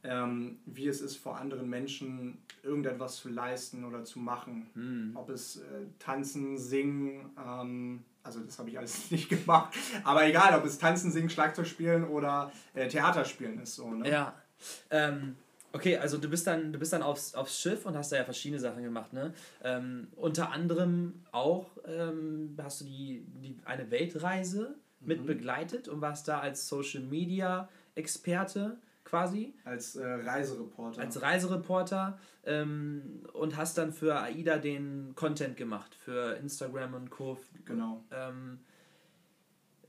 ähm, 0.04 0.60
wie 0.66 0.88
es 0.88 1.02
ist, 1.02 1.18
vor 1.18 1.38
anderen 1.38 1.70
Menschen 1.70 2.38
irgendetwas 2.62 3.18
zu 3.18 3.30
leisten 3.30 3.84
oder 3.84 4.04
zu 4.04 4.20
machen. 4.20 4.68
Mhm. 4.76 5.12
Ob 5.16 5.30
es 5.30 5.58
äh, 5.58 5.86
tanzen, 6.00 6.58
singen, 6.58 7.32
ähm, 7.38 8.04
also 8.24 8.40
das 8.40 8.58
habe 8.58 8.70
ich 8.70 8.78
alles 8.78 9.12
nicht 9.12 9.30
gemacht. 9.30 9.76
Aber 10.04 10.26
egal, 10.26 10.58
ob 10.58 10.66
es 10.66 10.78
Tanzen, 10.78 11.12
Singen, 11.12 11.30
Schlagzeug 11.30 11.68
spielen 11.68 12.06
oder 12.06 12.52
äh, 12.74 12.88
Theater 12.88 13.26
spielen 13.26 13.60
ist 13.60 13.76
so. 13.76 13.92
Ne? 13.92 14.10
Ja. 14.10 14.34
Ähm, 14.90 15.36
okay, 15.74 15.98
also 15.98 16.18
du 16.18 16.30
bist 16.30 16.48
dann, 16.48 16.72
du 16.72 16.80
bist 16.80 16.94
dann 16.94 17.04
aufs, 17.04 17.36
aufs 17.36 17.60
Schiff 17.60 17.86
und 17.86 17.98
hast 17.98 18.12
da 18.12 18.18
ja 18.18 18.24
verschiedene 18.24 18.60
Sachen 18.60 18.84
gemacht, 18.84 19.12
ne? 19.12 19.34
Ähm, 19.64 20.08
unter 20.16 20.52
anderem 20.52 21.26
auch 21.32 21.72
ähm, 21.86 22.58
hast 22.62 22.82
du 22.82 22.86
die, 22.86 23.26
die 23.42 23.58
eine 23.66 23.92
Weltreise 23.92 24.76
mhm. 25.00 25.08
mit 25.08 25.26
begleitet 25.26 25.88
und 25.88 26.02
warst 26.02 26.28
da 26.28 26.40
als 26.40 26.68
Social 26.68 27.02
Media 27.02 27.68
Experte 27.96 28.78
quasi. 29.04 29.54
Als 29.64 29.96
äh, 29.96 30.06
Reisereporter. 30.06 31.02
Als 31.02 31.22
Reisereporter 31.22 32.20
ähm, 32.46 33.24
und 33.34 33.58
hast 33.58 33.78
dann 33.78 33.94
für 33.94 34.20
AIDA 34.20 34.58
den 34.58 35.14
Content 35.16 35.58
gemacht, 35.58 35.96
für 35.96 36.36
Instagram 36.38 36.94
und 36.94 37.10
Co. 37.10 37.38
Genau. 37.66 38.04
Ähm, 38.12 38.60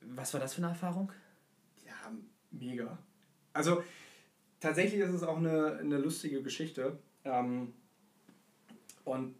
was 0.02 0.32
war 0.34 0.40
das 0.40 0.54
für 0.54 0.62
eine 0.62 0.68
Erfahrung? 0.68 1.12
Ja, 1.86 2.12
mega. 2.50 2.98
Also 3.52 3.82
tatsächlich 4.60 5.00
ist 5.00 5.12
es 5.12 5.22
auch 5.22 5.38
eine, 5.38 5.78
eine 5.78 5.98
lustige 5.98 6.42
Geschichte. 6.42 6.98
Ähm, 7.24 7.72
und 9.04 9.34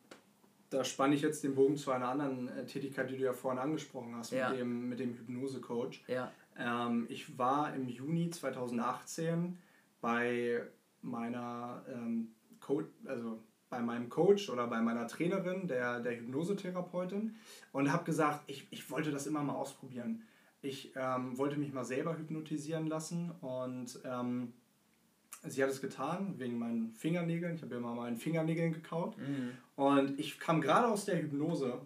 da 0.71 0.85
spanne 0.85 1.15
ich 1.15 1.23
jetzt 1.23 1.45
den 1.45 1.55
Bogen 1.55 1.77
zu 1.77 1.91
einer 1.93 2.09
anderen 2.09 2.49
äh, 2.49 2.67
Tätigkeit, 2.67 3.09
die 3.11 3.17
du 3.17 3.25
ja 3.25 3.33
vorhin 3.33 3.61
angesprochen 3.61 4.15
hast, 4.17 4.33
ja. 4.33 4.51
mit 4.51 4.59
dem, 4.59 4.89
mit 4.89 5.01
dem 5.01 5.15
Hypnose-Coach. 5.15 6.05
Ja. 6.09 6.33
Ähm, 6.59 7.07
ich 7.09 7.39
war 7.39 7.75
im 7.75 7.89
Juni 7.89 8.31
2018 8.31 9.59
bei 10.05 10.61
meiner 11.01 11.83
ähm, 11.89 12.35
Coach, 12.61 12.91
also 13.07 13.43
bei 13.71 13.81
meinem 13.81 14.11
Coach 14.11 14.51
oder 14.51 14.67
bei 14.67 14.83
meiner 14.83 15.07
Trainerin, 15.07 15.67
der, 15.67 16.01
der 16.01 16.21
Hypnosetherapeutin, 16.21 17.37
und 17.73 17.91
habe 17.91 18.05
gesagt, 18.05 18.43
ich, 18.47 18.67
ich 18.71 18.91
wollte 18.91 19.11
das 19.11 19.27
immer 19.27 19.43
mal 19.43 19.55
ausprobieren. 19.55 20.23
Ich 20.61 20.93
ähm, 20.95 21.39
wollte 21.39 21.57
mich 21.57 21.73
mal 21.73 21.87
selber 21.87 22.19
hypnotisieren 22.19 22.87
lassen 22.87 23.31
und 23.41 23.99
ähm, 24.05 24.53
sie 25.43 25.63
hat 25.63 25.71
es 25.71 25.81
getan 25.81 26.35
wegen 26.39 26.59
meinen 26.59 26.93
Fingernägeln. 26.93 27.55
Ich 27.55 27.63
habe 27.63 27.75
ja 27.75 27.81
mal 27.81 27.95
meinen 27.95 28.19
Fingernägeln 28.19 28.75
gekaut. 28.75 29.17
Mhm. 29.17 29.53
Und 29.75 30.21
ich 30.21 30.39
kam 30.39 30.61
gerade 30.61 30.89
aus 30.89 31.07
der 31.07 31.23
Hypnose 31.23 31.81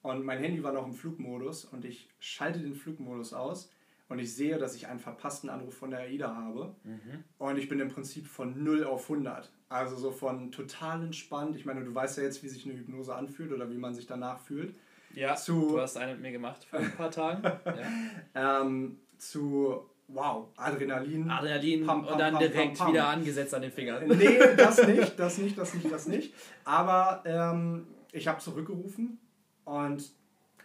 und 0.00 0.24
mein 0.24 0.38
Handy 0.38 0.62
war 0.62 0.72
noch 0.72 0.86
im 0.86 0.94
Flugmodus 0.94 1.66
und 1.66 1.84
ich 1.84 2.08
schalte 2.20 2.60
den 2.60 2.74
Flugmodus 2.74 3.34
aus 3.34 3.70
und 4.08 4.18
ich 4.18 4.34
sehe, 4.34 4.58
dass 4.58 4.74
ich 4.74 4.86
einen 4.86 5.00
verpassten 5.00 5.48
Anruf 5.50 5.74
von 5.74 5.90
der 5.90 6.00
AIDA 6.00 6.34
habe 6.34 6.76
mhm. 6.84 7.24
und 7.38 7.58
ich 7.58 7.68
bin 7.68 7.80
im 7.80 7.88
Prinzip 7.88 8.26
von 8.26 8.62
0 8.62 8.84
auf 8.84 9.10
100. 9.10 9.50
Also 9.68 9.96
so 9.96 10.10
von 10.12 10.52
total 10.52 11.02
entspannt. 11.02 11.56
Ich 11.56 11.64
meine, 11.64 11.84
du 11.84 11.94
weißt 11.94 12.18
ja 12.18 12.24
jetzt, 12.24 12.42
wie 12.42 12.48
sich 12.48 12.64
eine 12.64 12.74
Hypnose 12.78 13.14
anfühlt 13.14 13.52
oder 13.52 13.70
wie 13.70 13.78
man 13.78 13.94
sich 13.94 14.06
danach 14.06 14.38
fühlt. 14.38 14.74
Ja, 15.14 15.36
zu, 15.36 15.70
du 15.70 15.80
hast 15.80 15.96
eine 15.96 16.12
mit 16.12 16.22
mir 16.22 16.32
gemacht 16.32 16.64
vor 16.64 16.80
ein 16.80 16.92
paar 16.92 17.10
Tagen. 17.10 17.42
ja. 18.34 18.60
ähm, 18.62 18.98
zu 19.16 19.88
wow, 20.08 20.48
Adrenalin. 20.56 21.30
Adrenalin 21.30 21.86
pam, 21.86 22.02
pam, 22.02 22.12
und 22.12 22.18
dann 22.20 22.34
pam, 22.34 22.42
direkt 22.42 22.86
wieder 22.86 23.08
angesetzt 23.08 23.54
an 23.54 23.62
den 23.62 23.72
Fingern. 23.72 24.06
Nee, 24.06 24.38
das 24.56 24.86
nicht, 24.86 25.18
das 25.18 25.38
nicht, 25.38 25.56
das 25.56 25.74
nicht, 25.74 25.90
das 25.90 26.06
nicht. 26.06 26.34
Aber 26.64 27.22
ähm, 27.24 27.86
ich 28.12 28.28
habe 28.28 28.40
zurückgerufen 28.40 29.18
und 29.64 30.12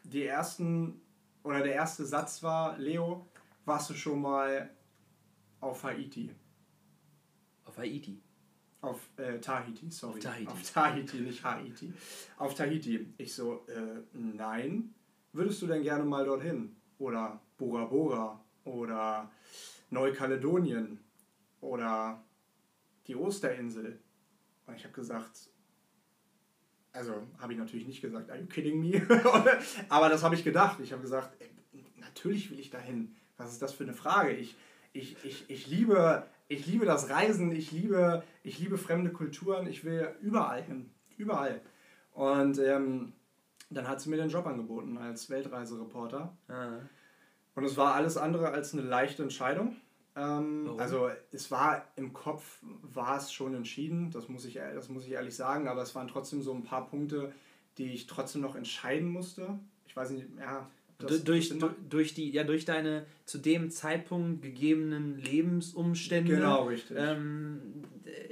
die 0.03 0.25
ersten, 0.25 1.01
oder 1.43 1.61
der 1.61 1.73
erste 1.73 2.05
Satz 2.05 2.43
war, 2.43 2.77
Leo, 2.77 3.27
warst 3.65 3.89
du 3.89 3.93
schon 3.93 4.21
mal 4.21 4.69
auf 5.59 5.83
Haiti? 5.83 6.33
Auf 7.65 7.77
Haiti? 7.77 8.21
Auf 8.81 9.09
äh, 9.17 9.39
Tahiti, 9.39 9.91
sorry. 9.91 10.17
Auf 10.17 10.23
Tahiti. 10.23 10.51
Auf 10.51 10.71
Tahiti, 10.71 11.17
nicht 11.17 11.43
Haiti. 11.43 11.93
Auf 12.37 12.53
Tahiti. 12.55 13.13
Ich 13.17 13.33
so, 13.33 13.65
äh, 13.67 14.01
nein. 14.13 14.93
Würdest 15.33 15.61
du 15.61 15.67
denn 15.67 15.83
gerne 15.83 16.05
mal 16.05 16.25
dorthin? 16.25 16.75
Oder 16.97 17.41
Bora 17.57 17.85
Bora 17.85 18.43
oder 18.63 19.29
Neukaledonien 19.89 20.99
oder 21.61 22.23
die 23.07 23.15
Osterinsel. 23.15 23.99
Und 24.65 24.75
ich 24.75 24.83
habe 24.83 24.93
gesagt, 24.93 25.49
also 26.93 27.13
habe 27.39 27.53
ich 27.53 27.59
natürlich 27.59 27.87
nicht 27.87 28.01
gesagt, 28.01 28.29
are 28.29 28.39
you 28.39 28.47
kidding 28.47 28.79
me? 28.79 29.01
Aber 29.89 30.09
das 30.09 30.23
habe 30.23 30.35
ich 30.35 30.43
gedacht. 30.43 30.79
Ich 30.79 30.91
habe 30.91 31.01
gesagt, 31.01 31.35
ey, 31.39 31.49
natürlich 31.97 32.49
will 32.51 32.59
ich 32.59 32.69
dahin. 32.69 33.15
Was 33.37 33.51
ist 33.51 33.61
das 33.61 33.73
für 33.73 33.83
eine 33.83 33.93
Frage? 33.93 34.31
Ich, 34.31 34.55
ich, 34.93 35.15
ich, 35.23 35.49
ich, 35.49 35.67
liebe, 35.67 36.25
ich 36.47 36.65
liebe 36.65 36.85
das 36.85 37.09
Reisen, 37.09 37.51
ich 37.51 37.71
liebe, 37.71 38.23
ich 38.43 38.59
liebe 38.59 38.77
fremde 38.77 39.11
Kulturen, 39.11 39.67
ich 39.67 39.83
will 39.83 40.09
überall 40.21 40.63
hin. 40.63 40.89
Überall. 41.17 41.61
Und 42.13 42.59
ähm, 42.59 43.13
dann 43.69 43.87
hat 43.87 44.01
sie 44.01 44.09
mir 44.09 44.17
den 44.17 44.29
Job 44.29 44.47
angeboten 44.47 44.97
als 44.97 45.29
Weltreisereporter. 45.29 46.35
Ah. 46.47 46.79
Und 47.55 47.63
es 47.63 47.77
war 47.77 47.93
alles 47.93 48.17
andere 48.17 48.49
als 48.49 48.73
eine 48.73 48.81
leichte 48.81 49.21
Entscheidung. 49.21 49.75
Ähm, 50.15 50.71
also 50.77 51.09
es 51.31 51.51
war 51.51 51.85
im 51.95 52.13
Kopf, 52.13 52.59
war 52.81 53.17
es 53.17 53.31
schon 53.31 53.53
entschieden, 53.53 54.11
das 54.11 54.27
muss, 54.29 54.45
ich, 54.45 54.55
das 54.55 54.89
muss 54.89 55.05
ich 55.05 55.11
ehrlich 55.11 55.35
sagen, 55.35 55.67
aber 55.67 55.81
es 55.81 55.95
waren 55.95 56.07
trotzdem 56.07 56.41
so 56.41 56.53
ein 56.53 56.63
paar 56.63 56.89
Punkte, 56.89 57.31
die 57.77 57.93
ich 57.93 58.07
trotzdem 58.07 58.41
noch 58.41 58.55
entscheiden 58.55 59.09
musste. 59.09 59.59
Ich 59.87 59.95
weiß 59.95 60.11
nicht, 60.11 60.27
ja. 60.39 60.69
Das, 60.97 61.23
durch, 61.23 61.57
das 61.57 61.69
durch, 61.89 62.13
die, 62.13 62.29
ja, 62.29 62.43
durch 62.43 62.65
deine 62.65 63.05
zu 63.23 63.37
dem 63.37 63.71
Zeitpunkt 63.71 64.41
gegebenen 64.41 65.17
Lebensumstände, 65.17 66.35
genau. 66.35 66.69
Ähm, 66.93 67.61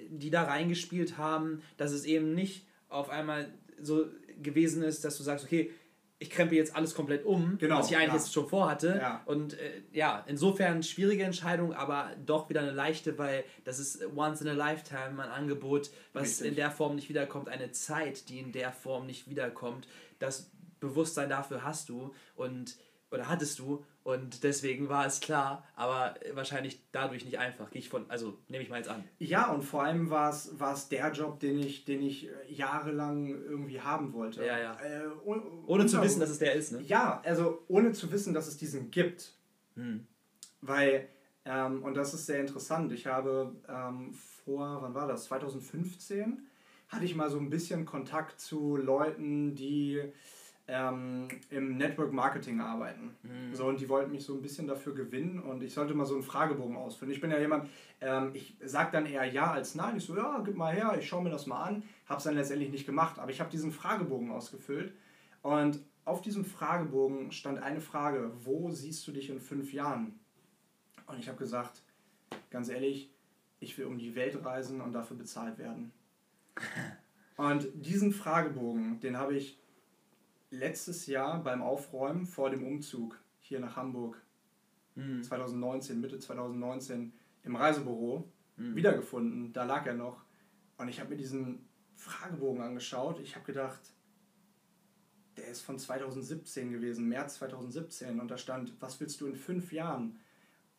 die 0.09 0.29
da 0.29 0.43
reingespielt 0.43 1.17
haben, 1.17 1.61
dass 1.77 1.93
es 1.93 2.03
eben 2.03 2.33
nicht 2.33 2.65
auf 2.89 3.09
einmal 3.09 3.53
so 3.81 4.07
gewesen 4.41 4.83
ist, 4.83 5.05
dass 5.05 5.17
du 5.17 5.23
sagst, 5.23 5.45
okay, 5.45 5.71
ich 6.19 6.31
krempe 6.31 6.55
jetzt 6.55 6.75
alles 6.75 6.95
komplett 6.95 7.25
um, 7.25 7.57
genau, 7.59 7.77
was 7.77 7.91
ich 7.91 7.97
eigentlich 7.97 8.09
ja. 8.09 8.15
jetzt 8.15 8.33
schon 8.33 8.49
vorhatte. 8.49 8.97
Ja. 8.99 9.21
Und 9.25 9.53
äh, 9.53 9.83
ja, 9.91 10.23
insofern 10.27 10.81
schwierige 10.81 11.23
Entscheidung, 11.23 11.73
aber 11.73 12.11
doch 12.25 12.49
wieder 12.49 12.61
eine 12.61 12.71
leichte, 12.71 13.17
weil 13.17 13.43
das 13.65 13.77
ist 13.77 14.03
once 14.15 14.41
in 14.41 14.47
a 14.47 14.53
lifetime 14.53 15.21
ein 15.21 15.29
Angebot, 15.29 15.91
was 16.13 16.23
Richtig. 16.23 16.47
in 16.47 16.55
der 16.55 16.71
Form 16.71 16.95
nicht 16.95 17.09
wiederkommt, 17.09 17.49
eine 17.49 17.71
Zeit, 17.71 18.29
die 18.29 18.39
in 18.39 18.51
der 18.51 18.71
Form 18.71 19.05
nicht 19.05 19.29
wiederkommt. 19.29 19.87
Das 20.17 20.49
Bewusstsein 20.79 21.29
dafür 21.29 21.63
hast 21.63 21.89
du 21.89 22.13
und 22.35 22.77
oder 23.11 23.29
hattest 23.29 23.59
du 23.59 23.85
und 24.07 24.45
deswegen 24.45 24.87
war 24.87 25.05
es 25.05 25.19
klar, 25.19 25.67
aber 25.75 26.15
wahrscheinlich 26.31 26.81
dadurch 26.93 27.25
nicht 27.25 27.39
einfach. 27.39 27.69
Gehe 27.71 27.81
ich 27.81 27.89
von, 27.89 28.09
also 28.09 28.37
nehme 28.47 28.63
ich 28.63 28.69
mal 28.69 28.77
jetzt 28.77 28.87
an. 28.87 29.03
Ja, 29.19 29.51
und 29.51 29.63
vor 29.63 29.83
allem 29.83 30.09
war 30.09 30.29
es, 30.29 30.57
war 30.57 30.73
es 30.73 30.87
der 30.87 31.11
Job, 31.11 31.41
den 31.41 31.59
ich, 31.59 31.83
den 31.83 32.01
ich 32.01 32.29
jahrelang 32.47 33.27
irgendwie 33.27 33.81
haben 33.81 34.13
wollte. 34.13 34.45
Ja, 34.45 34.57
ja. 34.57 34.77
Äh, 34.79 35.09
ohne, 35.25 35.41
ohne 35.65 35.85
zu 35.87 36.01
wissen, 36.01 36.21
dass 36.21 36.29
es 36.29 36.39
der 36.39 36.53
ist, 36.53 36.71
ne? 36.71 36.81
Ja, 36.83 37.21
also 37.25 37.65
ohne 37.67 37.91
zu 37.91 38.09
wissen, 38.09 38.33
dass 38.33 38.47
es 38.47 38.55
diesen 38.55 38.91
gibt. 38.91 39.33
Hm. 39.75 40.07
Weil, 40.61 41.09
ähm, 41.43 41.83
und 41.83 41.97
das 41.97 42.13
ist 42.13 42.27
sehr 42.27 42.39
interessant, 42.39 42.93
ich 42.93 43.07
habe 43.07 43.57
ähm, 43.67 44.13
vor, 44.13 44.81
wann 44.83 44.93
war 44.93 45.09
das? 45.09 45.25
2015 45.25 46.47
hatte 46.87 47.03
ich 47.03 47.13
mal 47.13 47.29
so 47.29 47.39
ein 47.39 47.49
bisschen 47.49 47.85
Kontakt 47.85 48.39
zu 48.39 48.77
Leuten, 48.77 49.53
die 49.55 50.01
ähm, 50.67 51.27
im 51.49 51.77
Network 51.77 52.11
Marketing 52.11 52.59
arbeiten. 52.59 53.15
Mhm. 53.23 53.55
So, 53.55 53.65
und 53.65 53.79
die 53.79 53.87
wollten 53.87 54.11
mich 54.11 54.25
so 54.25 54.33
ein 54.33 54.41
bisschen 54.41 54.67
dafür 54.67 54.93
gewinnen 54.93 55.39
und 55.39 55.63
ich 55.63 55.73
sollte 55.73 55.93
mal 55.93 56.05
so 56.05 56.15
einen 56.15 56.23
Fragebogen 56.23 56.75
ausfüllen. 56.75 57.13
Ich 57.13 57.21
bin 57.21 57.31
ja 57.31 57.39
jemand, 57.39 57.69
ähm, 58.01 58.31
ich 58.33 58.57
sage 58.63 58.91
dann 58.91 59.05
eher 59.05 59.23
ja 59.25 59.51
als 59.51 59.75
nein. 59.75 59.97
Ich 59.97 60.03
so, 60.03 60.15
ja, 60.15 60.41
gib 60.43 60.55
mal 60.57 60.73
her, 60.73 60.95
ich 60.99 61.07
schaue 61.07 61.23
mir 61.23 61.29
das 61.29 61.47
mal 61.47 61.63
an. 61.63 61.83
Habe 62.07 62.17
es 62.17 62.25
dann 62.25 62.35
letztendlich 62.35 62.69
nicht 62.69 62.85
gemacht, 62.85 63.17
aber 63.17 63.31
ich 63.31 63.39
habe 63.39 63.49
diesen 63.49 63.71
Fragebogen 63.71 64.31
ausgefüllt 64.31 64.93
und 65.41 65.79
auf 66.03 66.21
diesem 66.21 66.45
Fragebogen 66.45 67.31
stand 67.31 67.61
eine 67.61 67.81
Frage, 67.81 68.31
wo 68.43 68.71
siehst 68.71 69.05
du 69.07 69.11
dich 69.11 69.29
in 69.29 69.39
fünf 69.39 69.73
Jahren? 69.73 70.19
Und 71.05 71.19
ich 71.19 71.27
habe 71.27 71.37
gesagt, 71.37 71.81
ganz 72.49 72.69
ehrlich, 72.69 73.09
ich 73.59 73.77
will 73.77 73.85
um 73.85 73.97
die 73.97 74.15
Welt 74.15 74.43
reisen 74.43 74.81
und 74.81 74.93
dafür 74.93 75.17
bezahlt 75.17 75.57
werden. 75.57 75.91
Und 77.37 77.67
diesen 77.75 78.11
Fragebogen, 78.13 78.99
den 78.99 79.15
habe 79.15 79.35
ich 79.35 79.59
letztes 80.49 81.07
Jahr 81.07 81.43
beim 81.43 81.61
Aufräumen 81.61 82.25
vor 82.25 82.49
dem 82.49 82.65
Umzug 82.65 83.19
hier 83.39 83.59
nach 83.59 83.75
Hamburg, 83.75 84.21
mhm. 84.95 85.23
2019, 85.23 85.99
Mitte 85.99 86.19
2019, 86.19 87.13
im 87.43 87.55
Reisebüro 87.55 88.31
mhm. 88.57 88.75
wiedergefunden. 88.75 89.53
Da 89.53 89.63
lag 89.63 89.85
er 89.85 89.93
noch. 89.93 90.23
Und 90.77 90.89
ich 90.89 90.99
habe 90.99 91.11
mir 91.11 91.17
diesen 91.17 91.67
Fragebogen 91.95 92.61
angeschaut. 92.61 93.19
Ich 93.19 93.35
habe 93.35 93.45
gedacht, 93.45 93.79
der 95.37 95.47
ist 95.47 95.61
von 95.61 95.79
2017 95.79 96.71
gewesen, 96.71 97.07
März 97.07 97.35
2017. 97.35 98.19
Und 98.19 98.29
da 98.29 98.37
stand, 98.37 98.73
was 98.79 98.99
willst 98.99 99.21
du 99.21 99.27
in 99.27 99.35
fünf 99.35 99.71
Jahren? 99.71 100.19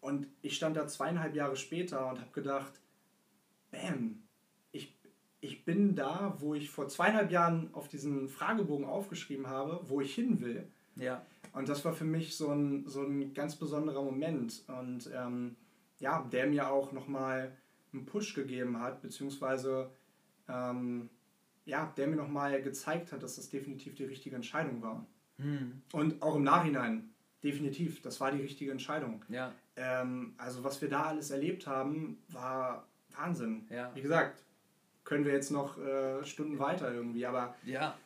Und 0.00 0.28
ich 0.42 0.56
stand 0.56 0.76
da 0.76 0.86
zweieinhalb 0.86 1.34
Jahre 1.34 1.56
später 1.56 2.08
und 2.08 2.20
habe 2.20 2.30
gedacht, 2.32 2.80
bam, 3.70 4.22
ich 5.40 5.64
bin 5.64 5.94
da, 5.94 6.36
wo 6.38 6.54
ich 6.54 6.70
vor 6.70 6.88
zweieinhalb 6.88 7.30
Jahren 7.30 7.70
auf 7.72 7.88
diesen 7.88 8.28
Fragebogen 8.28 8.84
aufgeschrieben 8.84 9.46
habe, 9.46 9.80
wo 9.88 10.00
ich 10.00 10.14
hin 10.14 10.40
will. 10.40 10.66
Ja. 10.96 11.24
Und 11.52 11.68
das 11.68 11.84
war 11.84 11.92
für 11.92 12.04
mich 12.04 12.36
so 12.36 12.50
ein, 12.50 12.86
so 12.86 13.02
ein 13.02 13.34
ganz 13.34 13.56
besonderer 13.56 14.02
Moment. 14.02 14.64
Und 14.66 15.10
ähm, 15.14 15.56
ja, 16.00 16.26
der 16.32 16.46
mir 16.46 16.70
auch 16.70 16.92
nochmal 16.92 17.56
einen 17.92 18.04
Push 18.04 18.34
gegeben 18.34 18.80
hat, 18.80 19.00
beziehungsweise 19.00 19.90
ähm, 20.48 21.08
ja, 21.64 21.92
der 21.96 22.08
mir 22.08 22.16
nochmal 22.16 22.60
gezeigt 22.62 23.12
hat, 23.12 23.22
dass 23.22 23.36
das 23.36 23.50
definitiv 23.50 23.94
die 23.94 24.04
richtige 24.04 24.36
Entscheidung 24.36 24.82
war. 24.82 25.06
Hm. 25.36 25.82
Und 25.92 26.22
auch 26.22 26.36
im 26.36 26.42
Nachhinein, 26.42 27.10
definitiv, 27.44 28.02
das 28.02 28.20
war 28.20 28.32
die 28.32 28.40
richtige 28.40 28.72
Entscheidung. 28.72 29.24
Ja. 29.28 29.52
Ähm, 29.76 30.34
also 30.38 30.64
was 30.64 30.80
wir 30.80 30.88
da 30.88 31.04
alles 31.04 31.30
erlebt 31.30 31.66
haben, 31.66 32.18
war 32.28 32.88
Wahnsinn. 33.10 33.66
Ja. 33.70 33.94
Wie 33.94 34.02
gesagt, 34.02 34.42
können 35.08 35.24
wir 35.24 35.32
jetzt 35.32 35.50
noch 35.50 35.78
äh, 35.78 36.22
Stunden 36.22 36.58
weiter 36.58 36.92
irgendwie, 36.92 37.24
aber. 37.24 37.54
Ja. 37.64 37.96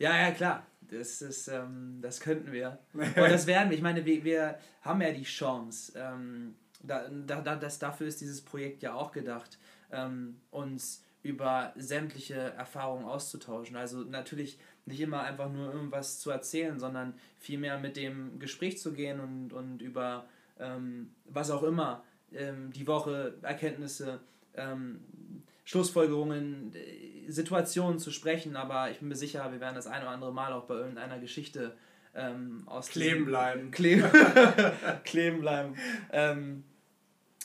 Ja, 0.00 0.20
ja, 0.20 0.32
klar. 0.32 0.66
Das, 0.80 1.22
ist, 1.22 1.46
ähm, 1.46 2.00
das 2.02 2.18
könnten 2.18 2.50
wir. 2.50 2.80
Und 2.92 3.16
das 3.16 3.46
werden 3.46 3.70
wir. 3.70 3.76
Ich 3.76 3.84
meine, 3.84 4.04
wir, 4.04 4.24
wir 4.24 4.58
haben 4.80 5.00
ja 5.00 5.12
die 5.12 5.22
Chance. 5.22 5.92
Ähm, 5.94 6.56
da, 6.82 7.08
da, 7.08 7.54
das, 7.54 7.78
dafür 7.78 8.08
ist 8.08 8.20
dieses 8.20 8.40
Projekt 8.40 8.82
ja 8.82 8.94
auch 8.94 9.12
gedacht, 9.12 9.60
ähm, 9.92 10.40
uns 10.50 11.04
über 11.22 11.72
sämtliche 11.76 12.34
Erfahrungen 12.34 13.04
auszutauschen. 13.04 13.76
Also 13.76 13.98
natürlich 13.98 14.58
nicht 14.86 15.00
immer 15.00 15.22
einfach 15.22 15.52
nur 15.52 15.72
irgendwas 15.72 16.18
zu 16.18 16.32
erzählen, 16.32 16.80
sondern 16.80 17.14
vielmehr 17.38 17.78
mit 17.78 17.96
dem 17.96 18.40
Gespräch 18.40 18.80
zu 18.80 18.92
gehen 18.92 19.20
und, 19.20 19.52
und 19.52 19.80
über 19.80 20.26
ähm, 20.58 21.14
was 21.26 21.52
auch 21.52 21.62
immer, 21.62 22.02
ähm, 22.32 22.72
die 22.72 22.88
Woche, 22.88 23.38
Erkenntnisse, 23.42 24.18
ähm, 24.54 25.00
Schlussfolgerungen, 25.72 26.74
äh, 26.74 27.30
Situationen 27.30 27.98
zu 27.98 28.10
sprechen, 28.10 28.56
aber 28.56 28.90
ich 28.90 28.98
bin 28.98 29.08
mir 29.08 29.16
sicher, 29.16 29.50
wir 29.52 29.60
werden 29.60 29.74
das 29.74 29.86
ein 29.86 30.02
oder 30.02 30.10
andere 30.10 30.32
Mal 30.32 30.52
auch 30.52 30.64
bei 30.64 30.74
irgendeiner 30.74 31.18
Geschichte 31.18 31.74
ähm, 32.14 32.64
aus 32.66 32.90
kleben 32.90 33.24
bleiben. 33.24 33.70
Kleben, 33.70 34.04
kleben 35.04 35.40
bleiben. 35.40 35.74
Ähm, 36.12 36.64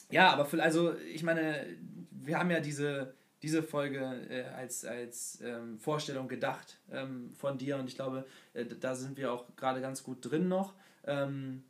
ja, 0.10 0.30
aber 0.30 0.44
für, 0.44 0.62
also 0.62 0.94
ich 0.98 1.24
meine, 1.24 1.66
wir 2.12 2.38
haben 2.38 2.52
ja 2.52 2.60
diese, 2.60 3.14
diese 3.44 3.64
Folge 3.64 4.00
äh, 4.30 4.44
als, 4.58 4.84
als 4.84 5.40
ähm, 5.42 5.80
Vorstellung 5.80 6.28
gedacht 6.28 6.80
ähm, 6.92 7.32
von 7.34 7.58
dir 7.58 7.78
und 7.78 7.88
ich 7.88 7.96
glaube, 7.96 8.26
äh, 8.54 8.66
da 8.66 8.94
sind 8.94 9.18
wir 9.18 9.32
auch 9.32 9.46
gerade 9.56 9.80
ganz 9.80 10.04
gut 10.04 10.18
drin 10.30 10.50
noch. 10.50 10.74
Ähm, 11.06 11.64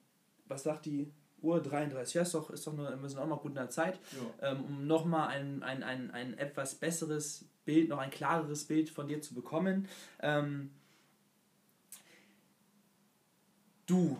was 0.47 0.63
sagt 0.63 0.87
die 0.87 1.11
Uhr 1.41 1.61
33. 1.61 2.15
Ja, 2.15 2.21
ist 2.23 2.33
doch, 2.33 2.49
ist 2.49 2.65
doch 2.65 2.73
eine, 2.73 3.01
wir 3.01 3.09
sind 3.09 3.19
auch 3.19 3.27
noch 3.27 3.41
gut 3.41 3.51
in 3.51 3.55
der 3.55 3.69
Zeit, 3.69 3.99
ja. 4.11 4.51
ähm, 4.51 4.63
um 4.63 4.87
nochmal 4.87 5.29
ein, 5.29 5.63
ein, 5.63 5.83
ein, 5.83 6.11
ein 6.11 6.37
etwas 6.37 6.75
besseres 6.75 7.45
Bild, 7.65 7.89
noch 7.89 7.99
ein 7.99 8.09
klareres 8.09 8.65
Bild 8.65 8.89
von 8.89 9.07
dir 9.07 9.21
zu 9.21 9.33
bekommen. 9.33 9.87
Ähm, 10.19 10.71
du. 13.85 14.17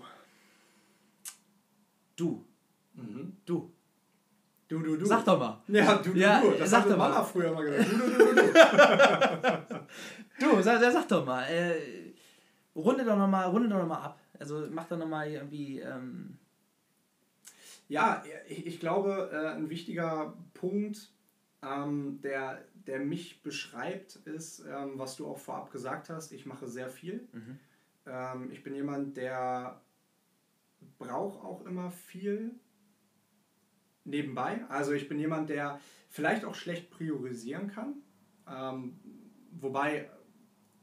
Du. 2.16 2.46
Mhm. 2.94 3.38
Du. 3.46 3.72
Du, 4.68 4.80
du, 4.80 4.98
du. 4.98 5.06
Sag 5.06 5.24
doch 5.24 5.40
mal. 5.40 5.62
Ja, 5.70 5.96
du, 5.96 6.12
du, 6.12 6.20
ja, 6.20 6.42
du. 6.42 6.52
Das 6.52 6.70
sag 6.70 6.84
doch 6.84 6.98
Mama 6.98 7.20
mal. 7.20 7.24
früher 7.24 7.54
mal 7.54 7.64
gesagt. 7.64 7.90
Du, 7.90 7.98
du, 7.98 8.18
du, 8.18 8.36
du. 8.36 10.56
du, 10.56 10.62
sag, 10.62 10.82
sag 10.92 11.08
doch 11.08 11.26
mal. 11.26 11.44
Äh, 11.44 12.14
runde 12.76 13.06
doch 13.06 13.18
nochmal 13.18 13.50
noch, 13.54 14.04
ab. 14.04 14.20
Also 14.38 14.68
mach 14.70 14.86
doch 14.88 14.98
nochmal 14.98 15.30
irgendwie. 15.30 15.80
Ähm, 15.80 16.38
Ja, 17.88 18.24
ich, 18.48 18.66
ich 18.66 18.80
glaube, 18.80 19.30
äh, 19.32 19.56
ein 19.56 19.70
wichtiger 19.70 20.38
Punkt, 20.54 21.12
ähm, 21.64 22.20
der, 22.22 22.64
der 22.74 23.00
mich 23.00 23.42
beschreibt, 23.42 24.18
ist, 24.18 24.60
ähm, 24.60 24.94
was 24.96 25.16
du 25.16 25.28
auch 25.28 25.38
vorab 25.38 25.72
gesagt 25.72 26.10
hast, 26.10 26.32
ich 26.32 26.46
mache 26.46 26.68
sehr 26.68 26.90
viel. 26.90 27.28
Mhm. 27.32 27.60
Ähm, 28.06 28.52
ich 28.52 28.64
bin 28.64 28.76
jemand, 28.76 29.18
der 29.18 29.82
braucht 30.98 31.44
auch 31.44 31.66
immer 31.66 31.92
viel 31.92 32.52
nebenbei. 34.04 34.66
Also 34.70 34.92
ich 34.94 35.08
bin 35.08 35.20
jemand, 35.20 35.50
der 35.50 35.80
vielleicht 36.10 36.46
auch 36.46 36.56
schlecht 36.56 36.92
priorisieren 36.92 37.68
kann. 37.68 37.96
Wobei 39.52 40.10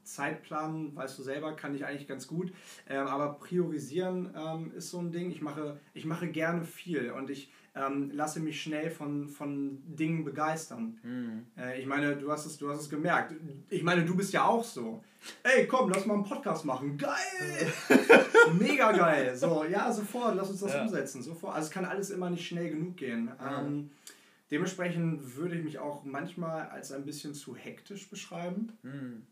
Zeitplan, 0.04 0.94
weißt 0.94 1.18
du 1.18 1.22
selber, 1.22 1.54
kann 1.54 1.74
ich 1.74 1.84
eigentlich 1.84 2.06
ganz 2.06 2.26
gut. 2.26 2.52
Ähm, 2.88 3.06
aber 3.06 3.34
priorisieren 3.34 4.34
ähm, 4.36 4.72
ist 4.76 4.90
so 4.90 4.98
ein 4.98 5.10
Ding. 5.10 5.30
Ich 5.30 5.42
mache, 5.42 5.80
ich 5.94 6.04
mache 6.04 6.28
gerne 6.28 6.64
viel 6.64 7.10
und 7.10 7.30
ich 7.30 7.50
ähm, 7.76 8.10
lasse 8.12 8.40
mich 8.40 8.62
schnell 8.62 8.90
von, 8.90 9.28
von 9.28 9.82
Dingen 9.84 10.24
begeistern. 10.24 10.98
Mhm. 11.02 11.46
Äh, 11.58 11.80
ich 11.80 11.86
meine, 11.86 12.16
du 12.16 12.30
hast, 12.30 12.46
es, 12.46 12.56
du 12.56 12.70
hast 12.70 12.82
es 12.82 12.90
gemerkt. 12.90 13.34
Ich 13.68 13.82
meine, 13.82 14.04
du 14.04 14.16
bist 14.16 14.32
ja 14.32 14.44
auch 14.44 14.62
so. 14.62 15.02
Ey, 15.42 15.66
komm, 15.66 15.90
lass 15.90 16.06
mal 16.06 16.14
einen 16.14 16.24
Podcast 16.24 16.64
machen. 16.64 16.96
Geil! 16.96 17.72
Mega 18.58 18.92
geil. 18.92 19.34
So, 19.36 19.64
ja, 19.64 19.90
sofort, 19.90 20.36
lass 20.36 20.50
uns 20.50 20.60
das 20.60 20.74
ja. 20.74 20.82
umsetzen. 20.82 21.22
Sofort. 21.22 21.54
Also 21.56 21.66
es 21.66 21.72
kann 21.72 21.84
alles 21.84 22.10
immer 22.10 22.30
nicht 22.30 22.46
schnell 22.46 22.70
genug 22.70 22.96
gehen. 22.96 23.30
Mhm. 23.40 23.90
dementsprechend 24.50 25.36
würde 25.36 25.56
ich 25.56 25.64
mich 25.64 25.78
auch 25.78 26.04
manchmal 26.04 26.68
als 26.68 26.92
ein 26.92 27.04
bisschen 27.04 27.34
zu 27.34 27.56
hektisch 27.56 28.08
beschreiben. 28.08 28.72
Mhm. 28.82 29.26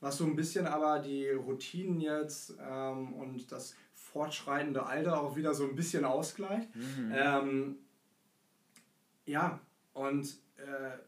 Was 0.00 0.16
so 0.16 0.24
ein 0.24 0.34
bisschen 0.34 0.66
aber 0.66 0.98
die 0.98 1.28
Routinen 1.28 2.00
jetzt 2.00 2.54
ähm, 2.60 3.12
und 3.12 3.52
das 3.52 3.74
fortschreitende 3.92 4.84
Alter 4.84 5.20
auch 5.20 5.36
wieder 5.36 5.54
so 5.54 5.64
ein 5.64 5.76
bisschen 5.76 6.04
ausgleicht. 6.04 6.74
Mhm. 6.74 7.12
Ähm, 7.14 7.78
ja, 9.26 9.60
und 9.92 10.26
äh, 10.56 10.98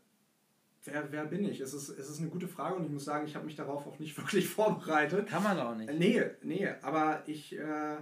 wer, 0.84 1.10
wer 1.10 1.24
bin 1.24 1.44
ich? 1.44 1.60
Es 1.60 1.74
ist, 1.74 1.88
es 1.88 2.10
ist 2.10 2.20
eine 2.20 2.28
gute 2.28 2.48
Frage 2.48 2.76
und 2.76 2.84
ich 2.84 2.90
muss 2.90 3.04
sagen, 3.04 3.26
ich 3.26 3.34
habe 3.34 3.46
mich 3.46 3.56
darauf 3.56 3.86
auch 3.86 3.98
nicht 3.98 4.16
wirklich 4.18 4.48
vorbereitet. 4.48 5.28
Kann 5.28 5.42
man 5.42 5.58
auch 5.58 5.74
nicht. 5.74 5.88
Äh, 5.88 5.94
nee, 5.94 6.22
nee, 6.42 6.68
aber 6.82 7.22
ich, 7.26 7.58
äh, 7.58 7.96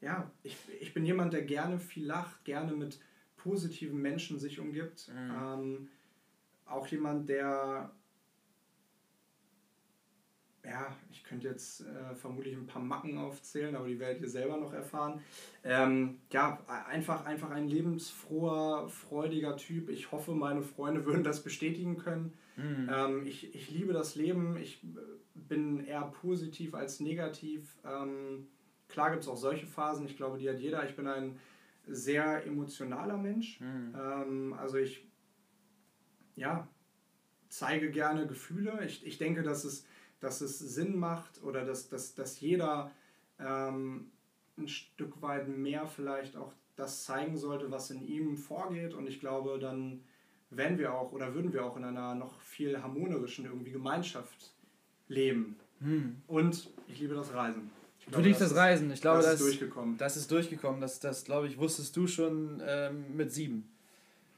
ja, 0.00 0.30
ich, 0.42 0.56
ich 0.80 0.92
bin 0.92 1.06
jemand, 1.06 1.32
der 1.32 1.42
gerne 1.42 1.78
viel 1.78 2.06
lacht, 2.06 2.44
gerne 2.44 2.72
mit 2.72 3.00
positiven 3.36 4.00
Menschen 4.00 4.38
sich 4.38 4.60
umgibt. 4.60 5.08
Mhm. 5.08 5.30
Ähm, 5.30 5.88
auch 6.66 6.86
jemand, 6.86 7.28
der 7.28 7.90
ja, 10.64 10.96
ich 11.10 11.24
könnte 11.24 11.48
jetzt 11.48 11.80
äh, 11.80 12.14
vermutlich 12.14 12.54
ein 12.54 12.66
paar 12.66 12.82
Macken 12.82 13.18
aufzählen, 13.18 13.74
aber 13.74 13.88
die 13.88 13.98
werdet 13.98 14.22
ihr 14.22 14.28
selber 14.28 14.56
noch 14.58 14.72
erfahren. 14.72 15.20
Ähm, 15.64 16.20
ja, 16.30 16.60
einfach, 16.88 17.24
einfach 17.24 17.50
ein 17.50 17.68
lebensfroher, 17.68 18.88
freudiger 18.88 19.56
Typ. 19.56 19.88
Ich 19.88 20.12
hoffe, 20.12 20.32
meine 20.32 20.62
Freunde 20.62 21.04
würden 21.04 21.24
das 21.24 21.42
bestätigen 21.42 21.98
können. 21.98 22.32
Mhm. 22.56 22.90
Ähm, 22.92 23.26
ich, 23.26 23.54
ich 23.54 23.70
liebe 23.70 23.92
das 23.92 24.14
Leben. 24.14 24.56
Ich 24.56 24.84
äh, 24.84 24.98
bin 25.34 25.84
eher 25.84 26.02
positiv 26.02 26.74
als 26.74 27.00
negativ. 27.00 27.76
Ähm, 27.84 28.46
klar 28.88 29.10
gibt 29.10 29.22
es 29.24 29.28
auch 29.28 29.36
solche 29.36 29.66
Phasen. 29.66 30.06
Ich 30.06 30.16
glaube, 30.16 30.38
die 30.38 30.48
hat 30.48 30.60
jeder. 30.60 30.88
Ich 30.88 30.94
bin 30.94 31.08
ein 31.08 31.40
sehr 31.88 32.46
emotionaler 32.46 33.16
Mensch. 33.16 33.60
Mhm. 33.60 33.96
Ähm, 34.00 34.52
also 34.52 34.76
ich, 34.76 35.08
ja, 36.36 36.68
zeige 37.48 37.90
gerne 37.90 38.28
Gefühle. 38.28 38.84
Ich, 38.86 39.04
ich 39.04 39.18
denke, 39.18 39.42
dass 39.42 39.64
es 39.64 39.86
dass 40.22 40.40
es 40.40 40.58
Sinn 40.58 40.96
macht 40.96 41.42
oder 41.42 41.64
dass, 41.64 41.88
dass, 41.88 42.14
dass 42.14 42.40
jeder 42.40 42.92
ähm, 43.40 44.12
ein 44.56 44.68
Stück 44.68 45.20
weit 45.20 45.48
mehr 45.48 45.86
vielleicht 45.86 46.36
auch 46.36 46.52
das 46.76 47.04
zeigen 47.04 47.36
sollte, 47.36 47.70
was 47.70 47.90
in 47.90 48.06
ihm 48.06 48.36
vorgeht. 48.38 48.94
Und 48.94 49.08
ich 49.08 49.18
glaube, 49.18 49.58
dann 49.58 50.00
wären 50.50 50.78
wir 50.78 50.94
auch 50.94 51.12
oder 51.12 51.34
würden 51.34 51.52
wir 51.52 51.64
auch 51.64 51.76
in 51.76 51.84
einer 51.84 52.14
noch 52.14 52.40
viel 52.40 52.80
harmonischen 52.80 53.46
irgendwie 53.46 53.72
Gemeinschaft 53.72 54.52
leben. 55.08 55.56
Hm. 55.80 56.22
Und 56.28 56.70
ich 56.86 57.00
liebe 57.00 57.14
das 57.14 57.34
Reisen. 57.34 57.70
Glaube, 58.06 58.22
du 58.22 58.28
liebst 58.28 58.40
das, 58.40 58.50
das 58.50 58.58
Reisen. 58.58 58.92
Ich 58.92 59.00
glaube, 59.00 59.18
das, 59.18 59.26
das, 59.26 59.34
ist 59.34 59.46
durchgekommen. 59.46 59.98
Das 59.98 60.16
ist 60.16 60.30
durchgekommen. 60.30 60.80
Das, 60.80 61.00
das 61.00 61.24
glaube 61.24 61.48
ich, 61.48 61.58
wusstest 61.58 61.96
du 61.96 62.06
schon 62.06 62.62
ähm, 62.64 63.16
mit 63.16 63.32
sieben, 63.32 63.68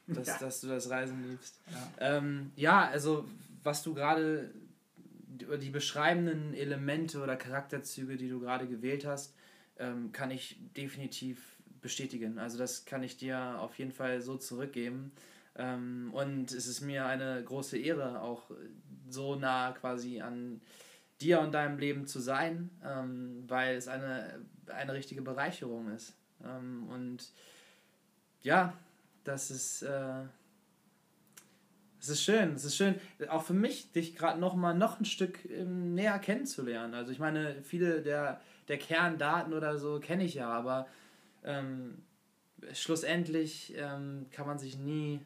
dass, 0.06 0.26
ja. 0.28 0.38
dass 0.38 0.62
du 0.62 0.68
das 0.68 0.88
Reisen 0.88 1.22
liebst. 1.28 1.60
Ja, 1.70 2.16
ähm, 2.16 2.52
ja 2.56 2.88
also 2.88 3.26
was 3.62 3.82
du 3.82 3.94
gerade 3.94 4.50
die 5.34 5.70
beschreibenden 5.70 6.54
Elemente 6.54 7.22
oder 7.22 7.36
Charakterzüge, 7.36 8.16
die 8.16 8.28
du 8.28 8.40
gerade 8.40 8.66
gewählt 8.66 9.04
hast, 9.04 9.34
ähm, 9.78 10.12
kann 10.12 10.30
ich 10.30 10.58
definitiv 10.76 11.56
bestätigen. 11.80 12.38
Also 12.38 12.58
das 12.58 12.84
kann 12.84 13.02
ich 13.02 13.16
dir 13.16 13.58
auf 13.58 13.78
jeden 13.78 13.92
Fall 13.92 14.20
so 14.20 14.36
zurückgeben. 14.36 15.12
Ähm, 15.56 16.10
und 16.12 16.52
es 16.52 16.66
ist 16.66 16.80
mir 16.80 17.06
eine 17.06 17.42
große 17.44 17.78
Ehre, 17.78 18.20
auch 18.22 18.50
so 19.08 19.36
nah 19.36 19.72
quasi 19.72 20.20
an 20.20 20.60
dir 21.20 21.40
und 21.40 21.52
deinem 21.52 21.78
Leben 21.78 22.06
zu 22.06 22.20
sein, 22.20 22.70
ähm, 22.84 23.44
weil 23.46 23.76
es 23.76 23.88
eine, 23.88 24.40
eine 24.66 24.94
richtige 24.94 25.22
Bereicherung 25.22 25.90
ist. 25.90 26.14
Ähm, 26.44 26.88
und 26.88 27.30
ja, 28.42 28.74
das 29.24 29.50
ist... 29.50 29.82
Äh, 29.82 30.24
es 32.04 32.10
ist 32.10 32.22
schön, 32.22 32.52
es 32.52 32.64
ist 32.64 32.76
schön, 32.76 32.96
auch 33.28 33.42
für 33.42 33.54
mich, 33.54 33.92
dich 33.92 34.14
gerade 34.14 34.38
noch 34.38 34.54
mal 34.54 34.74
noch 34.74 35.00
ein 35.00 35.06
Stück 35.06 35.38
ähm, 35.50 35.94
näher 35.94 36.18
kennenzulernen. 36.18 36.92
Also 36.92 37.12
ich 37.12 37.18
meine, 37.18 37.62
viele 37.62 38.02
der, 38.02 38.40
der 38.68 38.76
Kerndaten 38.76 39.54
oder 39.54 39.78
so 39.78 40.00
kenne 40.00 40.24
ich 40.24 40.34
ja, 40.34 40.48
aber 40.50 40.86
ähm, 41.44 42.02
schlussendlich 42.72 43.74
ähm, 43.76 44.26
kann 44.30 44.46
man 44.46 44.58
sich 44.58 44.76
nie 44.76 45.20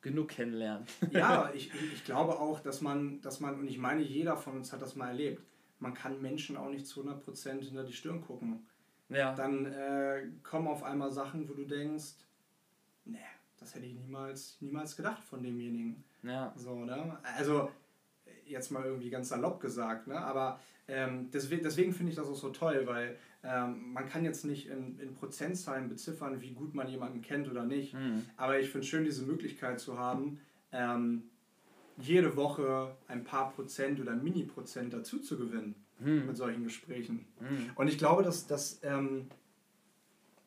genug 0.00 0.28
kennenlernen. 0.28 0.86
ja, 1.10 1.50
ich, 1.54 1.70
ich 1.92 2.04
glaube 2.04 2.38
auch, 2.38 2.60
dass 2.60 2.80
man, 2.80 3.20
dass 3.20 3.40
man, 3.40 3.58
und 3.60 3.68
ich 3.68 3.78
meine, 3.78 4.02
jeder 4.02 4.36
von 4.36 4.54
uns 4.54 4.72
hat 4.72 4.80
das 4.80 4.96
mal 4.96 5.08
erlebt, 5.08 5.42
man 5.78 5.92
kann 5.92 6.22
Menschen 6.22 6.56
auch 6.56 6.70
nicht 6.70 6.86
zu 6.86 7.02
100% 7.02 7.60
hinter 7.60 7.84
die 7.84 7.92
Stirn 7.92 8.22
gucken. 8.22 8.66
Ja. 9.10 9.34
Dann 9.34 9.66
äh, 9.66 10.26
kommen 10.42 10.68
auf 10.68 10.82
einmal 10.82 11.10
Sachen, 11.10 11.46
wo 11.48 11.52
du 11.52 11.64
denkst, 11.64 12.14
nee, 13.04 13.18
das 13.58 13.74
hätte 13.74 13.84
ich 13.84 13.94
niemals, 13.94 14.56
niemals 14.60 14.96
gedacht 14.96 15.22
von 15.22 15.42
demjenigen. 15.42 16.04
Ja. 16.24 16.52
So, 16.56 16.84
ne? 16.84 17.18
Also, 17.36 17.70
jetzt 18.46 18.70
mal 18.70 18.84
irgendwie 18.84 19.10
ganz 19.10 19.28
salopp 19.28 19.60
gesagt, 19.60 20.06
ne? 20.06 20.18
aber 20.18 20.60
ähm, 20.88 21.30
deswegen, 21.32 21.62
deswegen 21.62 21.92
finde 21.92 22.10
ich 22.10 22.16
das 22.16 22.28
auch 22.28 22.36
so 22.36 22.50
toll, 22.50 22.82
weil 22.86 23.16
ähm, 23.42 23.92
man 23.92 24.08
kann 24.08 24.24
jetzt 24.24 24.44
nicht 24.44 24.68
in, 24.68 24.98
in 24.98 25.14
Prozentzahlen 25.14 25.88
beziffern, 25.88 26.40
wie 26.40 26.52
gut 26.52 26.74
man 26.74 26.88
jemanden 26.88 27.22
kennt 27.22 27.50
oder 27.50 27.64
nicht. 27.64 27.94
Mhm. 27.94 28.24
Aber 28.36 28.58
ich 28.58 28.70
finde 28.70 28.84
es 28.84 28.88
schön, 28.88 29.04
diese 29.04 29.24
Möglichkeit 29.24 29.80
zu 29.80 29.98
haben, 29.98 30.40
ähm, 30.72 31.24
jede 31.96 32.36
Woche 32.36 32.96
ein 33.06 33.24
paar 33.24 33.52
Prozent 33.52 34.00
oder 34.00 34.14
Mini-Prozent 34.14 34.92
dazu 34.92 35.20
zu 35.20 35.38
gewinnen 35.38 35.74
mhm. 36.00 36.26
mit 36.26 36.36
solchen 36.36 36.64
Gesprächen. 36.64 37.26
Mhm. 37.40 37.70
Und 37.76 37.88
ich 37.88 37.98
glaube, 37.98 38.22
dass 38.22 38.46
das 38.46 38.80
ähm, 38.82 39.28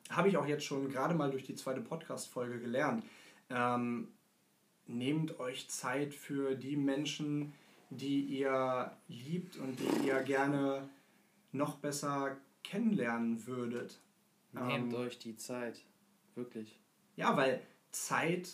habe 0.09 0.29
ich 0.29 0.37
auch 0.37 0.47
jetzt 0.47 0.65
schon 0.65 0.89
gerade 0.89 1.15
mal 1.15 1.31
durch 1.31 1.43
die 1.43 1.55
zweite 1.55 1.81
Podcast-Folge 1.81 2.59
gelernt. 2.59 3.03
Ähm, 3.49 4.09
nehmt 4.87 5.39
euch 5.39 5.69
Zeit 5.69 6.13
für 6.13 6.55
die 6.55 6.75
Menschen, 6.75 7.53
die 7.89 8.21
ihr 8.21 8.97
liebt 9.07 9.57
und 9.57 9.79
die 9.79 10.07
ihr 10.07 10.21
gerne 10.23 10.89
noch 11.51 11.77
besser 11.77 12.37
kennenlernen 12.63 13.45
würdet. 13.45 13.99
Nehmt 14.51 14.93
ähm, 14.93 14.99
euch 14.99 15.19
die 15.19 15.35
Zeit, 15.35 15.83
wirklich. 16.35 16.79
Ja, 17.15 17.35
weil 17.37 17.61
Zeit, 17.91 18.49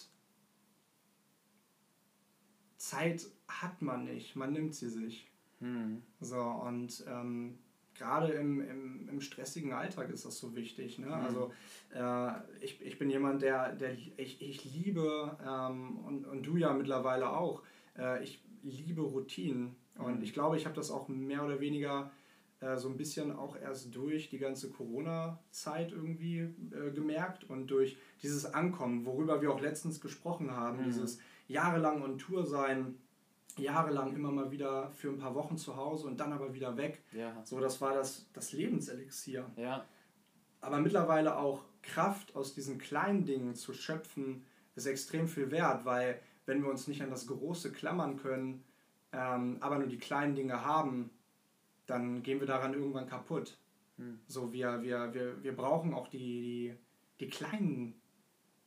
Zeit 2.77 3.25
hat 3.47 3.81
man 3.81 4.05
nicht, 4.05 4.35
man 4.35 4.53
nimmt 4.53 4.75
sie 4.75 4.89
sich. 4.89 5.27
Hm. 5.59 6.03
So, 6.19 6.41
und 6.41 7.03
ähm, 7.07 7.57
gerade 7.95 8.33
im, 8.33 8.61
im, 8.61 9.09
im 9.09 9.21
stressigen 9.21 9.73
Alltag 9.73 10.09
ist 10.09 10.25
das 10.25 10.37
so 10.37 10.55
wichtig. 10.55 10.99
Ne? 10.99 11.07
Mhm. 11.07 11.13
Also 11.13 11.51
äh, 11.93 12.31
ich, 12.61 12.81
ich 12.81 12.97
bin 12.97 13.09
jemand, 13.09 13.41
der, 13.41 13.73
der 13.73 13.93
ich, 13.93 14.13
ich 14.17 14.65
liebe, 14.65 15.37
ähm, 15.45 15.99
und, 15.99 16.25
und 16.25 16.43
du 16.43 16.57
ja 16.57 16.73
mittlerweile 16.73 17.29
auch, 17.29 17.63
äh, 17.97 18.23
ich 18.23 18.43
liebe 18.63 19.01
Routinen. 19.01 19.75
Und 19.97 20.17
mhm. 20.17 20.23
ich 20.23 20.33
glaube, 20.33 20.57
ich 20.57 20.65
habe 20.65 20.75
das 20.75 20.91
auch 20.91 21.07
mehr 21.07 21.43
oder 21.43 21.59
weniger 21.59 22.11
äh, 22.63 22.77
so 22.77 22.89
ein 22.89 22.97
bisschen 22.97 23.31
auch 23.31 23.55
erst 23.55 23.93
durch 23.95 24.29
die 24.29 24.39
ganze 24.39 24.69
Corona-Zeit 24.69 25.91
irgendwie 25.91 26.39
äh, 26.39 26.91
gemerkt 26.93 27.49
und 27.49 27.67
durch 27.67 27.97
dieses 28.21 28.45
Ankommen, 28.45 29.05
worüber 29.05 29.41
wir 29.41 29.51
auch 29.51 29.61
letztens 29.61 30.01
gesprochen 30.01 30.51
haben, 30.51 30.79
mhm. 30.79 30.85
dieses 30.85 31.19
jahrelang 31.47 32.01
on 32.01 32.17
Tour 32.17 32.45
sein, 32.45 32.95
jahrelang 33.59 34.15
immer 34.15 34.31
mal 34.31 34.51
wieder 34.51 34.91
für 34.91 35.09
ein 35.09 35.17
paar 35.17 35.35
Wochen 35.35 35.57
zu 35.57 35.75
Hause 35.75 36.07
und 36.07 36.19
dann 36.19 36.33
aber 36.33 36.53
wieder 36.53 36.75
weg. 36.77 37.01
Ja. 37.11 37.41
So, 37.43 37.59
das 37.59 37.79
war 37.81 37.93
das, 37.93 38.25
das 38.33 38.51
Lebenselixier. 38.51 39.49
Ja. 39.55 39.85
Aber 40.61 40.79
mittlerweile 40.79 41.37
auch 41.37 41.63
Kraft 41.81 42.35
aus 42.35 42.53
diesen 42.53 42.77
kleinen 42.77 43.25
Dingen 43.25 43.55
zu 43.55 43.73
schöpfen, 43.73 44.45
ist 44.75 44.85
extrem 44.85 45.27
viel 45.27 45.51
wert, 45.51 45.85
weil 45.85 46.19
wenn 46.45 46.61
wir 46.63 46.69
uns 46.69 46.87
nicht 46.87 47.01
an 47.01 47.09
das 47.09 47.27
Große 47.27 47.71
klammern 47.71 48.17
können, 48.17 48.63
ähm, 49.11 49.57
aber 49.59 49.77
nur 49.77 49.87
die 49.87 49.97
kleinen 49.97 50.35
Dinge 50.35 50.65
haben, 50.65 51.11
dann 51.85 52.23
gehen 52.23 52.39
wir 52.39 52.47
daran 52.47 52.73
irgendwann 52.73 53.07
kaputt. 53.07 53.57
Hm. 53.97 54.19
So, 54.27 54.51
wir, 54.51 54.81
wir, 54.81 55.13
wir, 55.13 55.43
wir 55.43 55.55
brauchen 55.55 55.93
auch 55.93 56.07
die, 56.07 56.17
die, 56.17 56.75
die 57.19 57.29
kleinen 57.29 58.01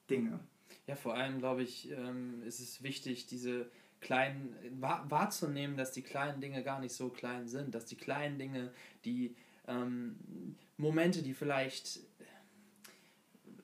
Dinge. 0.08 0.38
Ja, 0.86 0.94
vor 0.94 1.14
allem, 1.14 1.38
glaube 1.38 1.62
ich, 1.62 1.90
ähm, 1.90 2.42
ist 2.42 2.60
es 2.60 2.82
wichtig, 2.82 3.26
diese 3.26 3.70
kleinen, 4.06 4.54
wahr, 4.80 5.04
wahrzunehmen, 5.08 5.76
dass 5.76 5.90
die 5.90 6.02
kleinen 6.02 6.40
Dinge 6.40 6.62
gar 6.62 6.78
nicht 6.78 6.94
so 6.94 7.08
klein 7.08 7.48
sind, 7.48 7.74
dass 7.74 7.86
die 7.86 7.96
kleinen 7.96 8.38
Dinge, 8.38 8.70
die 9.04 9.34
ähm, 9.66 10.54
Momente, 10.76 11.22
die 11.22 11.34
vielleicht 11.34 11.98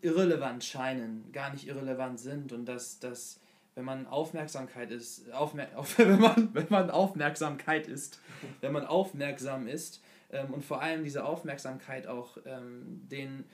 irrelevant 0.01 0.65
scheinen, 0.65 1.31
gar 1.31 1.53
nicht 1.53 1.69
irrelevant 1.69 2.19
sind 2.19 2.53
und 2.53 2.67
dass, 2.67 2.99
dass 2.99 3.39
wenn 3.77 3.85
man 3.85 4.09
Aufmerksamkeit 4.09 4.91
ist, 4.91 5.31
aufmer 5.31 5.69
auf, 5.77 5.97
wenn, 5.99 6.19
man, 6.19 6.53
wenn 6.55 6.67
man 6.71 6.91
Aufmerksamkeit 6.91 7.87
ist, 7.87 8.21
wenn 8.61 8.73
man 8.73 8.85
aufmerksam 8.85 9.69
ist 9.69 10.03
ähm, 10.33 10.53
und 10.53 10.65
vor 10.65 10.83
allem 10.83 11.05
diese 11.05 11.25
Aufmerksamkeit 11.25 12.09
auch 12.09 12.37
ähm, 12.45 13.07
den 13.09 13.45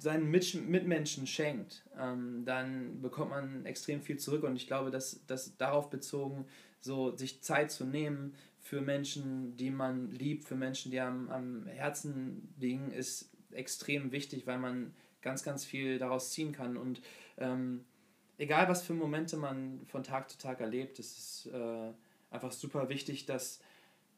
seinen 0.00 0.30
Mitmenschen 0.30 1.26
schenkt, 1.26 1.84
ähm, 1.98 2.44
dann 2.44 3.02
bekommt 3.02 3.30
man 3.30 3.66
extrem 3.66 4.00
viel 4.00 4.18
zurück. 4.18 4.44
Und 4.44 4.56
ich 4.56 4.66
glaube, 4.66 4.90
dass, 4.90 5.24
dass 5.26 5.56
darauf 5.56 5.90
bezogen, 5.90 6.46
so 6.80 7.14
sich 7.16 7.42
Zeit 7.42 7.70
zu 7.70 7.84
nehmen 7.84 8.34
für 8.58 8.80
Menschen, 8.80 9.56
die 9.56 9.70
man 9.70 10.10
liebt, 10.10 10.44
für 10.44 10.54
Menschen, 10.54 10.90
die 10.90 11.00
am, 11.00 11.28
am 11.28 11.66
Herzen 11.66 12.54
liegen, 12.58 12.90
ist 12.92 13.30
extrem 13.52 14.12
wichtig, 14.12 14.46
weil 14.46 14.58
man 14.58 14.94
ganz, 15.20 15.42
ganz 15.42 15.64
viel 15.64 15.98
daraus 15.98 16.30
ziehen 16.30 16.52
kann. 16.52 16.78
Und 16.78 17.02
ähm, 17.36 17.84
egal 18.38 18.68
was 18.68 18.82
für 18.82 18.94
Momente 18.94 19.36
man 19.36 19.80
von 19.86 20.02
Tag 20.02 20.30
zu 20.30 20.38
Tag 20.38 20.60
erlebt, 20.60 20.98
ist 20.98 21.18
es 21.18 21.52
äh, 21.52 21.92
einfach 22.30 22.52
super 22.52 22.88
wichtig, 22.88 23.26
dass, 23.26 23.60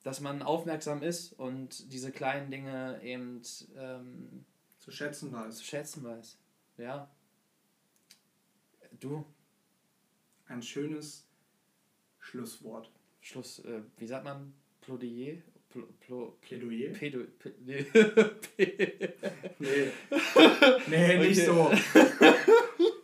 dass 0.05 0.21
man 0.21 0.43
aufmerksam 0.43 1.03
ist 1.03 1.33
und 1.33 1.93
diese 1.93 2.13
kleinen 2.13 2.51
Dinge 2.53 3.01
eben 3.03 3.43
ähm, 3.77 4.45
zu 4.83 4.91
schätzen 4.91 5.33
weiß. 5.33 5.59
Zu 5.59 5.65
schätzen 5.65 6.03
weiß. 6.03 6.37
Ja. 6.77 7.09
Du. 8.99 9.25
Ein 10.49 10.61
schönes 10.61 11.25
Schlusswort. 12.19 12.91
Schluss, 13.21 13.61
äh, 13.61 13.83
wie 13.99 14.07
sagt 14.07 14.25
man? 14.25 14.53
Plodier? 14.81 15.41
Pl 15.71 15.85
Pl 16.01 16.33
Plädoyer? 16.41 16.93
Pedo, 16.93 17.21
P 17.39 17.53
nee. 17.65 17.87
nee. 19.59 19.93
nee, 20.89 21.19
nicht 21.29 21.47
so. 21.47 21.71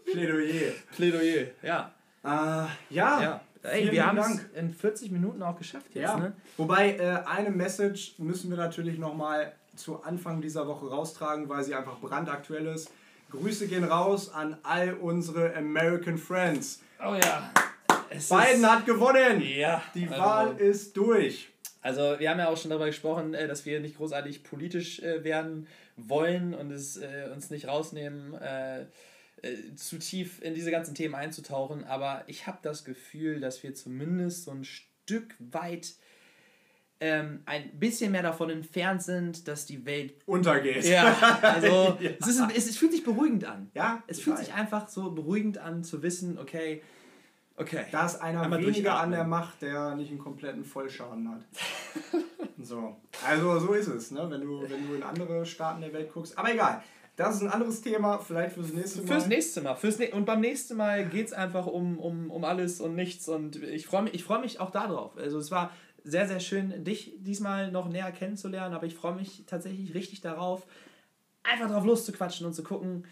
Plädoyer. 0.04 0.72
Plädoyer, 0.96 1.46
ja. 1.62 1.94
Äh, 2.24 2.66
ja. 2.90 3.22
ja. 3.22 3.44
Ey, 3.62 3.90
wir 3.90 4.04
haben 4.04 4.18
es 4.18 4.44
in 4.54 4.72
40 4.72 5.12
Minuten 5.12 5.42
auch 5.42 5.56
geschafft 5.56 5.94
jetzt. 5.94 6.02
Ja. 6.02 6.18
Ne? 6.18 6.32
Wobei, 6.56 6.96
äh, 6.96 7.22
eine 7.24 7.50
Message 7.50 8.18
müssen 8.18 8.50
wir 8.50 8.56
natürlich 8.56 8.98
nochmal 8.98 9.54
zu 9.78 10.02
Anfang 10.02 10.40
dieser 10.40 10.66
Woche 10.66 10.88
raustragen, 10.88 11.48
weil 11.48 11.64
sie 11.64 11.74
einfach 11.74 12.00
brandaktuell 12.00 12.66
ist. 12.66 12.90
Grüße 13.30 13.68
gehen 13.68 13.84
raus 13.84 14.32
an 14.32 14.56
all 14.62 14.94
unsere 14.94 15.54
American 15.54 16.18
Friends. 16.18 16.80
Oh 17.00 17.14
ja. 17.14 17.52
Es 18.10 18.28
Biden 18.28 18.68
hat 18.68 18.86
gewonnen. 18.86 19.42
Ja. 19.42 19.82
Die 19.94 20.08
also, 20.08 20.20
Wahl 20.20 20.56
ist 20.58 20.96
durch. 20.96 21.50
Also 21.82 22.18
wir 22.18 22.30
haben 22.30 22.38
ja 22.38 22.48
auch 22.48 22.56
schon 22.56 22.70
darüber 22.70 22.86
gesprochen, 22.86 23.34
äh, 23.34 23.46
dass 23.46 23.64
wir 23.66 23.80
nicht 23.80 23.96
großartig 23.96 24.44
politisch 24.44 25.00
äh, 25.00 25.22
werden 25.24 25.66
wollen 25.96 26.54
und 26.54 26.70
es 26.70 26.96
äh, 26.96 27.30
uns 27.32 27.50
nicht 27.50 27.66
rausnehmen, 27.66 28.38
zu 29.76 30.00
tief 30.00 30.42
in 30.42 30.54
diese 30.54 30.72
ganzen 30.72 30.96
Themen 30.96 31.14
einzutauchen. 31.14 31.84
Aber 31.84 32.24
ich 32.26 32.48
habe 32.48 32.58
das 32.60 32.84
Gefühl, 32.84 33.38
dass 33.38 33.62
wir 33.62 33.72
zumindest 33.72 34.42
so 34.44 34.50
ein 34.50 34.64
Stück 34.64 35.36
weit 35.38 35.94
ähm, 37.00 37.42
ein 37.46 37.78
bisschen 37.78 38.12
mehr 38.12 38.22
davon 38.22 38.50
entfernt 38.50 39.02
sind, 39.02 39.46
dass 39.46 39.66
die 39.66 39.84
Welt 39.86 40.14
untergeht. 40.26 40.84
Ja, 40.84 41.16
also 41.42 41.96
ja. 42.00 42.10
Es, 42.20 42.26
ist, 42.26 42.40
es, 42.56 42.68
es, 42.70 42.76
fühlt 42.76 42.92
sich 42.92 43.04
beruhigend 43.04 43.44
an. 43.44 43.70
Ja, 43.74 44.02
es 44.06 44.20
fühlt 44.20 44.38
sich 44.38 44.52
einfach 44.52 44.88
so 44.88 45.12
beruhigend 45.12 45.58
an 45.58 45.84
zu 45.84 46.02
wissen, 46.02 46.38
okay, 46.38 46.82
okay. 47.56 47.84
Da 47.92 48.06
ist 48.06 48.16
einer 48.16 48.50
weniger 48.58 48.98
an 48.98 49.12
der 49.12 49.24
Macht, 49.24 49.62
der 49.62 49.94
nicht 49.94 50.10
einen 50.10 50.18
kompletten 50.18 50.64
Vollschaden 50.64 51.30
hat. 51.30 51.42
so, 52.60 52.96
also 53.24 53.60
so 53.60 53.72
ist 53.74 53.88
es, 53.88 54.10
ne? 54.10 54.26
wenn, 54.28 54.40
du, 54.40 54.62
wenn 54.62 54.88
du 54.88 54.94
in 54.94 55.02
andere 55.02 55.46
Staaten 55.46 55.80
der 55.80 55.92
Welt 55.92 56.12
guckst. 56.12 56.36
Aber 56.36 56.52
egal. 56.52 56.82
Das 57.14 57.34
ist 57.34 57.42
ein 57.42 57.48
anderes 57.48 57.82
Thema, 57.82 58.18
vielleicht 58.18 58.54
fürs 58.54 58.72
nächste 58.72 59.00
Mal. 59.00 59.06
Fürs 59.08 59.26
nächste 59.26 59.60
Mal. 59.60 59.74
Fürs 59.74 59.98
ne 59.98 60.12
und 60.12 60.24
beim 60.24 60.40
nächsten 60.40 60.76
Mal 60.76 61.04
geht 61.04 61.26
es 61.26 61.32
einfach 61.32 61.66
um, 61.66 61.98
um, 61.98 62.30
um 62.30 62.44
alles 62.44 62.80
und 62.80 62.94
nichts. 62.94 63.28
Und 63.28 63.60
ich 63.60 63.86
freue 63.86 64.02
mich, 64.04 64.22
freu 64.22 64.38
mich 64.38 64.60
auch 64.60 64.70
darauf. 64.70 65.16
Also 65.16 65.38
es 65.38 65.50
war 65.50 65.72
sehr, 66.08 66.26
sehr 66.26 66.40
schön, 66.40 66.84
dich 66.84 67.12
diesmal 67.18 67.70
noch 67.70 67.88
näher 67.88 68.10
kennenzulernen, 68.12 68.74
aber 68.74 68.86
ich 68.86 68.94
freue 68.94 69.14
mich 69.14 69.44
tatsächlich 69.46 69.94
richtig 69.94 70.20
darauf, 70.20 70.66
einfach 71.42 71.68
drauf 71.68 71.84
loszuquatschen 71.84 72.46
und 72.46 72.54
zu 72.54 72.62
gucken, 72.62 73.04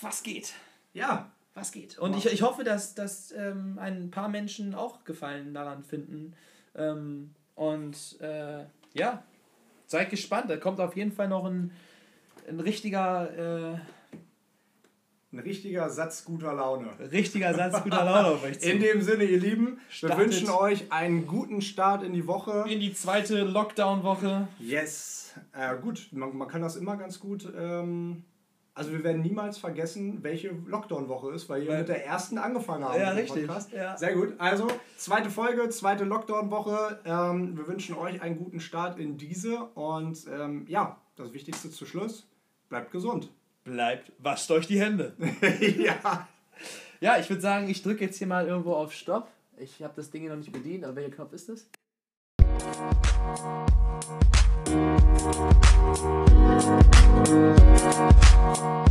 was 0.00 0.22
geht. 0.22 0.54
Ja. 0.92 1.30
Was 1.54 1.70
geht. 1.70 1.98
Und 1.98 2.14
wow. 2.14 2.24
ich, 2.24 2.32
ich 2.32 2.42
hoffe, 2.42 2.64
dass, 2.64 2.94
dass 2.94 3.30
ähm, 3.30 3.78
ein 3.78 4.10
paar 4.10 4.28
Menschen 4.28 4.74
auch 4.74 5.04
Gefallen 5.04 5.54
daran 5.54 5.84
finden. 5.84 6.34
Ähm, 6.74 7.32
und 7.54 8.20
äh, 8.20 8.64
ja, 8.92 9.22
seid 9.86 10.10
gespannt. 10.10 10.50
Da 10.50 10.56
kommt 10.56 10.80
auf 10.80 10.96
jeden 10.96 11.12
Fall 11.12 11.28
noch 11.28 11.44
ein, 11.44 11.70
ein 12.48 12.58
richtiger. 12.58 13.74
Äh, 13.74 13.78
ein 15.34 15.40
richtiger 15.40 15.90
Satz 15.90 16.24
guter 16.24 16.54
Laune. 16.54 16.88
Richtiger 17.10 17.54
Satz 17.54 17.82
guter 17.82 18.04
Laune 18.04 18.28
auf 18.28 18.44
euch 18.44 18.60
zu. 18.60 18.70
In 18.70 18.80
dem 18.80 19.02
Sinne, 19.02 19.24
ihr 19.24 19.40
Lieben, 19.40 19.80
Startet 19.88 20.18
wir 20.18 20.24
wünschen 20.24 20.48
euch 20.50 20.92
einen 20.92 21.26
guten 21.26 21.60
Start 21.60 22.02
in 22.02 22.12
die 22.12 22.26
Woche. 22.26 22.64
In 22.68 22.80
die 22.80 22.92
zweite 22.92 23.42
Lockdown-Woche. 23.42 24.46
Yes. 24.60 25.34
Äh, 25.52 25.76
gut, 25.78 26.08
man, 26.12 26.36
man 26.36 26.46
kann 26.46 26.62
das 26.62 26.76
immer 26.76 26.96
ganz 26.96 27.18
gut. 27.18 27.52
Ähm, 27.56 28.22
also 28.74 28.92
wir 28.92 29.02
werden 29.02 29.22
niemals 29.22 29.58
vergessen, 29.58 30.22
welche 30.22 30.50
Lockdown-Woche 30.66 31.32
ist, 31.32 31.48
weil 31.48 31.66
wir 31.66 31.78
mit 31.78 31.88
der 31.88 32.06
ersten 32.06 32.38
angefangen 32.38 32.84
haben. 32.84 33.00
Ja, 33.00 33.10
richtig. 33.10 33.48
Ja. 33.72 33.96
Sehr 33.96 34.14
gut. 34.14 34.34
Also, 34.38 34.68
zweite 34.96 35.30
Folge, 35.30 35.68
zweite 35.68 36.04
Lockdown-Woche. 36.04 37.00
Ähm, 37.04 37.56
wir 37.56 37.66
wünschen 37.66 37.96
euch 37.96 38.22
einen 38.22 38.36
guten 38.36 38.60
Start 38.60 39.00
in 39.00 39.16
diese. 39.16 39.64
Und 39.74 40.26
ähm, 40.32 40.64
ja, 40.68 41.00
das 41.16 41.32
Wichtigste 41.32 41.70
zu 41.70 41.86
Schluss, 41.86 42.28
bleibt 42.68 42.92
gesund 42.92 43.30
bleibt, 43.64 44.12
wascht 44.18 44.50
euch 44.50 44.66
die 44.66 44.80
Hände. 44.80 45.14
ja. 45.78 46.28
Ja, 47.00 47.18
ich 47.18 47.28
würde 47.28 47.42
sagen, 47.42 47.68
ich 47.68 47.82
drücke 47.82 48.04
jetzt 48.04 48.18
hier 48.18 48.26
mal 48.26 48.46
irgendwo 48.46 48.74
auf 48.74 48.92
Stopp. 48.92 49.28
Ich 49.56 49.82
habe 49.82 49.94
das 49.96 50.10
Ding 50.10 50.22
hier 50.22 50.30
noch 50.30 50.38
nicht 50.38 50.52
bedient, 50.52 50.84
aber 50.84 50.96
welcher 50.96 51.10
Knopf 51.10 51.32
ist 51.32 51.48
das? 51.48 51.66
Musik 58.54 58.83